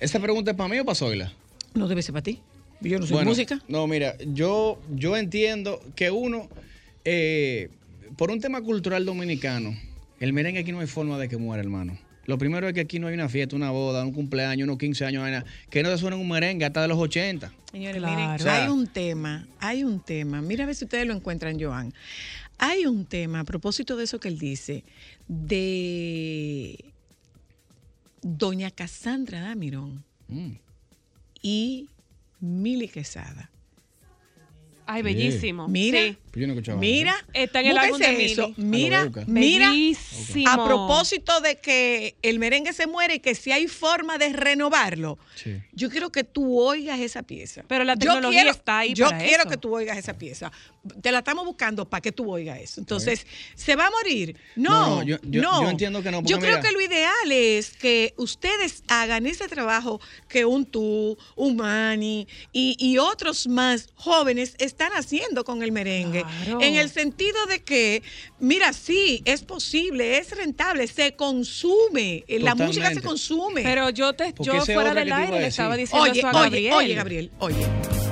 [0.00, 1.30] ¿Esa pregunta es para mí o para Zoila?
[1.74, 2.40] No debe ser para ti.
[2.82, 3.60] Yo no soy Bueno, música.
[3.68, 6.48] No, mira, yo, yo entiendo que uno,
[7.04, 7.68] eh,
[8.16, 9.76] por un tema cultural dominicano,
[10.20, 11.98] el merengue aquí no hay forma de que muera, hermano.
[12.26, 15.04] Lo primero es que aquí no hay una fiesta, una boda, un cumpleaños, unos 15
[15.04, 17.52] años, vaina, que no te suenen un merengue hasta de los 80.
[17.72, 18.14] Señores, Claro.
[18.16, 20.40] miren, O sea- hay un tema, hay un tema.
[20.40, 21.92] Mira a ver si ustedes lo encuentran, Joan.
[22.58, 24.84] Hay un tema a propósito de eso que él dice,
[25.26, 26.84] de
[28.22, 30.52] Doña Cassandra Damirón Mm.
[31.42, 31.88] y
[32.42, 33.48] Mili Quesada.
[34.84, 35.68] Ay, bellísimo.
[35.68, 36.18] Mira, Sí.
[36.32, 38.52] Pues yo no escuchaba mira, Está en el álbum de eso.
[38.56, 39.28] Mira, Ah, lo voy a buscar.
[39.28, 40.50] mira, Bellísimo.
[40.50, 45.18] a propósito de que el merengue se muere y que si hay forma de renovarlo,
[45.36, 45.62] Sí.
[45.72, 47.62] yo quiero que tú oigas esa pieza.
[47.68, 49.50] Pero la tecnología quiero- está ahí Yo para quiero eso.
[49.50, 50.50] que tú oigas esa pieza.
[51.00, 52.80] Te la estamos buscando para que tú oigas eso.
[52.80, 54.36] Entonces, ¿se va a morir?
[54.56, 55.02] No, No, no.
[55.04, 58.82] yo- yo- yo entiendo que no, Yo creo mira- que lo ideal es que ustedes
[58.88, 65.44] hagan ese trabajo que un tú, un Mani y, y otros más jóvenes están haciendo
[65.44, 66.24] con el merengue.
[66.44, 66.60] Claro.
[66.60, 68.02] En el sentido de que,
[68.40, 73.62] mira, sí, es posible, es rentable, se consume, eh, la música se consume.
[73.62, 76.74] Pero yo te, yo fuera del aire le estaba diciendo Oye, eso a oye, Gabriel.
[76.74, 78.11] oye, Gabriel, oye.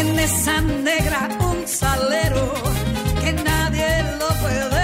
[0.00, 2.54] Tiene esa negra un salero
[3.20, 4.77] que nadie lo puede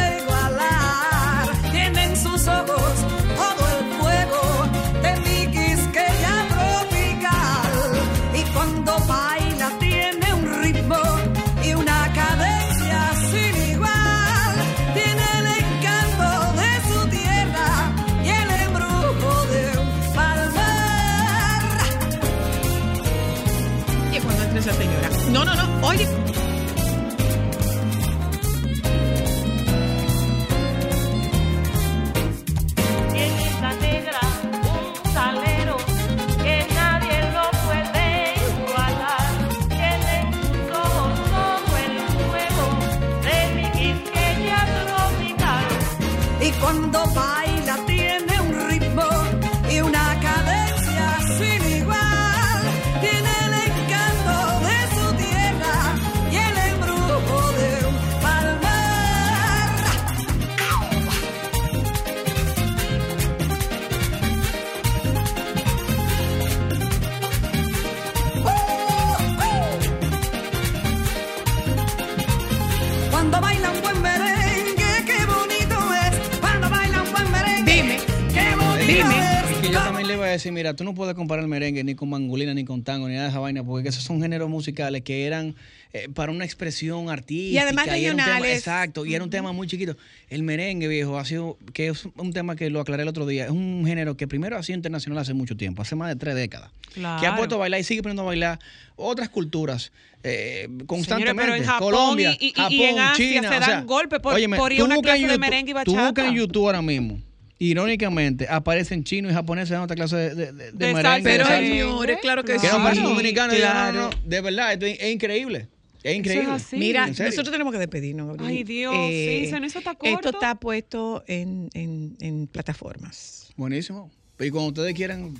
[80.64, 83.24] mira, tú no puedes comparar el merengue ni con mangolina, ni con tango, ni nada
[83.26, 85.54] de esa vaina, porque esos son géneros musicales que eran
[85.92, 87.52] eh, para una expresión artística.
[87.54, 88.58] Y además era un tema- regionales.
[88.58, 89.94] exacto, y era un tema muy chiquito.
[90.30, 93.44] El merengue, viejo, ha sido, que es un tema que lo aclaré el otro día,
[93.44, 96.34] es un género que primero ha sido internacional hace mucho tiempo, hace más de tres
[96.34, 96.70] décadas.
[96.94, 97.20] Claro.
[97.20, 98.58] Que ha puesto a bailar y sigue poniendo a bailar
[98.96, 99.92] otras culturas
[100.22, 101.42] eh, constantemente.
[101.42, 103.86] pero en Japón Colombia, y- y- y Japón, en Asia China, se o sea, dan
[103.86, 106.32] golpes por- óyeme, por ir a una clase de merengue y Tú buscas en bachata.
[106.34, 107.20] YouTube ahora mismo.
[107.58, 111.02] Irónicamente, aparecen chinos y japoneses en otra clase de, de, de- de De merengue.
[111.02, 112.82] salsa, de Pero señores, claro que Que no sí.
[112.82, 113.56] parecen dominicanos.
[113.56, 114.00] y yo, no, Claro.
[114.00, 115.68] no, no, de verdad, esto es, es increíble.
[116.02, 116.48] Es increíble.
[116.72, 118.50] Mira, nosotros tenemos que despedirnos, Gabriel.
[118.50, 120.14] Eh, Ay, Dios, sí, se nos hizo tan corto.
[120.16, 123.52] Esto está puesto en, en, en plataformas.
[123.56, 124.10] Buenísimo.
[124.38, 125.32] Y cuando ustedes quieran,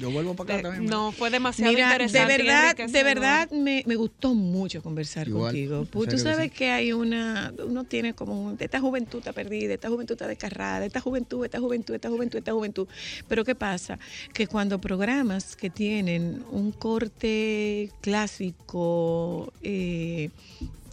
[0.00, 0.90] yo vuelvo para acá también.
[0.90, 2.34] No, fue demasiado Mira, de interesante.
[2.34, 5.86] y verdad, de verdad me, me gustó mucho conversar Igual, contigo.
[5.90, 6.56] Porque tú que sabes sí.
[6.56, 10.84] que hay una, uno tiene como, un- esta juventud está perdida, esta juventud está descarrada,
[10.86, 12.88] esta juventud, esta juventud, esta juventud, esta juventud.
[13.28, 13.98] Pero ¿qué pasa?
[14.32, 20.30] Que cuando programas que tienen un corte clásico, eh,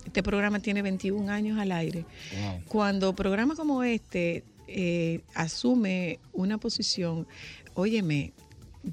[0.06, 2.06] este programa tiene 21 años al aire,
[2.42, 2.62] Wow.
[2.68, 7.26] cuando programas como este eh, asume una posición,
[7.74, 8.34] óyeme,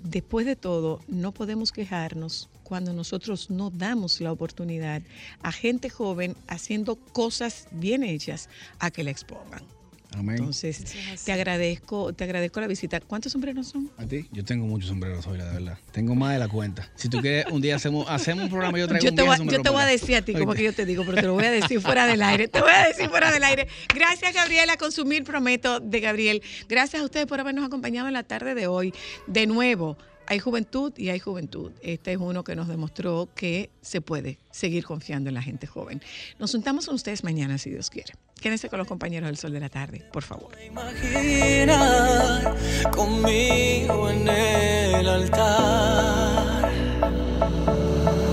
[0.02, 5.02] después de todo, no podemos quejarnos cuando nosotros no damos la oportunidad
[5.42, 8.48] a gente joven haciendo cosas bien hechas
[8.78, 9.73] a que la expongan.
[10.16, 10.36] Amén.
[10.38, 10.84] Entonces,
[11.24, 13.00] te agradezco, te agradezco la visita.
[13.00, 13.90] ¿Cuántos sombreros son?
[13.96, 14.26] ¿A ti?
[14.32, 15.78] Yo tengo muchos sombreros hoy, la verdad.
[15.92, 16.90] Tengo más de la cuenta.
[16.94, 19.22] Si tú quieres, un día hacemos, hacemos un programa y yo traigo Yo un te,
[19.22, 21.26] voy, yo te voy a decir a ti como que yo te digo, pero te
[21.26, 22.48] lo voy a decir fuera del aire.
[22.48, 23.68] Te voy a decir fuera del aire.
[23.94, 24.76] Gracias, Gabriela.
[24.76, 26.42] Consumir Prometo de Gabriel.
[26.68, 28.92] Gracias a ustedes por habernos acompañado en la tarde de hoy.
[29.26, 31.72] De nuevo, hay juventud y hay juventud.
[31.82, 36.00] Este es uno que nos demostró que se puede seguir confiando en la gente joven.
[36.38, 38.14] Nos juntamos con ustedes mañana, si Dios quiere.
[38.40, 40.56] Quédense con los compañeros del Sol de la Tarde, por favor.
[40.62, 42.56] imaginar
[42.90, 46.70] conmigo en el altar.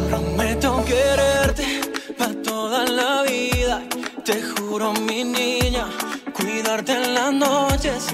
[0.09, 1.81] Prometo quererte
[2.18, 3.84] para toda la vida.
[4.26, 5.88] Te juro, mi niña,
[6.34, 8.07] cuidarte en las noches.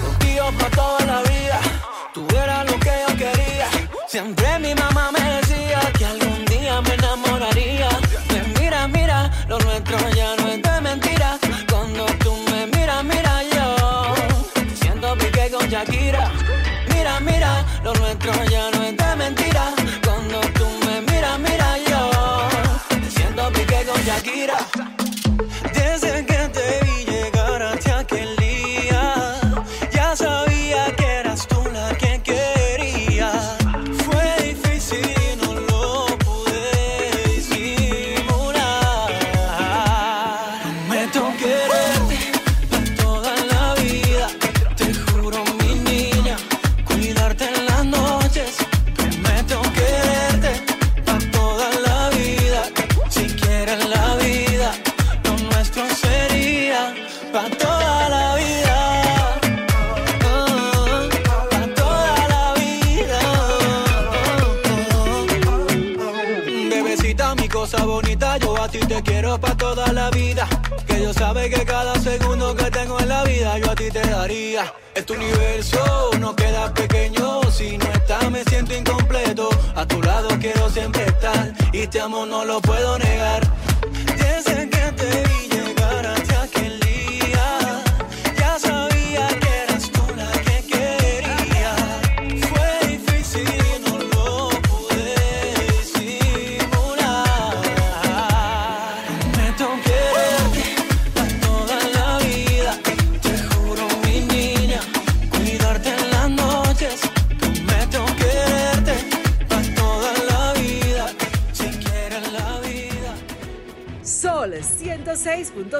[0.00, 1.73] Contigo para toda la vida.
[2.16, 3.68] Eras lo que yo quería.
[4.06, 7.88] Siempre mi mamá me decía que algún día me enamoraría.
[8.30, 10.43] Me mira, mira, lo nuestro ya no
[71.24, 74.64] sabe que cada segundo que tengo en la vida yo a ti te daría.
[74.94, 77.40] Este universo no queda pequeño.
[77.50, 79.48] Si no estás me siento incompleto.
[79.74, 81.52] A tu lado quiero siempre estar.
[81.72, 83.40] Y te amo, no lo puedo negar.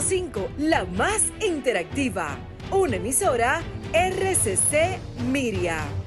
[0.00, 2.36] 106.5, la más interactiva.
[2.72, 3.62] Una emisora
[3.92, 4.98] RCC
[5.30, 6.03] Miria.